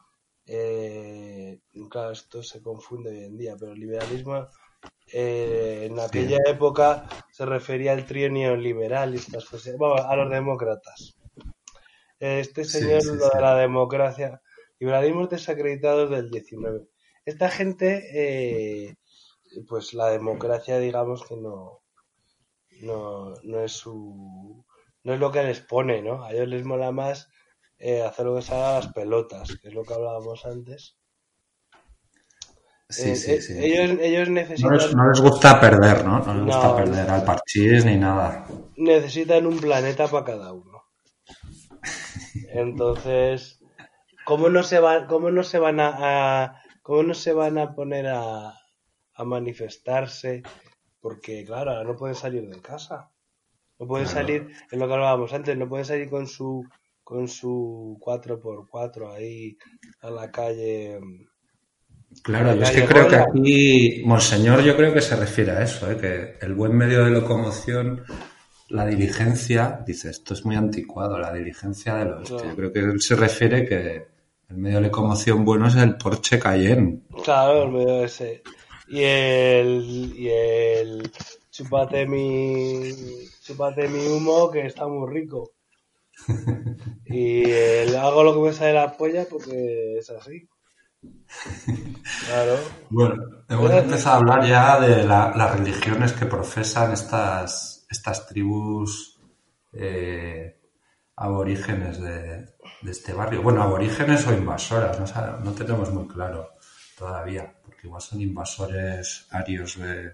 eh, 0.46 1.60
claro, 1.90 2.12
esto 2.12 2.42
se 2.42 2.62
confunde 2.62 3.10
hoy 3.10 3.24
en 3.26 3.38
día, 3.38 3.56
pero 3.60 3.76
liberalismo 3.76 4.48
eh, 5.12 5.88
en 5.90 6.00
aquella 6.00 6.38
época 6.48 7.08
se 7.32 7.46
refería 7.46 7.92
al 7.94 8.06
trío 8.06 8.32
neoliberal 8.32 9.14
y 9.14 9.18
estas 9.18 9.46
cosas, 9.46 9.78
bueno, 9.78 9.96
a 9.96 10.16
los 10.16 10.30
demócratas. 10.30 11.16
Este 12.20 12.66
señor, 12.66 13.02
sí, 13.02 13.18
lo 13.20 13.30
de 13.36 13.42
la 13.42 13.56
democracia, 13.58 14.42
liberalismos 14.80 15.30
desacreditados 15.30 16.10
del 16.10 16.30
19. 16.30 16.88
Esta 17.26 17.50
gente, 17.50 17.88
eh, 18.14 18.96
pues 19.68 19.94
la 19.94 20.10
democracia, 20.12 20.80
digamos 20.80 21.26
que 21.28 21.38
no, 21.38 21.84
no, 22.82 23.34
no 23.44 23.60
es 23.62 23.74
su, 23.74 24.66
no 25.04 25.14
es 25.14 25.20
lo 25.20 25.32
que 25.32 25.44
les 25.44 25.62
pone, 25.62 26.02
¿no? 26.02 26.24
A 26.24 26.32
ellos 26.34 26.48
les 26.48 26.64
mola 26.66 26.92
más 26.92 27.30
eh, 27.80 28.02
hacer 28.04 28.26
lo 28.28 28.36
que 28.36 28.42
salga 28.44 28.70
a 28.78 28.80
las 28.82 28.94
pelotas, 28.94 29.58
que 29.62 29.70
es 29.70 29.74
lo 29.74 29.86
que 29.86 29.94
hablábamos 29.96 30.46
antes. 30.46 30.98
Sí, 32.90 33.16
Eh, 33.16 33.16
sí, 33.16 33.42
sí. 33.42 33.54
Ellos, 33.60 34.00
ellos 34.02 34.30
No 34.64 34.70
necesitan, 34.70 34.72
les, 34.74 34.96
no 34.96 35.08
les 35.10 35.22
gusta 35.28 35.60
perder, 35.62 36.04
¿no? 36.06 36.20
No 36.26 36.34
les 36.36 36.46
gusta 36.52 36.74
No. 36.74 36.76
perder 36.76 37.10
al 37.10 37.24
parchís 37.32 37.86
ni 37.86 37.96
nada. 37.98 38.30
necesitan 38.90 39.48
un 39.52 39.58
planeta 39.66 40.08
para 40.08 40.26
cada 40.30 40.54
uno. 40.54 40.75
Entonces, 42.58 43.60
¿cómo 44.26 44.50
no 44.50 44.64
se 44.64 44.80
van, 44.80 45.08
cómo 45.08 45.32
no 45.32 45.44
se 45.44 45.60
van 45.60 45.80
a, 45.80 45.90
a- 46.44 46.62
cómo 46.84 47.04
no 47.04 47.14
se 47.14 47.34
van 47.34 47.58
a 47.58 47.76
poner 47.76 48.08
a, 48.08 48.54
a 49.16 49.24
manifestarse? 49.26 50.44
Porque 51.02 51.46
claro, 51.46 51.72
ahora 51.72 51.84
no 51.86 51.96
pueden 51.98 52.16
salir 52.16 52.48
de 52.50 52.62
casa. 52.62 53.12
No 53.80 53.88
pueden 53.88 54.08
Claro. 54.08 54.20
salir, 54.28 54.50
es 54.72 54.80
lo 54.80 54.88
que 54.88 54.94
hablábamos 54.94 55.34
antes, 55.34 55.58
no 55.58 55.70
pueden 55.70 55.86
salir 55.86 56.10
con 56.10 56.28
su 56.28 56.66
con 57.04 57.28
su 57.28 57.98
4x4 58.02 59.12
ahí 59.14 59.58
a 60.02 60.10
la 60.12 60.32
calle. 60.32 61.00
Claro, 62.24 62.56
yo 62.56 62.62
es 62.64 62.72
que 62.72 62.86
creo 62.86 63.08
que 63.08 63.16
aquí, 63.18 64.02
Monseñor, 64.06 64.64
yo 64.64 64.76
creo 64.76 64.94
que 64.94 65.02
se 65.02 65.16
refiere 65.16 65.52
a 65.52 65.64
eso, 65.64 65.92
¿eh? 65.92 65.98
que 65.98 66.46
el 66.46 66.54
buen 66.56 66.76
medio 66.76 67.04
de 67.06 67.12
locomoción, 67.12 68.04
la 68.70 68.86
diligencia, 68.86 69.82
dice, 69.86 70.10
esto 70.10 70.34
es 70.34 70.46
muy 70.46 70.56
anticuado, 70.56 71.18
la 71.20 71.32
diligencia 71.34 71.96
del 71.96 72.14
oeste. 72.14 72.34
Claro. 72.36 72.50
Yo 72.50 72.56
creo 72.56 72.74
que 72.74 72.80
él 72.80 73.02
se 73.02 73.16
refiere 73.16 73.66
que 73.68 74.08
el 74.50 74.58
medio 74.58 74.78
de 74.78 74.84
locomoción 74.88 75.44
bueno 75.46 75.68
es 75.68 75.76
el 75.76 75.96
Porsche 75.98 76.40
Cayenne. 76.40 77.02
Claro, 77.24 77.64
el 77.64 77.72
medio 77.72 78.04
ese. 78.06 78.42
Y 78.88 79.02
el 79.02 80.14
y 80.16 80.30
el 80.30 81.12
chúpate 81.52 82.06
mi 82.06 82.92
chúpate 83.44 83.88
mi 83.88 84.06
humo 84.08 84.52
que 84.52 84.66
está 84.68 84.88
muy 84.88 85.12
rico. 85.12 85.52
Y 87.06 87.44
el 87.50 87.96
hago 87.96 88.24
lo 88.24 88.34
que 88.34 88.40
me 88.50 88.54
sale 88.54 88.74
la 88.74 88.96
polla 88.96 89.26
porque 89.30 89.98
es 90.00 90.10
así. 90.12 90.48
Claro. 92.28 92.58
Bueno, 92.90 93.16
hemos 93.50 93.72
empezado 93.72 94.16
a 94.16 94.20
hablar 94.20 94.48
ya 94.48 94.80
de 94.80 95.04
la- 95.04 95.34
las 95.36 95.58
religiones 95.60 96.14
que 96.14 96.26
profesan 96.26 96.94
estas, 96.94 97.75
estas 97.90 98.28
tribus 98.28 99.20
eh, 99.74 100.60
aborígenes 101.16 102.02
de, 102.02 102.46
este 102.88 103.14
barrio. 103.14 103.42
Bueno, 103.42 103.62
aborígenes 103.62 104.28
o 104.28 104.34
invasoras, 104.34 105.00
no 105.44 105.52
tenemos 105.54 105.92
muy 105.92 106.08
claro 106.08 106.56
todavía, 106.98 107.54
porque 107.64 107.88
igual 107.88 108.02
son 108.02 108.22
invasores 108.22 109.28
arios 109.32 109.78
de, 109.78 110.14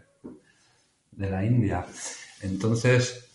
de 1.12 1.30
la 1.30 1.44
India. 1.46 1.86
Entonces, 2.42 3.30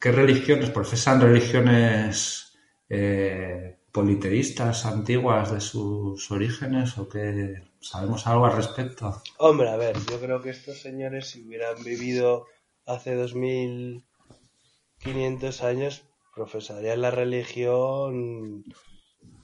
¿qué 0.00 0.12
religiones? 0.12 0.70
¿Profesan 0.70 1.20
religiones 1.20 2.52
eh, 2.88 3.78
politeístas 3.90 4.84
antiguas 4.84 5.52
de 5.52 5.60
sus 5.60 6.30
orígenes 6.30 6.98
o 6.98 7.08
qué? 7.08 7.62
¿Sabemos 7.80 8.26
algo 8.26 8.46
al 8.46 8.56
respecto? 8.56 9.22
Hombre, 9.38 9.70
a 9.70 9.76
ver, 9.76 9.96
yo 10.10 10.20
creo 10.20 10.40
que 10.40 10.50
estos 10.50 10.80
señores 10.80 11.30
si 11.30 11.42
hubieran 11.42 11.82
vivido 11.82 12.46
hace 12.86 13.14
2500 13.14 15.62
años 15.62 16.06
profesarían 16.34 17.02
la 17.02 17.10
religión 17.10 18.64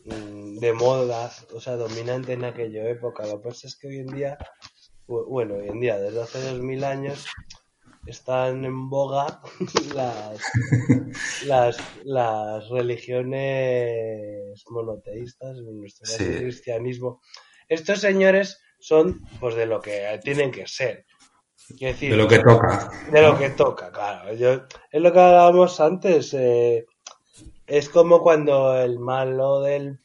mm, 0.04 0.58
de 0.58 0.72
moda, 0.72 1.30
o 1.54 1.60
sea, 1.60 1.76
dominante 1.76 2.32
en 2.32 2.44
aquella 2.44 2.88
época. 2.88 3.26
Lo 3.26 3.40
que 3.42 3.48
pasa 3.48 3.66
es 3.68 3.76
que 3.76 3.88
hoy 3.88 3.98
en 3.98 4.06
día, 4.06 4.38
bu- 5.06 5.26
bueno, 5.28 5.56
hoy 5.56 5.68
en 5.68 5.80
día, 5.80 5.98
desde 5.98 6.22
hace 6.22 6.40
2000 6.40 6.84
años, 6.84 7.26
están 8.06 8.64
en 8.64 8.88
boga 8.88 9.42
las, 9.94 10.40
las, 11.44 11.78
las 12.04 12.68
religiones 12.70 14.64
monoteístas, 14.70 15.58
en 15.58 15.78
nuestro 15.78 16.06
caso 16.06 16.16
Sí. 16.18 16.24
el 16.24 16.38
cristianismo. 16.38 17.20
Estos 17.68 18.00
señores 18.00 18.62
son 18.80 19.20
pues 19.40 19.54
de 19.56 19.66
lo 19.66 19.82
que 19.82 20.18
tienen 20.22 20.50
que 20.50 20.66
ser. 20.66 21.04
Decir, 21.68 22.10
De 22.10 22.16
lo 22.16 22.26
que 22.28 22.38
toca. 22.38 22.90
de 23.10 23.22
lo 23.22 23.38
que 23.38 23.50
toca, 23.50 23.90
claro. 23.92 24.32
Yo, 24.34 24.52
es 24.90 25.02
lo 25.02 25.12
que 25.12 25.20
hablábamos 25.20 25.80
antes. 25.80 26.32
eh, 26.34 26.86
es 27.66 27.88
como 27.90 28.22
cuando 28.22 28.74
el 28.80 28.98
malo 28.98 29.60
del. 29.60 30.00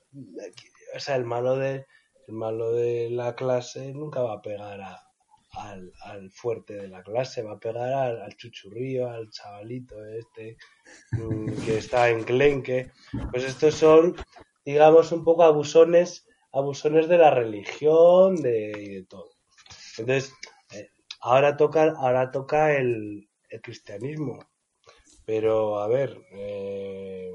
O 0.96 1.00
sea, 1.00 1.16
el 1.16 1.26
malo 1.26 1.56
de, 1.58 1.86
el 2.28 2.34
malo 2.36 2.72
de 2.74 3.10
la 3.10 3.34
clase 3.36 3.94
nunca 3.94 4.22
va 4.22 4.34
a 4.34 4.42
pegar 4.42 4.82
a- 4.82 5.02
al, 5.54 5.92
al 6.04 6.32
fuerte 6.32 6.74
de 6.76 6.88
la 6.88 7.04
clase, 7.04 7.44
va 7.44 7.54
a 7.54 7.60
pegar 7.60 7.94
al, 7.94 8.22
al 8.24 8.36
chuchurrío, 8.36 9.10
al 9.10 9.30
chavalito 9.30 10.04
este 10.06 10.58
mm, 11.12 11.46
que 11.66 11.78
está 11.78 12.10
en 12.10 12.24
clenque. 12.24 12.92
Pues 13.32 13.44
estos 13.44 13.76
son, 13.76 14.16
digamos, 14.66 15.12
un 15.12 15.24
poco 15.24 15.44
abusones, 15.44 16.28
abusones 16.52 17.08
de 17.08 17.18
la 17.20 17.30
religión, 17.32 18.36
de, 18.36 18.72
de 18.72 19.06
todo. 19.08 19.30
Entonces, 19.98 20.34
ahora 21.24 21.58
toca, 21.58 21.94
ahora 21.98 22.32
toca 22.32 22.74
el, 22.78 23.30
el 23.50 23.62
cristianismo. 23.62 24.40
Pero, 25.26 25.80
a 25.80 25.88
ver, 25.88 26.22
eh, 26.32 27.32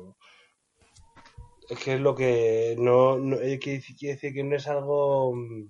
es 1.70 1.78
que 1.78 1.94
es 1.94 2.00
lo 2.00 2.14
que 2.14 2.76
no, 2.78 3.18
no 3.18 3.36
eh, 3.36 3.58
quiere 3.58 3.78
decir- 3.80 4.34
que 4.34 4.44
no 4.44 4.56
es 4.56 4.66
algo, 4.68 5.34
mm, 5.34 5.64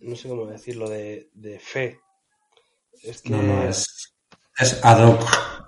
no 0.00 0.16
sé 0.16 0.28
cómo 0.28 0.46
decirlo, 0.46 0.88
de, 0.88 1.30
de 1.32 1.58
fe. 1.58 2.00
Es 3.02 3.22
que 3.22 3.30
No, 3.30 3.42
no, 3.42 3.64
es, 3.68 4.14
es 4.58 4.84
ad 4.84 5.08
hoc, 5.08 5.20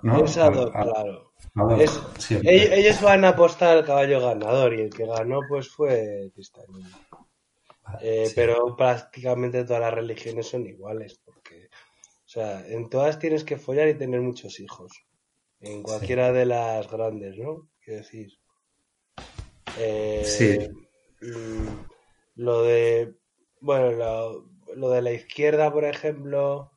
¿no? 0.03 0.23
es 0.23 0.37
ad 0.37 0.53
hoc, 0.53 0.75
A- 0.75 0.81
a- 0.81 0.83
claro. 0.83 1.31
ad 1.55 1.71
hoc, 1.73 1.81
Es- 1.81 1.99
siempre. 2.19 2.55
Ellos, 2.55 2.69
ellos 2.73 3.01
van 3.01 3.25
a 3.25 3.29
apostar 3.29 3.77
al 3.77 3.85
caballo 3.85 4.21
ganador 4.21 4.73
y 4.73 4.81
el 4.81 4.89
que 4.93 5.05
ganó 5.05 5.41
pues 5.47 5.69
fue 5.69 6.29
cristianismo. 6.33 6.97
Eh, 8.01 8.25
Sí. 8.27 8.33
Pero 8.35 8.75
prácticamente 8.75 9.63
todas 9.63 9.81
las 9.81 9.93
religiones 9.93 10.47
son 10.47 10.65
iguales, 10.65 11.19
porque, 11.23 11.69
o 11.71 12.27
sea, 12.27 12.65
en 12.67 12.89
todas 12.89 13.19
tienes 13.19 13.43
que 13.43 13.57
follar 13.57 13.87
y 13.87 13.97
tener 13.97 14.21
muchos 14.21 14.59
hijos. 14.59 14.91
En 15.61 15.81
cualquiera 15.83 16.31
de 16.31 16.45
las 16.45 16.89
grandes, 16.91 17.37
¿no? 17.37 17.69
Quiero 17.81 17.99
decir. 18.01 18.31
Eh, 19.79 20.23
Sí. 20.25 20.57
mm, 21.21 21.67
Lo 22.35 22.63
de, 22.63 23.15
bueno, 23.61 23.91
lo, 23.91 24.49
lo 24.75 24.89
de 24.89 25.01
la 25.01 25.13
izquierda, 25.13 25.71
por 25.71 25.85
ejemplo, 25.85 26.71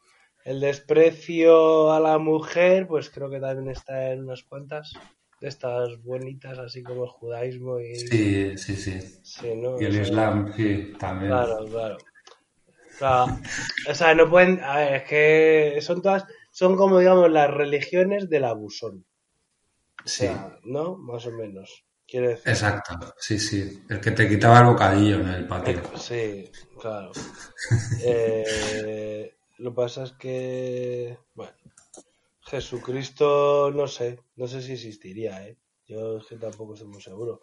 el 0.45 0.61
desprecio 0.61 1.91
a 1.93 1.99
la 2.01 2.19
mujer, 2.19 2.87
pues 2.87 3.11
creo 3.11 3.29
que 3.29 3.41
también 3.41 3.71
está 3.71 4.13
en 4.13 4.23
unas 4.23 4.45
cuantas 4.45 4.93
de 5.41 5.49
estas 5.49 6.03
bonitas, 6.03 6.59
así 6.59 6.83
como 6.83 7.05
el 7.05 7.11
judaísmo 7.11 7.81
y, 7.81 7.95
Sí, 7.97 8.59
sí, 8.59 8.77
sí. 8.77 9.01
sí, 9.23 9.55
¿no? 9.57 9.81
Y 9.81 9.85
el 9.85 9.91
O 9.91 9.95
sea, 9.95 10.03
Islam, 10.03 10.53
sí, 10.57 10.93
también. 10.99 11.31
Claro, 11.33 11.65
claro. 11.67 11.99
Claro. 12.99 13.39
O 13.89 13.95
sea, 13.95 14.15
no 14.15 14.29
pueden. 14.29 14.61
A 14.63 14.77
ver, 14.79 14.95
es 14.95 15.03
que 15.05 15.79
son 15.83 16.03
todas. 16.03 16.25
Son 16.51 16.77
como, 16.77 16.99
digamos, 16.99 17.31
las 17.31 17.49
religiones 17.51 18.29
del 18.29 18.45
abusón. 18.45 19.05
O 20.05 20.09
Sí, 20.09 20.27
sea, 20.27 20.59
¿no? 20.65 20.97
Más 20.97 21.25
o 21.27 21.31
menos. 21.33 21.85
Quiero 22.09 22.29
decir. 22.31 22.49
exacto. 22.49 23.15
Sí, 23.19 23.39
sí. 23.39 23.83
El 23.89 24.01
que 24.01 24.11
te 24.13 24.29
quitaba 24.29 24.61
el 24.61 24.65
bocadillo 24.67 25.21
en 25.21 25.29
el 25.29 25.47
patio. 25.47 25.81
Sí, 25.97 26.51
claro. 26.81 27.13
Eh, 28.05 29.35
lo 29.59 29.71
que 29.71 29.77
pasa 29.77 30.05
es 30.05 30.13
que. 30.13 31.19
Bueno. 31.35 31.53
Jesucristo, 32.51 33.71
no 33.75 33.87
sé. 33.87 34.21
No 34.37 34.47
sé 34.47 34.63
si 34.63 34.73
existiría, 34.73 35.47
¿eh? 35.47 35.59
Yo 35.87 36.19
es 36.19 36.27
que 36.27 36.37
tampoco 36.37 36.75
estoy 36.75 36.89
muy 36.89 37.03
seguro. 37.03 37.41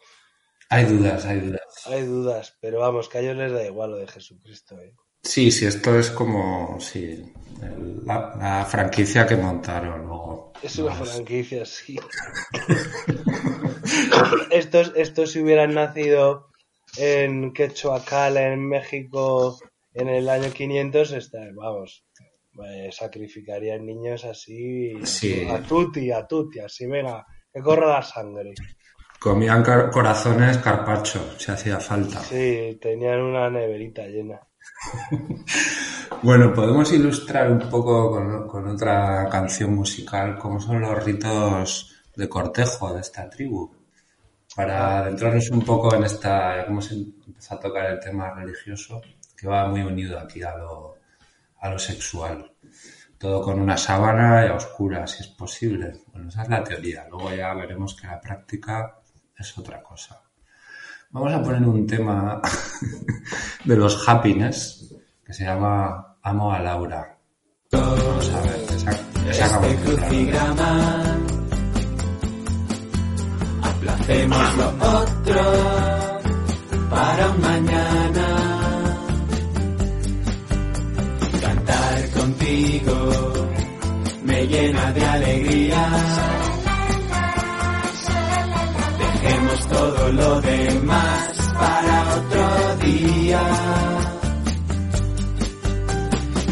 Hay 0.70 0.86
dudas, 0.86 1.26
hay 1.26 1.40
dudas. 1.42 1.62
Hay 1.86 2.04
dudas, 2.04 2.58
pero 2.60 2.80
vamos, 2.80 3.10
que 3.10 3.18
a 3.18 3.22
ellos 3.22 3.38
les 3.38 3.52
da 3.52 3.64
igual 3.66 3.92
lo 3.92 3.98
de 3.98 4.08
Jesucristo, 4.08 4.80
¿eh? 4.80 4.94
Sí, 5.24 5.52
sí, 5.52 5.66
esto 5.66 5.98
es 5.98 6.12
como, 6.12 6.80
sí, 6.80 7.34
el- 7.62 8.06
la, 8.06 8.36
la 8.38 8.66
franquicia 8.66 9.26
que 9.26 9.36
montaron 9.36 10.06
luego. 10.06 10.54
Es 10.62 10.78
una 10.78 10.98
Los- 10.98 11.10
franquicia, 11.10 11.66
sí. 11.66 11.98
estos, 14.52 14.94
estos 14.96 15.32
si 15.32 15.42
hubieran 15.42 15.74
nacido 15.74 16.50
en 16.98 17.54
Quechoacal, 17.54 18.38
en 18.38 18.68
México, 18.68 19.60
en 19.94 20.10
el 20.10 20.30
año 20.30 20.52
500, 20.52 21.12
está, 21.12 21.40
vamos, 21.54 22.05
eh, 22.64 22.90
sacrificarían 22.92 23.86
niños 23.86 24.26
así, 24.26 24.94
Sí. 25.04 25.48
a 25.50 25.62
tutti, 25.62 26.12
a 26.12 26.26
tutti, 26.26 26.60
así, 26.60 26.86
venga, 26.86 27.26
que 27.52 27.62
corra 27.62 27.88
la 27.96 28.02
sangre. 28.02 28.54
Comían 29.20 29.64
corazones 29.92 30.58
carpacho, 30.60 31.36
si 31.40 31.52
hacía 31.52 31.80
falta. 31.80 32.20
Sí, 32.22 32.78
tenían 32.82 33.22
una 33.22 33.50
neverita 33.50 34.04
llena. 34.08 34.40
Bueno, 36.22 36.54
podemos 36.54 36.92
ilustrar 36.94 37.52
un 37.52 37.70
poco 37.70 38.10
con, 38.10 38.48
con 38.48 38.68
otra 38.68 39.28
canción 39.30 39.76
musical 39.76 40.38
cómo 40.38 40.60
son 40.60 40.82
los 40.82 41.04
ritos 41.04 41.94
de 42.16 42.30
cortejo 42.30 42.94
de 42.94 43.02
esta 43.02 43.30
tribu. 43.30 43.72
Para 44.56 45.00
adentrarnos 45.00 45.50
un 45.52 45.62
poco 45.64 45.94
en 45.96 46.06
esta, 46.06 46.56
ya 46.58 46.66
como 46.66 46.82
se 46.82 46.96
empezó 46.96 47.56
a 47.56 47.60
tocar 47.60 47.92
el 47.92 48.00
tema 48.00 48.34
religioso, 48.34 49.02
que 49.38 49.48
va 49.48 49.68
muy 49.68 49.82
unido 49.82 50.18
aquí 50.18 50.42
a 50.42 50.56
lo, 50.58 50.95
a 51.66 51.70
lo 51.72 51.80
sexual. 51.80 52.52
Todo 53.18 53.42
con 53.42 53.60
una 53.60 53.78
sábana 53.78 54.46
y 54.46 54.50
a 54.50 54.56
oscuras, 54.56 55.12
si 55.12 55.24
es 55.24 55.30
posible. 55.30 56.04
Bueno, 56.12 56.30
esa 56.30 56.44
es 56.44 56.50
la 56.50 56.64
teoría. 56.64 57.08
Luego 57.10 57.34
ya 57.34 57.54
veremos 57.54 57.96
que 57.96 58.08
la 58.08 58.22
práctica 58.22 59.00
es 59.38 59.58
otra 59.58 59.82
cosa. 59.82 60.22
Vamos 61.10 61.34
a 61.34 61.42
poner 61.42 61.64
un 61.64 61.88
tema 61.88 62.42
de 63.66 63.76
los 63.76 64.08
happiness 64.08 64.94
que 65.26 65.34
se 65.34 65.46
llama 65.46 66.18
Amo 66.22 66.54
a 66.54 66.60
Laura. 66.60 67.18
Vamos 67.72 68.30
a 68.30 68.42
ver, 68.42 68.60
Este 69.30 69.76
crucigrama 69.84 71.18
aplacemos 73.64 74.58
lo 74.58 74.68
otro 75.00 75.42
para 76.90 77.30
un 77.32 77.42
mañana 77.42 77.95
contigo 82.38 83.34
me 84.24 84.48
llena 84.48 84.92
de 84.92 85.06
alegría 85.06 85.90
dejemos 89.00 89.68
todo 89.68 90.12
lo 90.12 90.42
demás 90.42 91.52
para 91.54 92.16
otro 92.16 92.76
día 92.86 93.42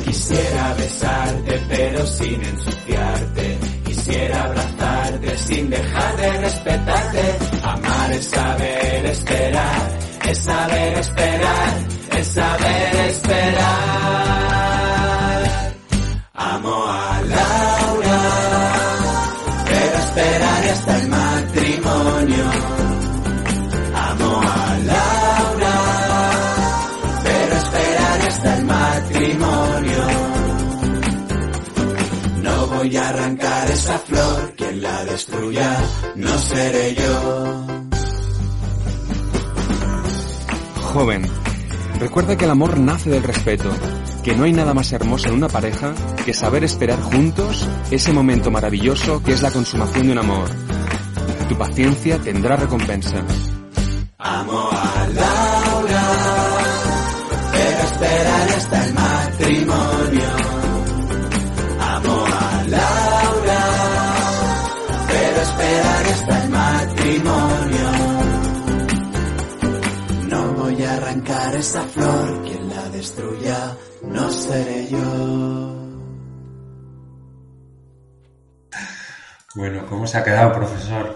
Quisiera 0.06 0.74
besarte 0.76 1.62
pero 1.70 2.06
sin 2.08 2.44
ensuciarte. 2.44 3.58
Quisiera 3.86 4.44
abrazarte 4.44 5.38
sin 5.38 5.70
dejar 5.70 6.16
de 6.18 6.32
respetarte. 6.38 7.38
Amar 7.64 8.12
es 8.14 8.26
saber 8.26 9.06
esperar, 9.06 10.00
es 10.30 10.38
saber 10.40 10.98
esperar, 10.98 11.74
es 12.18 12.28
saber 12.28 12.96
esperar. 13.10 14.63
Voy 32.84 32.98
a 32.98 33.08
arrancar 33.08 33.72
esa 33.72 33.98
flor, 33.98 34.56
quien 34.58 34.82
la 34.82 35.06
destruya 35.06 35.78
no 36.16 36.38
seré 36.38 36.94
yo. 36.94 37.66
Joven, 40.92 41.24
recuerda 41.98 42.36
que 42.36 42.44
el 42.44 42.52
amor 42.52 42.78
nace 42.78 43.10
del 43.10 43.24
respeto, 43.24 43.72
que 44.22 44.36
no 44.36 44.44
hay 44.44 44.52
nada 44.52 44.74
más 44.74 44.92
hermoso 44.92 45.30
en 45.30 45.36
una 45.36 45.48
pareja 45.48 45.94
que 46.26 46.34
saber 46.34 46.66
esperar 46.66 47.02
juntos 47.02 47.66
ese 47.90 48.12
momento 48.12 48.52
maravilloso 48.52 49.24
que 49.24 49.32
es 49.32 49.42
la 49.42 49.52
consumación 49.52 50.08
de 50.08 50.12
un 50.12 50.20
amor. 50.20 50.50
Tu 51.48 51.58
paciencia 51.58 52.20
tendrá 52.20 52.58
recompensa. 52.58 53.24
Amo 54.18 54.70
a 54.72 55.08
Laura, 55.08 56.04
pero 57.50 57.84
esperaré 57.84 58.54
hasta 58.56 58.86
el 58.86 58.94
matrimonio. 58.94 60.33
Pero 65.58 65.66
esperaré 65.66 66.10
hasta 66.10 66.44
el 66.44 66.50
matrimonio. 66.50 67.92
No 70.30 70.54
voy 70.54 70.84
a 70.84 70.94
arrancar 70.98 71.56
esa 71.56 71.84
flor, 71.84 72.44
quien 72.44 72.70
la 72.70 72.90
destruya 72.90 73.78
no 74.04 74.32
seré 74.32 74.88
yo. 74.88 75.84
Bueno, 79.56 79.86
¿cómo 79.88 80.08
se 80.08 80.18
ha 80.18 80.24
quedado, 80.24 80.54
profesor? 80.54 81.16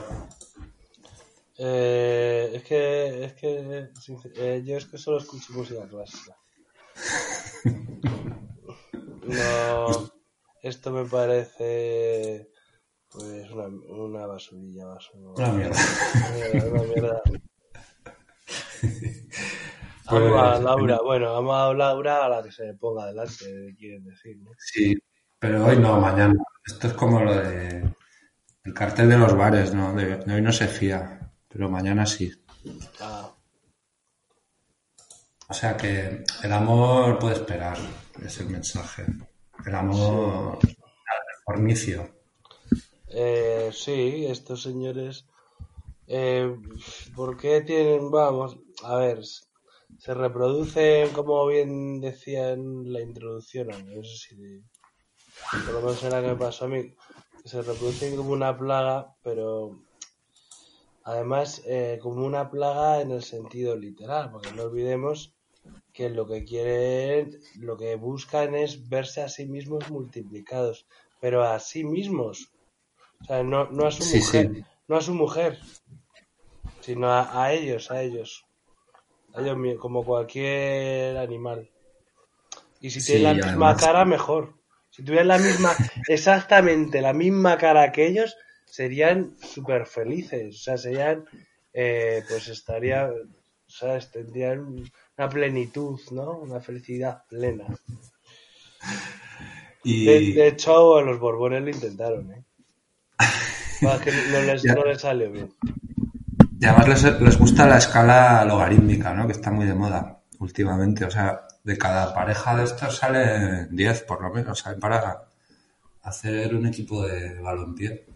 Eh, 1.58 2.52
es 2.54 2.64
que, 2.64 3.26
es 3.26 3.34
que 3.34 3.90
eh, 4.36 4.64
yo 4.64 4.78
es 4.78 4.86
que 4.86 4.98
solo 5.00 5.18
escucho 5.18 5.54
música 5.54 5.88
clásica. 5.88 6.36
No, 9.28 10.10
esto 10.62 10.90
me 10.92 11.04
parece 11.04 12.50
pues 13.18 13.52
una, 13.52 13.68
una 13.68 14.26
basurilla 14.28 14.86
más. 14.86 15.10
Una 15.14 15.52
mierda. 15.52 15.80
Una 16.54 16.84
mierda. 16.84 17.22
Pues, 20.10 20.24
Amo 20.24 20.40
a 20.40 20.58
Laura, 20.58 21.00
bueno, 21.04 21.36
amo 21.36 21.54
a 21.54 21.74
Laura 21.74 22.26
a 22.26 22.30
la 22.30 22.42
que 22.42 22.50
se 22.50 22.74
ponga 22.76 23.08
delante, 23.08 23.76
quieren 23.78 24.06
decir, 24.06 24.38
¿no? 24.38 24.52
Sí, 24.58 24.96
pero 25.38 25.66
hoy 25.66 25.78
no, 25.80 26.00
mañana. 26.00 26.34
Esto 26.66 26.88
es 26.88 26.94
como 26.94 27.20
lo 27.22 27.36
de 27.36 27.94
el 28.64 28.74
cartel 28.74 29.10
de 29.10 29.18
los 29.18 29.36
bares, 29.36 29.74
¿no? 29.74 29.94
De, 29.94 30.16
de 30.16 30.34
hoy 30.34 30.42
no 30.42 30.54
se 30.54 30.70
fía, 30.70 31.30
pero 31.50 31.70
mañana 31.70 32.06
sí. 32.06 32.32
Ah, 33.02 33.30
O 35.50 35.54
sea 35.54 35.76
que 35.76 36.24
el 36.42 36.54
amor 36.54 37.20
puede 37.20 37.36
esperar, 37.36 37.78
es 38.24 38.40
el 38.40 38.48
mensaje. 38.50 39.06
El 39.66 39.76
amor 39.76 40.60
al 40.64 41.44
fornicio. 41.44 42.17
Eh, 43.20 43.72
sí, 43.74 44.28
estos 44.28 44.62
señores, 44.62 45.26
eh, 46.06 46.56
¿por 47.16 47.36
qué 47.36 47.62
tienen, 47.62 48.12
vamos, 48.12 48.60
a 48.84 48.98
ver, 48.98 49.26
se 49.26 50.14
reproducen, 50.14 51.10
como 51.14 51.48
bien 51.48 52.00
decía 52.00 52.52
en 52.52 52.94
la 52.94 53.02
introducción, 53.02 53.70
no 53.70 54.04
sé 54.04 54.18
si, 54.18 54.62
por 55.66 55.74
lo 55.74 55.82
menos 55.82 56.04
era 56.04 56.22
que 56.22 56.28
me 56.28 56.36
pasó 56.36 56.66
a 56.66 56.68
mí, 56.68 56.94
se 57.44 57.64
reproducen 57.64 58.16
como 58.18 58.34
una 58.34 58.56
plaga, 58.56 59.16
pero 59.24 59.82
además 61.04 61.64
eh, 61.66 61.98
como 62.00 62.24
una 62.24 62.52
plaga 62.52 63.02
en 63.02 63.10
el 63.10 63.24
sentido 63.24 63.76
literal, 63.76 64.30
porque 64.30 64.52
no 64.52 64.62
olvidemos 64.62 65.34
que 65.92 66.12
lo 66.12 66.28
que 66.28 66.46
quieren, 66.46 67.32
lo 67.56 67.78
que 67.78 67.96
buscan 67.96 68.54
es 68.54 68.88
verse 68.88 69.24
a 69.24 69.30
sí 69.30 69.48
mismos 69.48 69.90
multiplicados, 69.90 70.86
pero 71.20 71.42
a 71.42 71.60
sí 71.60 71.84
mismos. 71.84 72.52
O 73.22 73.26
sea, 73.26 73.44
no, 73.44 73.70
no 73.72 73.86
a 73.88 73.92
su 73.92 74.04
Sí, 74.04 74.20
mujer, 74.20 74.52
sí. 74.54 74.64
no 74.88 74.96
a 74.98 75.02
su 75.02 75.14
mujer, 75.14 75.60
sino 76.82 77.12
a, 77.12 77.44
a 77.44 77.54
ellos, 77.54 77.92
a 77.92 78.02
ellos. 78.02 78.46
A 79.34 79.42
ellos 79.42 79.58
como 79.80 80.04
cualquier 80.06 81.18
animal. 81.18 81.70
Y 82.80 82.90
si 82.90 83.02
Sí, 83.02 83.14
tienen 83.14 83.24
la 83.24 83.34
misma 83.34 83.50
además- 83.70 83.82
cara, 83.82 84.06
mejor. 84.06 84.54
Si 84.90 85.04
tuvieran 85.04 85.28
la 85.28 85.38
misma, 85.38 85.76
exactamente 86.08 87.02
la 87.02 87.14
misma 87.14 87.58
cara 87.58 87.92
que 87.92 88.08
ellos, 88.08 88.36
serían 88.66 89.36
súper 89.42 89.86
felices. 89.86 90.56
O 90.56 90.60
sea, 90.60 90.78
serían, 90.78 91.26
eh, 91.74 92.24
pues 92.30 92.48
estaría, 92.48 93.10
¿sabes? 93.68 94.10
Tendrían 94.12 94.90
una 95.18 95.30
plenitud, 95.30 96.00
¿no? 96.12 96.38
Una 96.40 96.60
felicidad 96.62 97.24
plena. 97.28 97.66
Y 99.84 100.06
De, 100.06 100.34
de 100.42 100.48
hecho, 100.50 101.02
los 101.02 101.18
Borbones 101.20 101.62
lo 101.64 101.70
intentaron, 101.70 102.32
¿eh? 102.34 102.44
Que 104.04 104.12
no 104.32 104.42
les, 104.42 104.64
Ya. 104.64 104.74
no 104.74 104.86
les 104.86 105.02
salió 105.02 105.32
bien. 105.32 105.54
Y 106.60 106.66
además 106.66 107.04
les, 107.04 107.22
les 107.22 107.38
gusta 107.38 107.68
la 107.68 107.78
escala 107.78 108.44
logarítmica, 108.46 109.14
¿no? 109.14 109.28
Que 109.28 109.34
está 109.34 109.52
muy 109.52 109.66
de 109.66 109.74
moda 109.76 110.20
últimamente. 110.40 111.06
O 111.06 111.12
sea, 111.12 111.42
de 111.64 111.78
cada 111.78 112.14
pareja 112.14 112.56
de 112.56 112.64
estos 112.64 112.98
salen 112.98 113.68
10 113.76 114.04
por 114.04 114.22
lo 114.22 114.34
menos, 114.34 114.60
¿sabes? 114.60 114.80
Para 114.80 115.24
hacer 116.04 116.56
un 116.56 116.66
equipo 116.66 117.06
de 117.06 117.40
balompié. 117.40 118.08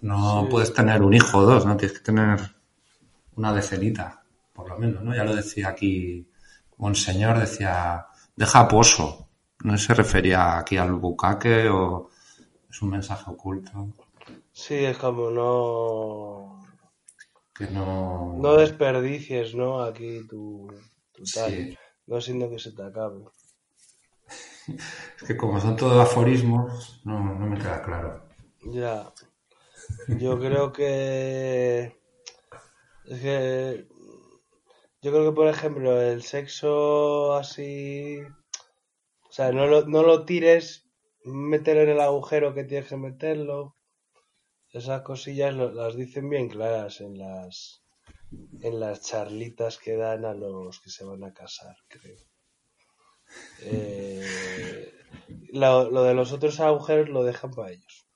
No 0.00 0.42
Sí. 0.44 0.48
puedes 0.50 0.72
tener 0.72 1.02
un 1.02 1.12
hijo 1.12 1.38
o 1.38 1.42
dos, 1.44 1.66
¿no? 1.66 1.76
Tienes 1.76 1.98
que 1.98 2.04
tener 2.04 2.38
una 3.36 3.52
decenita, 3.52 4.22
por 4.54 4.68
lo 4.68 4.78
menos, 4.78 5.02
¿no? 5.02 5.14
Ya 5.14 5.24
lo 5.24 5.34
decía 5.34 5.68
aquí 5.68 6.26
Monseñor, 6.78 7.38
decía, 7.38 8.06
deja 8.36 8.66
pozo. 8.66 9.28
No 9.64 9.76
se 9.76 9.92
refería 9.92 10.56
aquí 10.58 10.78
al 10.78 10.94
bucaque 10.94 11.68
o 11.68 12.08
es 12.70 12.80
un 12.80 12.90
mensaje 12.90 13.24
oculto 13.30 13.88
Sí, 14.60 14.74
es 14.74 14.98
como 14.98 15.30
no... 15.30 16.60
que 17.54 17.66
no... 17.68 18.36
No 18.36 18.56
desperdicies, 18.56 19.54
¿no? 19.54 19.82
Aquí 19.82 20.26
tu, 20.28 20.68
tu 21.12 21.22
tal. 21.34 21.50
Sí. 21.50 21.78
No 22.06 22.20
siendo 22.20 22.50
que 22.50 22.58
se 22.58 22.72
te 22.72 22.82
acabe. 22.82 23.24
Es 25.16 25.26
que 25.26 25.36
como 25.38 25.58
son 25.58 25.76
todos 25.76 25.96
aforismos, 25.96 27.00
no, 27.06 27.34
no 27.34 27.46
me 27.46 27.56
queda 27.56 27.82
claro. 27.82 28.22
Ya. 28.66 29.10
Yo 30.08 30.38
creo 30.38 30.72
que. 30.72 31.98
Es 33.06 33.20
que. 33.20 33.88
Yo 35.00 35.10
creo 35.10 35.30
que, 35.30 35.34
por 35.34 35.48
ejemplo, 35.48 36.00
el 36.00 36.22
sexo 36.22 37.34
así. 37.34 38.20
O 39.28 39.32
sea, 39.32 39.52
no 39.52 39.66
lo, 39.66 39.86
no 39.86 40.02
lo 40.02 40.24
tires, 40.26 40.86
mételo 41.24 41.80
en 41.80 41.88
el 41.88 42.00
agujero 42.00 42.54
que 42.54 42.64
tienes 42.64 42.88
que 42.88 42.96
meterlo. 42.96 43.74
Esas 44.72 45.02
cosillas 45.02 45.54
lo- 45.54 45.70
las 45.72 45.94
dicen 45.94 46.28
bien 46.28 46.48
claras 46.48 47.00
en 47.02 47.18
las. 47.18 47.82
En 48.60 48.80
las 48.80 49.02
charlitas 49.02 49.78
que 49.78 49.96
dan 49.96 50.24
a 50.24 50.34
los 50.34 50.80
que 50.80 50.90
se 50.90 51.04
van 51.04 51.24
a 51.24 51.34
casar, 51.34 51.76
creo. 51.88 52.18
Eh, 53.58 54.92
lo, 55.52 55.88
lo 55.90 56.02
de 56.02 56.14
los 56.14 56.32
otros 56.32 56.58
agujeros 56.58 57.08
lo 57.10 57.22
dejan 57.22 57.52
para 57.52 57.70
ellos. 57.70 58.06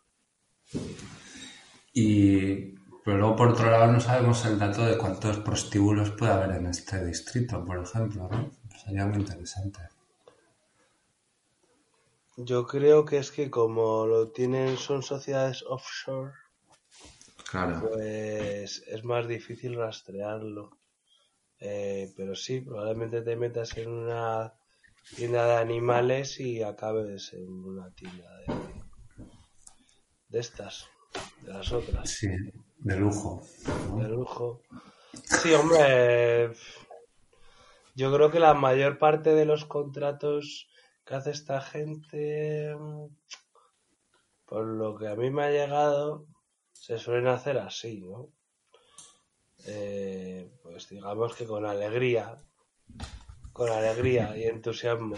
Y 1.94 2.74
Pero 3.04 3.16
luego, 3.18 3.36
por 3.36 3.48
otro 3.48 3.70
lado, 3.70 3.90
no 3.90 3.98
sabemos 4.00 4.44
el 4.44 4.58
dato 4.58 4.84
de 4.84 4.98
cuántos 4.98 5.38
prostíbulos 5.38 6.10
puede 6.10 6.32
haber 6.32 6.56
en 6.56 6.66
este 6.66 7.02
distrito, 7.04 7.64
por 7.64 7.78
ejemplo, 7.82 8.28
¿no? 8.30 8.50
Sería 8.84 9.06
muy 9.06 9.18
interesante. 9.18 9.80
Yo 12.36 12.64
creo 12.64 13.04
que 13.04 13.18
es 13.18 13.32
que 13.32 13.50
como 13.50 14.06
lo 14.06 14.30
tienen, 14.30 14.76
son 14.76 15.02
sociedades 15.02 15.64
offshore, 15.66 16.30
Claro. 17.54 17.88
pues 17.88 18.82
es 18.88 19.04
más 19.04 19.28
difícil 19.28 19.76
rastrearlo. 19.76 20.70
Eh, 21.60 22.12
pero 22.16 22.34
sí, 22.34 22.60
probablemente 22.60 23.22
te 23.22 23.36
metas 23.36 23.76
en 23.76 23.90
una 23.90 24.54
tienda 25.14 25.46
de 25.46 25.54
animales 25.58 26.40
y 26.40 26.64
acabes 26.64 27.32
en 27.32 27.48
una 27.48 27.92
tienda 27.92 28.28
de, 28.38 28.46
de 30.30 30.38
estas, 30.40 30.88
de 31.42 31.52
las 31.52 31.70
otras, 31.72 32.10
Sí, 32.10 32.26
de 32.78 32.96
lujo. 32.96 33.40
¿no? 33.86 33.98
de 34.02 34.08
lujo. 34.08 34.60
Sí, 35.22 35.52
hombre, 35.54 36.50
yo 37.94 38.12
creo 38.12 38.32
que 38.32 38.40
la 38.40 38.54
mayor 38.54 38.98
parte 38.98 39.32
de 39.32 39.44
los 39.44 39.64
contratos 39.64 40.68
que 41.04 41.14
hace 41.14 41.30
esta 41.30 41.60
gente, 41.60 42.74
por 44.44 44.66
lo 44.66 44.96
que 44.96 45.06
a 45.06 45.14
mí 45.14 45.30
me 45.30 45.44
ha 45.44 45.50
llegado, 45.50 46.26
se 46.84 46.98
suelen 46.98 47.26
hacer 47.28 47.56
así, 47.58 48.00
¿no? 48.00 48.18
Eh, 49.66 50.48
pues 50.62 50.88
digamos 50.88 51.34
que 51.34 51.44
con 51.44 51.66
alegría, 51.66 52.40
con 53.54 53.70
alegría 53.70 54.36
y 54.36 54.44
entusiasmo. 54.44 55.16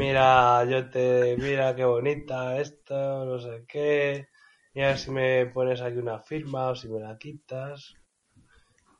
Mira, 0.00 0.64
yo 0.70 0.88
te, 0.90 1.36
mira 1.38 1.74
qué 1.74 1.84
bonita 1.84 2.60
esto, 2.60 3.24
no 3.24 3.38
sé 3.40 3.64
qué, 3.66 4.28
y 4.74 4.80
a 4.80 4.88
ver 4.88 4.98
si 4.98 5.10
me 5.10 5.46
pones 5.46 5.80
aquí 5.80 5.98
una 5.98 6.20
firma 6.20 6.68
o 6.70 6.76
si 6.76 6.88
me 6.88 7.00
la 7.00 7.18
quitas. 7.18 7.98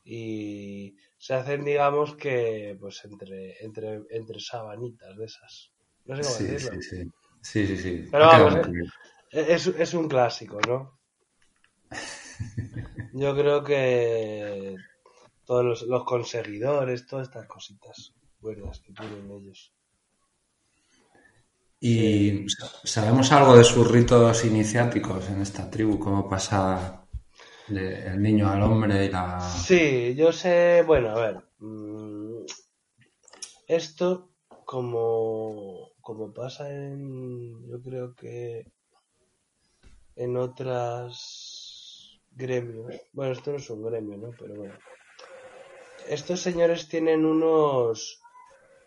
Y 0.05 0.97
se 1.19 1.35
hacen, 1.35 1.63
digamos 1.65 2.17
que, 2.17 2.77
pues 2.81 3.05
entre, 3.05 3.63
entre, 3.63 4.01
entre 4.09 4.41
sabanitas 4.41 5.15
de 5.19 5.27
esas. 5.27 5.71
No 6.07 6.17
sé 6.17 6.23
cómo 6.25 6.37
Sí, 6.37 6.47
decirlo. 6.47 6.71
sí, 6.71 6.83
sí. 6.83 7.11
Sí, 7.43 7.67
sí, 7.67 7.77
sí. 7.77 8.05
Pero 8.11 8.27
vamos. 8.27 8.55
Es, 9.37 9.67
es 9.67 9.95
un 9.95 10.09
clásico, 10.09 10.59
¿no? 10.67 10.99
Yo 13.13 13.35
creo 13.35 13.63
que 13.63 14.75
todos 15.45 15.65
los, 15.65 15.83
los 15.83 16.05
conseguidores, 16.05 17.07
todas 17.07 17.29
estas 17.29 17.47
cositas 17.47 18.13
buenas 18.41 18.81
que 18.81 18.93
tienen 18.93 19.31
ellos. 19.31 19.73
¿Y 21.81 22.47
sabemos 22.85 23.31
algo 23.33 23.57
de 23.57 23.65
sus 23.65 23.91
ritos 23.91 24.45
iniciáticos 24.45 25.29
en 25.29 25.43
esta 25.43 25.71
tribu? 25.71 25.99
¿Cómo 25.99 26.29
pasa 26.29 27.07
de 27.69 28.07
el 28.07 28.23
niño 28.23 28.49
al 28.49 28.63
hombre 28.63 29.05
y 29.05 29.11
la... 29.11 29.41
Sí, 29.41 30.15
yo 30.17 30.33
sé, 30.33 30.83
bueno, 30.87 31.11
a 31.11 31.15
ver. 31.21 31.45
mm, 31.59 32.45
Esto, 33.69 34.31
como, 34.65 35.91
como 36.01 36.33
pasa 36.33 36.71
en, 36.73 37.69
yo 37.69 37.83
creo 37.83 38.15
que 38.15 38.73
en 40.17 40.37
otras 40.37 42.19
gremios, 42.33 42.95
bueno, 43.13 43.33
esto 43.33 43.53
no 43.53 43.59
es 43.59 43.71
un 43.71 43.83
gremio, 43.83 44.17
¿no? 44.17 44.31
Pero 44.39 44.55
bueno. 44.55 44.75
Estos 46.09 46.41
señores 46.41 46.89
tienen 46.89 47.25
unos, 47.25 48.21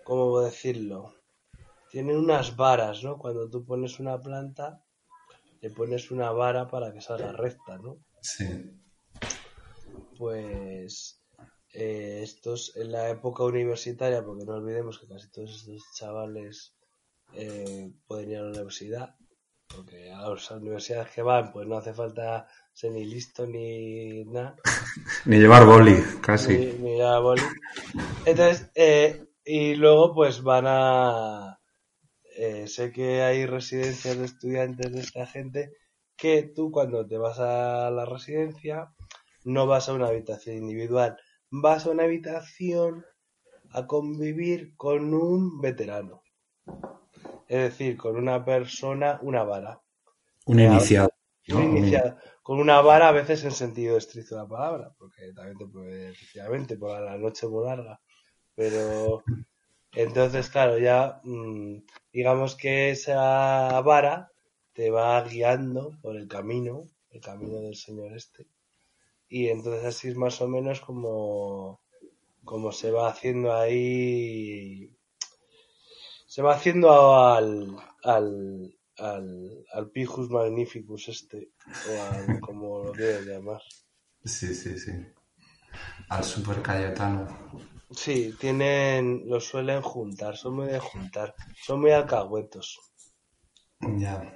¿cómo 0.04 0.40
decirlo? 0.40 1.14
Tienen 1.92 2.18
unas 2.18 2.56
varas, 2.56 3.04
¿no? 3.04 3.18
Cuando 3.18 3.50
tú 3.50 3.66
pones 3.66 4.00
una 4.00 4.20
planta, 4.22 4.84
le 5.62 5.70
pones 5.70 6.12
una 6.12 6.32
vara 6.32 6.68
para 6.68 6.94
que 6.94 7.02
salga 7.02 7.32
recta, 7.32 7.78
¿no? 7.78 7.98
Sí. 8.22 8.80
pues 10.18 11.22
eh, 11.74 12.22
estos 12.24 12.76
en 12.76 12.92
la 12.92 13.10
época 13.10 13.44
universitaria, 13.44 14.24
porque 14.24 14.46
no 14.46 14.56
olvidemos 14.56 15.00
que 15.00 15.08
casi 15.08 15.30
todos 15.32 15.52
estos 15.52 15.84
chavales 15.94 16.76
eh, 17.34 17.92
pueden 18.08 18.32
ir 18.32 18.38
a 18.38 18.42
la 18.44 18.50
universidad, 18.50 19.16
porque 19.74 20.12
a 20.12 20.30
las 20.30 20.52
universidades 20.52 21.12
que 21.12 21.22
van, 21.22 21.52
pues 21.52 21.68
no 21.68 21.78
hace 21.78 21.94
falta 21.94 22.48
ser 22.74 22.92
ni 22.92 23.06
listo 23.06 23.46
ni 23.48 24.24
nada, 24.26 24.56
Ni 25.26 25.38
llevar 25.40 25.66
boli, 25.66 25.96
casi. 26.22 26.58
ni, 26.80 27.02
a 27.02 27.20
boli. 27.20 27.44
Entonces, 28.26 28.70
eh, 28.76 29.28
y 29.44 29.76
luego 29.76 30.14
pues 30.14 30.42
van 30.44 30.66
a... 30.68 31.60
eh, 32.38 32.68
sé 32.68 32.92
que 32.92 33.22
hay 33.22 33.46
residencias 33.46 34.18
de 34.18 34.26
estudiantes 34.26 34.92
de 34.92 35.00
esta 35.02 35.26
gente 35.26 35.72
que 36.16 36.44
tú 36.44 36.72
cuando 36.72 37.08
te 37.08 37.18
vas 37.18 37.40
a 37.40 37.90
la 37.92 38.06
residencia 38.06 38.94
no 39.46 39.68
vas 39.68 39.90
a 39.90 39.94
una 39.94 40.08
habitación 40.08 40.58
individual, 40.58 41.18
vas 41.50 41.86
a 41.86 41.92
una 41.92 42.04
habitación 42.04 43.06
a 43.72 43.88
convivir 43.88 44.76
con 44.76 45.14
un 45.14 45.62
veterano. 45.62 46.24
Es 47.50 47.72
decir, 47.72 47.97
con 47.97 48.16
una 48.16 48.45
persona, 48.45 49.20
una 49.24 49.43
vara. 49.43 49.82
Un 50.45 50.60
iniciado. 50.60 51.12
¿no? 51.47 51.58
Un 51.58 51.78
iniciado. 51.78 52.18
Con 52.43 52.60
una 52.60 52.80
vara 52.80 53.10
a 53.10 53.12
veces 53.12 53.43
en 53.43 53.52
sentido 53.52 53.97
estricto 53.97 54.36
de 54.36 54.41
la 54.43 54.47
palabra, 54.47 54.93
porque 54.97 55.34
también 55.34 55.58
te 55.58 55.66
puede, 55.66 56.12
efectivamente, 56.12 56.78
por 56.78 57.02
la 57.02 57.18
noche 57.18 57.47
muy 57.47 57.66
larga. 57.66 58.00
Pero 58.54 59.24
entonces, 59.93 60.50
claro, 60.50 60.78
ya 60.78 61.20
mm, 61.24 61.78
digamos 62.14 62.56
que 62.56 62.91
esa 62.91 63.82
vara 63.82 64.32
te 64.74 64.91
va 64.91 65.22
guiando 65.24 65.97
por 66.02 66.16
el 66.16 66.28
camino, 66.28 66.86
el 67.10 67.22
camino 67.22 67.62
del 67.62 67.76
señor 67.76 68.14
este. 68.16 68.45
Y 69.28 69.47
entonces 69.50 69.86
así 69.86 70.10
es 70.10 70.16
más 70.16 70.39
o 70.41 70.47
menos 70.47 70.82
como, 70.82 71.82
como 72.45 72.72
se 72.72 72.91
va 72.91 73.10
haciendo 73.10 73.54
ahí, 73.54 74.91
se 76.40 76.44
va 76.44 76.54
haciendo 76.54 77.18
al, 77.18 77.76
al, 78.02 78.74
al, 78.98 79.66
al 79.74 79.90
Pijus 79.90 80.30
Magnificus 80.30 81.10
este, 81.10 81.52
o 81.68 82.02
al, 82.02 82.40
como 82.40 82.82
lo 82.86 82.92
quieras 82.94 83.26
llamar. 83.26 83.62
Sí, 84.24 84.56
sí, 84.56 84.80
sí. 84.80 84.94
Al 86.08 86.24
super 86.24 86.62
Cayetano. 86.62 87.28
Sí, 87.92 88.34
tienen, 88.40 89.24
lo 89.26 89.42
suelen 89.42 89.82
juntar, 89.82 90.38
son 90.38 90.54
muy 90.54 90.68
de 90.68 90.80
juntar, 90.80 91.36
son 91.62 91.82
muy 91.82 91.92
alcahuetos. 91.92 92.80
Ya. 93.82 94.34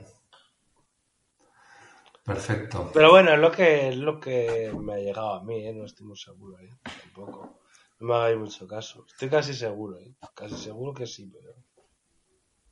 Perfecto. 2.26 2.92
Pero 2.94 3.12
bueno, 3.12 3.32
es 3.32 3.40
lo 3.40 3.50
que 3.50 3.88
es 3.88 3.96
lo 3.96 4.20
que 4.20 4.74
me 4.78 4.96
ha 4.96 4.98
llegado 4.98 5.36
a 5.36 5.44
mí, 5.46 5.66
¿eh? 5.66 5.74
no 5.74 5.86
estoy 5.86 6.06
muy 6.06 6.18
seguro, 6.18 6.60
¿eh? 6.60 6.70
tampoco. 6.84 7.62
No 8.02 8.08
me 8.08 8.16
hagáis 8.16 8.38
mucho 8.38 8.68
caso. 8.68 9.06
Estoy 9.08 9.30
casi 9.30 9.54
seguro, 9.54 9.98
¿eh? 10.00 10.14
casi 10.36 10.58
seguro 10.58 10.94
que 10.94 11.08
sí, 11.08 11.32
pero, 11.32 11.56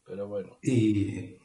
pero 0.05 0.27
bueno. 0.27 0.57
Y, 0.61 1.37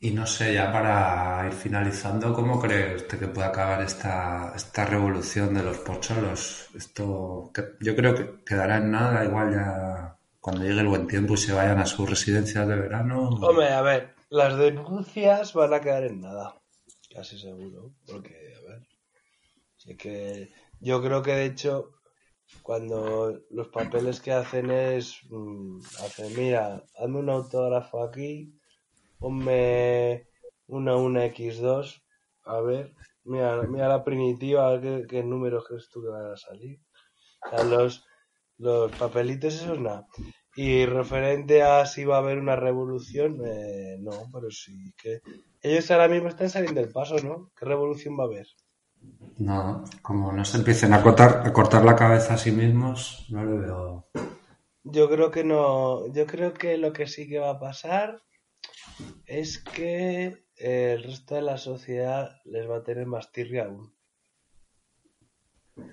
y 0.00 0.10
no 0.12 0.26
sé, 0.26 0.54
ya 0.54 0.72
para 0.72 1.46
ir 1.46 1.52
finalizando, 1.52 2.32
¿cómo 2.32 2.60
cree 2.60 2.96
usted 2.96 3.18
que 3.18 3.28
puede 3.28 3.48
acabar 3.48 3.82
esta, 3.82 4.52
esta 4.54 4.84
revolución 4.84 5.54
de 5.54 5.62
los 5.62 5.78
pocholos? 5.78 6.68
Esto 6.74 7.50
que 7.54 7.64
yo 7.80 7.94
creo 7.94 8.14
que 8.14 8.44
quedará 8.44 8.78
en 8.78 8.90
nada, 8.90 9.24
igual 9.24 9.52
ya 9.52 10.16
cuando 10.40 10.64
llegue 10.64 10.80
el 10.80 10.88
buen 10.88 11.06
tiempo 11.06 11.34
y 11.34 11.38
se 11.38 11.52
vayan 11.52 11.78
a 11.78 11.86
sus 11.86 12.08
residencias 12.08 12.66
de 12.66 12.76
verano. 12.76 13.28
Hombre, 13.28 13.68
a 13.68 13.82
ver, 13.82 14.14
las 14.30 14.56
denuncias 14.56 15.52
van 15.52 15.74
a 15.74 15.80
quedar 15.80 16.04
en 16.04 16.20
nada, 16.20 16.54
casi 17.14 17.38
seguro, 17.38 17.92
porque, 18.06 18.54
a 18.56 18.70
ver, 18.70 18.86
sé 19.76 19.96
que 19.96 20.50
yo 20.80 21.02
creo 21.02 21.22
que 21.22 21.32
de 21.32 21.44
hecho 21.44 21.99
cuando 22.62 23.40
los 23.50 23.68
papeles 23.68 24.20
que 24.20 24.32
hacen 24.32 24.70
es, 24.70 25.20
mm, 25.30 25.78
hacen, 26.04 26.36
mira, 26.36 26.84
hazme 26.98 27.18
un 27.18 27.30
autógrafo 27.30 28.02
aquí, 28.02 28.52
ponme 29.18 30.26
una, 30.66 30.96
una 30.96 31.26
X2, 31.26 32.02
a 32.44 32.60
ver, 32.60 32.94
mira, 33.24 33.62
mira 33.62 33.88
la 33.88 34.04
primitiva, 34.04 34.68
a 34.68 34.76
ver 34.76 34.80
qué, 35.02 35.06
qué 35.08 35.22
números 35.22 35.64
crees 35.66 35.88
tú 35.90 36.02
que 36.02 36.08
van 36.08 36.32
a 36.32 36.36
salir. 36.36 36.80
O 37.44 37.50
sea, 37.50 37.64
los, 37.64 38.06
los 38.58 38.92
papelitos, 38.92 39.54
eso 39.54 39.74
es 39.74 39.80
nada. 39.80 40.06
Y 40.56 40.84
referente 40.84 41.62
a 41.62 41.86
si 41.86 42.04
va 42.04 42.16
a 42.16 42.18
haber 42.18 42.38
una 42.38 42.56
revolución, 42.56 43.40
eh, 43.44 43.96
no, 44.00 44.28
pero 44.32 44.50
sí 44.50 44.92
que 44.96 45.20
ellos 45.62 45.90
ahora 45.90 46.08
mismo 46.08 46.28
están 46.28 46.50
saliendo 46.50 46.80
del 46.80 46.92
paso, 46.92 47.16
¿no? 47.22 47.50
¿Qué 47.56 47.64
revolución 47.64 48.18
va 48.18 48.24
a 48.24 48.26
haber? 48.26 48.46
No, 49.38 49.84
como 50.02 50.32
no 50.32 50.44
se 50.44 50.58
empiecen 50.58 50.92
a 50.92 51.02
cortar, 51.02 51.42
a 51.46 51.52
cortar 51.52 51.84
la 51.84 51.96
cabeza 51.96 52.34
a 52.34 52.38
sí 52.38 52.52
mismos, 52.52 53.26
no 53.30 53.44
le 53.44 53.58
veo. 53.58 54.10
Yo 54.84 55.08
creo 55.08 55.30
que 55.30 55.44
no, 55.44 56.06
yo 56.12 56.26
creo 56.26 56.52
que 56.54 56.76
lo 56.76 56.92
que 56.92 57.06
sí 57.06 57.28
que 57.28 57.38
va 57.38 57.50
a 57.50 57.60
pasar 57.60 58.22
es 59.26 59.58
que 59.58 60.44
eh, 60.56 60.92
el 60.96 61.04
resto 61.04 61.34
de 61.34 61.42
la 61.42 61.58
sociedad 61.58 62.36
les 62.44 62.68
va 62.68 62.78
a 62.78 62.82
tener 62.84 63.06
más 63.06 63.32
tirria 63.32 63.64
aún. 63.66 63.94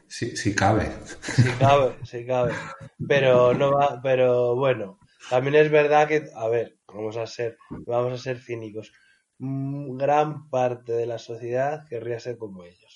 Si, 0.07 0.35
si 0.35 0.53
cabe. 0.55 0.91
Si 1.35 1.49
cabe, 1.63 1.95
si 2.03 2.25
cabe. 2.25 2.53
Pero 3.07 3.53
no 3.53 3.71
va, 3.71 3.99
pero 4.01 4.55
bueno, 4.55 4.99
también 5.29 5.55
es 5.55 5.69
verdad 5.71 6.07
que, 6.07 6.25
a 6.35 6.47
ver, 6.49 6.77
vamos 6.87 7.17
a 7.17 7.27
ser, 7.27 7.57
vamos 7.69 8.13
a 8.13 8.17
ser 8.17 8.39
cínicos. 8.39 8.91
mm, 9.39 9.97
gran 9.97 10.49
parte 10.49 10.93
de 10.93 11.05
la 11.05 11.19
sociedad 11.19 11.85
querría 11.87 12.19
ser 12.19 12.37
como 12.37 12.63
ellos. 12.63 12.86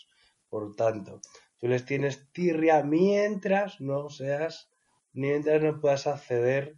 Por 0.52 0.76
tanto, 0.76 1.22
tú 1.58 1.70
les 1.70 1.86
tienes 1.86 2.30
tirria 2.34 2.84
mientras 2.84 3.80
no 3.80 4.10
seas, 4.10 4.70
mientras 5.14 5.64
no 5.64 5.80
puedas 5.80 6.08
acceder 6.08 6.76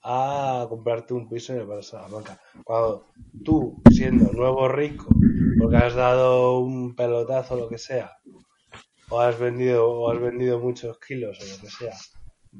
a 0.00 0.64
comprarte 0.68 1.12
un 1.12 1.28
piso 1.28 1.54
en 1.54 1.68
el 1.68 1.82
Salamanca. 1.82 2.40
Cuando 2.62 3.06
tú, 3.44 3.82
siendo 3.90 4.32
nuevo 4.32 4.68
rico, 4.68 5.10
porque 5.58 5.76
has 5.76 5.96
dado 5.96 6.60
un 6.60 6.94
pelotazo 6.94 7.54
o 7.54 7.56
lo 7.58 7.68
que 7.68 7.78
sea, 7.78 8.16
o 9.10 9.18
has 9.18 9.36
vendido, 9.40 9.90
o 9.90 10.12
has 10.12 10.20
vendido 10.20 10.60
muchos 10.60 11.00
kilos 11.00 11.36
o 11.40 11.56
lo 11.56 11.60
que 11.60 11.68
sea, 11.68 11.96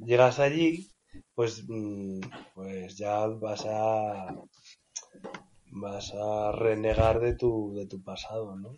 llegas 0.05 0.41
allí, 0.41 0.91
pues, 1.33 1.63
mm, 1.69 2.21
pues 2.57 2.99
ya 2.99 3.25
vas 3.29 3.65
a 3.67 4.35
vas 5.71 6.13
a 6.13 6.51
renegar 6.51 7.21
de 7.21 7.35
tu, 7.35 7.73
de 7.77 7.87
tu 7.87 8.03
pasado, 8.03 8.57
¿no? 8.57 8.73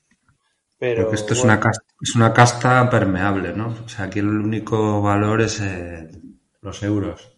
Pero 0.80 1.02
Porque 1.02 1.16
esto 1.16 1.34
es 1.34 1.44
una 1.44 1.60
casta, 1.60 1.84
es 2.00 2.16
una 2.16 2.32
casta 2.32 2.88
permeable, 2.88 3.52
¿no? 3.52 3.76
O 3.84 3.88
sea, 3.88 4.06
aquí 4.06 4.20
el 4.20 4.28
único 4.28 5.02
valor 5.02 5.42
es 5.42 5.60
eh, 5.60 6.08
los 6.62 6.82
euros. 6.82 7.36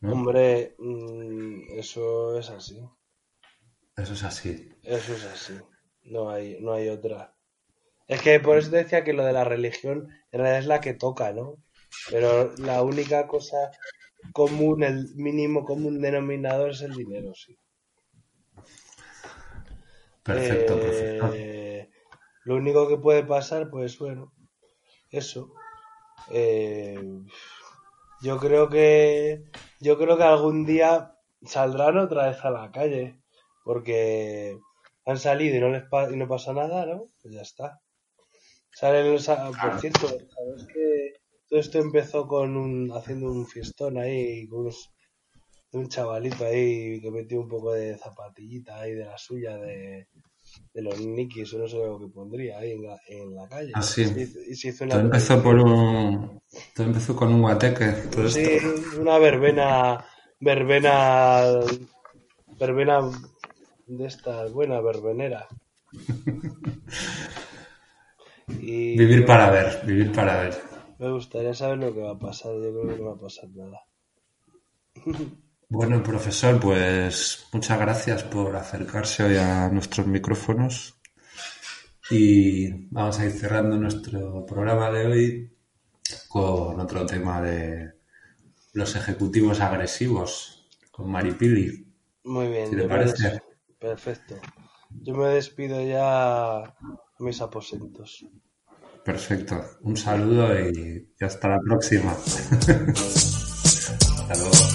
¿no? 0.00 0.12
hombre, 0.12 0.74
mm, 0.78 1.78
eso 1.78 2.38
es 2.38 2.48
así. 2.48 2.80
Eso 3.94 4.14
es 4.14 4.24
así. 4.24 4.72
Eso 4.82 5.14
es 5.14 5.24
así. 5.26 5.52
No 6.04 6.30
hay, 6.30 6.58
no 6.62 6.72
hay 6.72 6.88
otra. 6.88 7.34
Es 8.08 8.22
que 8.22 8.40
por 8.40 8.56
eso 8.56 8.70
te 8.70 8.78
decía 8.78 9.04
que 9.04 9.12
lo 9.12 9.26
de 9.26 9.34
la 9.34 9.44
religión 9.44 10.08
en 10.32 10.40
realidad 10.40 10.58
es 10.60 10.66
la 10.66 10.80
que 10.80 10.94
toca, 10.94 11.34
¿no? 11.34 11.58
Pero 12.10 12.54
la 12.56 12.82
única 12.82 13.26
cosa 13.26 13.72
común, 14.32 14.82
el 14.84 15.14
mínimo 15.16 15.66
común 15.66 16.00
denominador 16.00 16.70
es 16.70 16.80
el 16.80 16.94
dinero, 16.94 17.34
sí. 17.34 17.58
Perfecto, 20.22 20.78
Eh, 20.78 21.18
profesor. 21.20 21.63
Lo 22.44 22.56
único 22.56 22.88
que 22.88 22.96
puede 22.98 23.24
pasar, 23.24 23.70
pues 23.70 23.98
bueno, 23.98 24.32
eso. 25.10 25.52
Eh, 26.30 27.02
yo 28.22 28.38
creo 28.38 28.68
que 28.68 29.44
yo 29.80 29.98
creo 29.98 30.16
que 30.16 30.22
algún 30.24 30.64
día 30.64 31.16
saldrán 31.42 31.98
otra 31.98 32.28
vez 32.28 32.44
a 32.44 32.50
la 32.50 32.70
calle, 32.72 33.18
porque 33.64 34.58
han 35.04 35.18
salido 35.18 35.56
y 35.56 35.60
no 35.60 35.70
les 35.70 35.84
pa- 35.84 36.10
y 36.10 36.16
no 36.16 36.26
pasa 36.28 36.52
nada, 36.52 36.86
¿no? 36.86 37.04
Pues 37.22 37.34
ya 37.34 37.42
está. 37.42 37.80
Salen 38.72 39.12
los, 39.12 39.28
a- 39.28 39.50
por 39.50 39.80
cierto, 39.80 40.08
sabes 40.08 40.66
que 40.72 41.12
todo 41.48 41.60
esto 41.60 41.78
empezó 41.78 42.26
con 42.26 42.56
un 42.56 42.90
haciendo 42.92 43.30
un 43.30 43.46
fiestón 43.46 43.98
ahí 43.98 44.46
con 44.48 44.60
unos 44.60 44.90
un 45.72 45.88
chavalito 45.88 46.44
ahí 46.46 47.00
que 47.00 47.10
metió 47.10 47.40
un 47.40 47.48
poco 47.48 47.72
de 47.72 47.98
zapatillita 47.98 48.80
ahí 48.80 48.92
de 48.92 49.04
la 49.06 49.18
suya 49.18 49.56
de, 49.58 50.06
de 50.72 50.82
los 50.82 51.00
nikis 51.00 51.52
o 51.54 51.58
no 51.58 51.68
sé 51.68 51.76
lo 51.76 51.98
que 51.98 52.08
pondría 52.08 52.58
ahí 52.58 52.72
en 52.72 52.82
la, 52.82 52.98
en 53.08 53.34
la 53.34 53.48
calle. 53.48 53.72
Ah, 53.74 53.82
sí. 53.82 54.02
Y 54.02 54.54
se 54.54 54.68
hizo- 54.68 54.84
una 54.84 54.94
Todo 54.94 55.02
empezó 55.04 55.42
por 55.42 55.56
un... 55.56 56.40
Todo 56.74 56.86
empezó 56.86 57.16
con 57.16 57.32
un 57.32 57.42
guateque. 57.42 57.86
Todo 58.12 58.28
Sí, 58.28 58.42
esto. 58.42 59.00
una 59.00 59.18
verbena, 59.18 60.04
verbena, 60.40 61.44
verbena 62.58 63.00
de 63.86 64.06
estas, 64.06 64.52
buena 64.52 64.80
verbenera. 64.80 65.46
Y 68.60 68.96
Vivir 68.98 69.24
para 69.24 69.50
ver, 69.50 69.82
vivir 69.86 70.12
para 70.12 70.42
ver. 70.42 70.54
Me 70.98 71.10
gustaría 71.10 71.54
saber 71.54 71.78
lo 71.78 71.94
que 71.94 72.00
va 72.00 72.12
a 72.12 72.18
pasar. 72.18 72.52
Yo 72.52 72.72
creo 72.72 72.88
que 72.88 73.02
no 73.02 73.06
va 73.06 73.12
a 73.14 73.20
pasar 73.20 73.48
nada. 73.54 73.80
Bueno, 75.74 76.00
profesor, 76.04 76.60
pues 76.60 77.48
muchas 77.52 77.80
gracias 77.80 78.22
por 78.22 78.54
acercarse 78.54 79.24
hoy 79.24 79.36
a 79.38 79.68
nuestros 79.70 80.06
micrófonos 80.06 81.00
y 82.08 82.70
vamos 82.92 83.18
a 83.18 83.24
ir 83.24 83.32
cerrando 83.32 83.76
nuestro 83.76 84.46
programa 84.46 84.88
de 84.92 85.04
hoy 85.04 85.52
con 86.28 86.78
otro 86.78 87.04
tema 87.04 87.42
de 87.42 87.92
los 88.74 88.94
ejecutivos 88.94 89.60
agresivos 89.60 90.68
con 90.92 91.10
Maripili. 91.10 91.92
Muy 92.22 92.46
bien. 92.46 92.70
Te 92.70 92.84
parece. 92.84 93.42
Perfecto. 93.76 94.36
Yo 95.02 95.14
me 95.14 95.26
despido 95.30 95.84
ya 95.84 96.58
a 96.58 96.76
mis 97.18 97.40
aposentos. 97.40 98.24
Perfecto. 99.04 99.60
Un 99.80 99.96
saludo 99.96 100.56
y 100.56 101.08
y 101.20 101.24
hasta 101.24 101.48
la 101.48 101.58
próxima. 101.58 102.12
hasta 102.62 104.34
luego. 104.36 104.73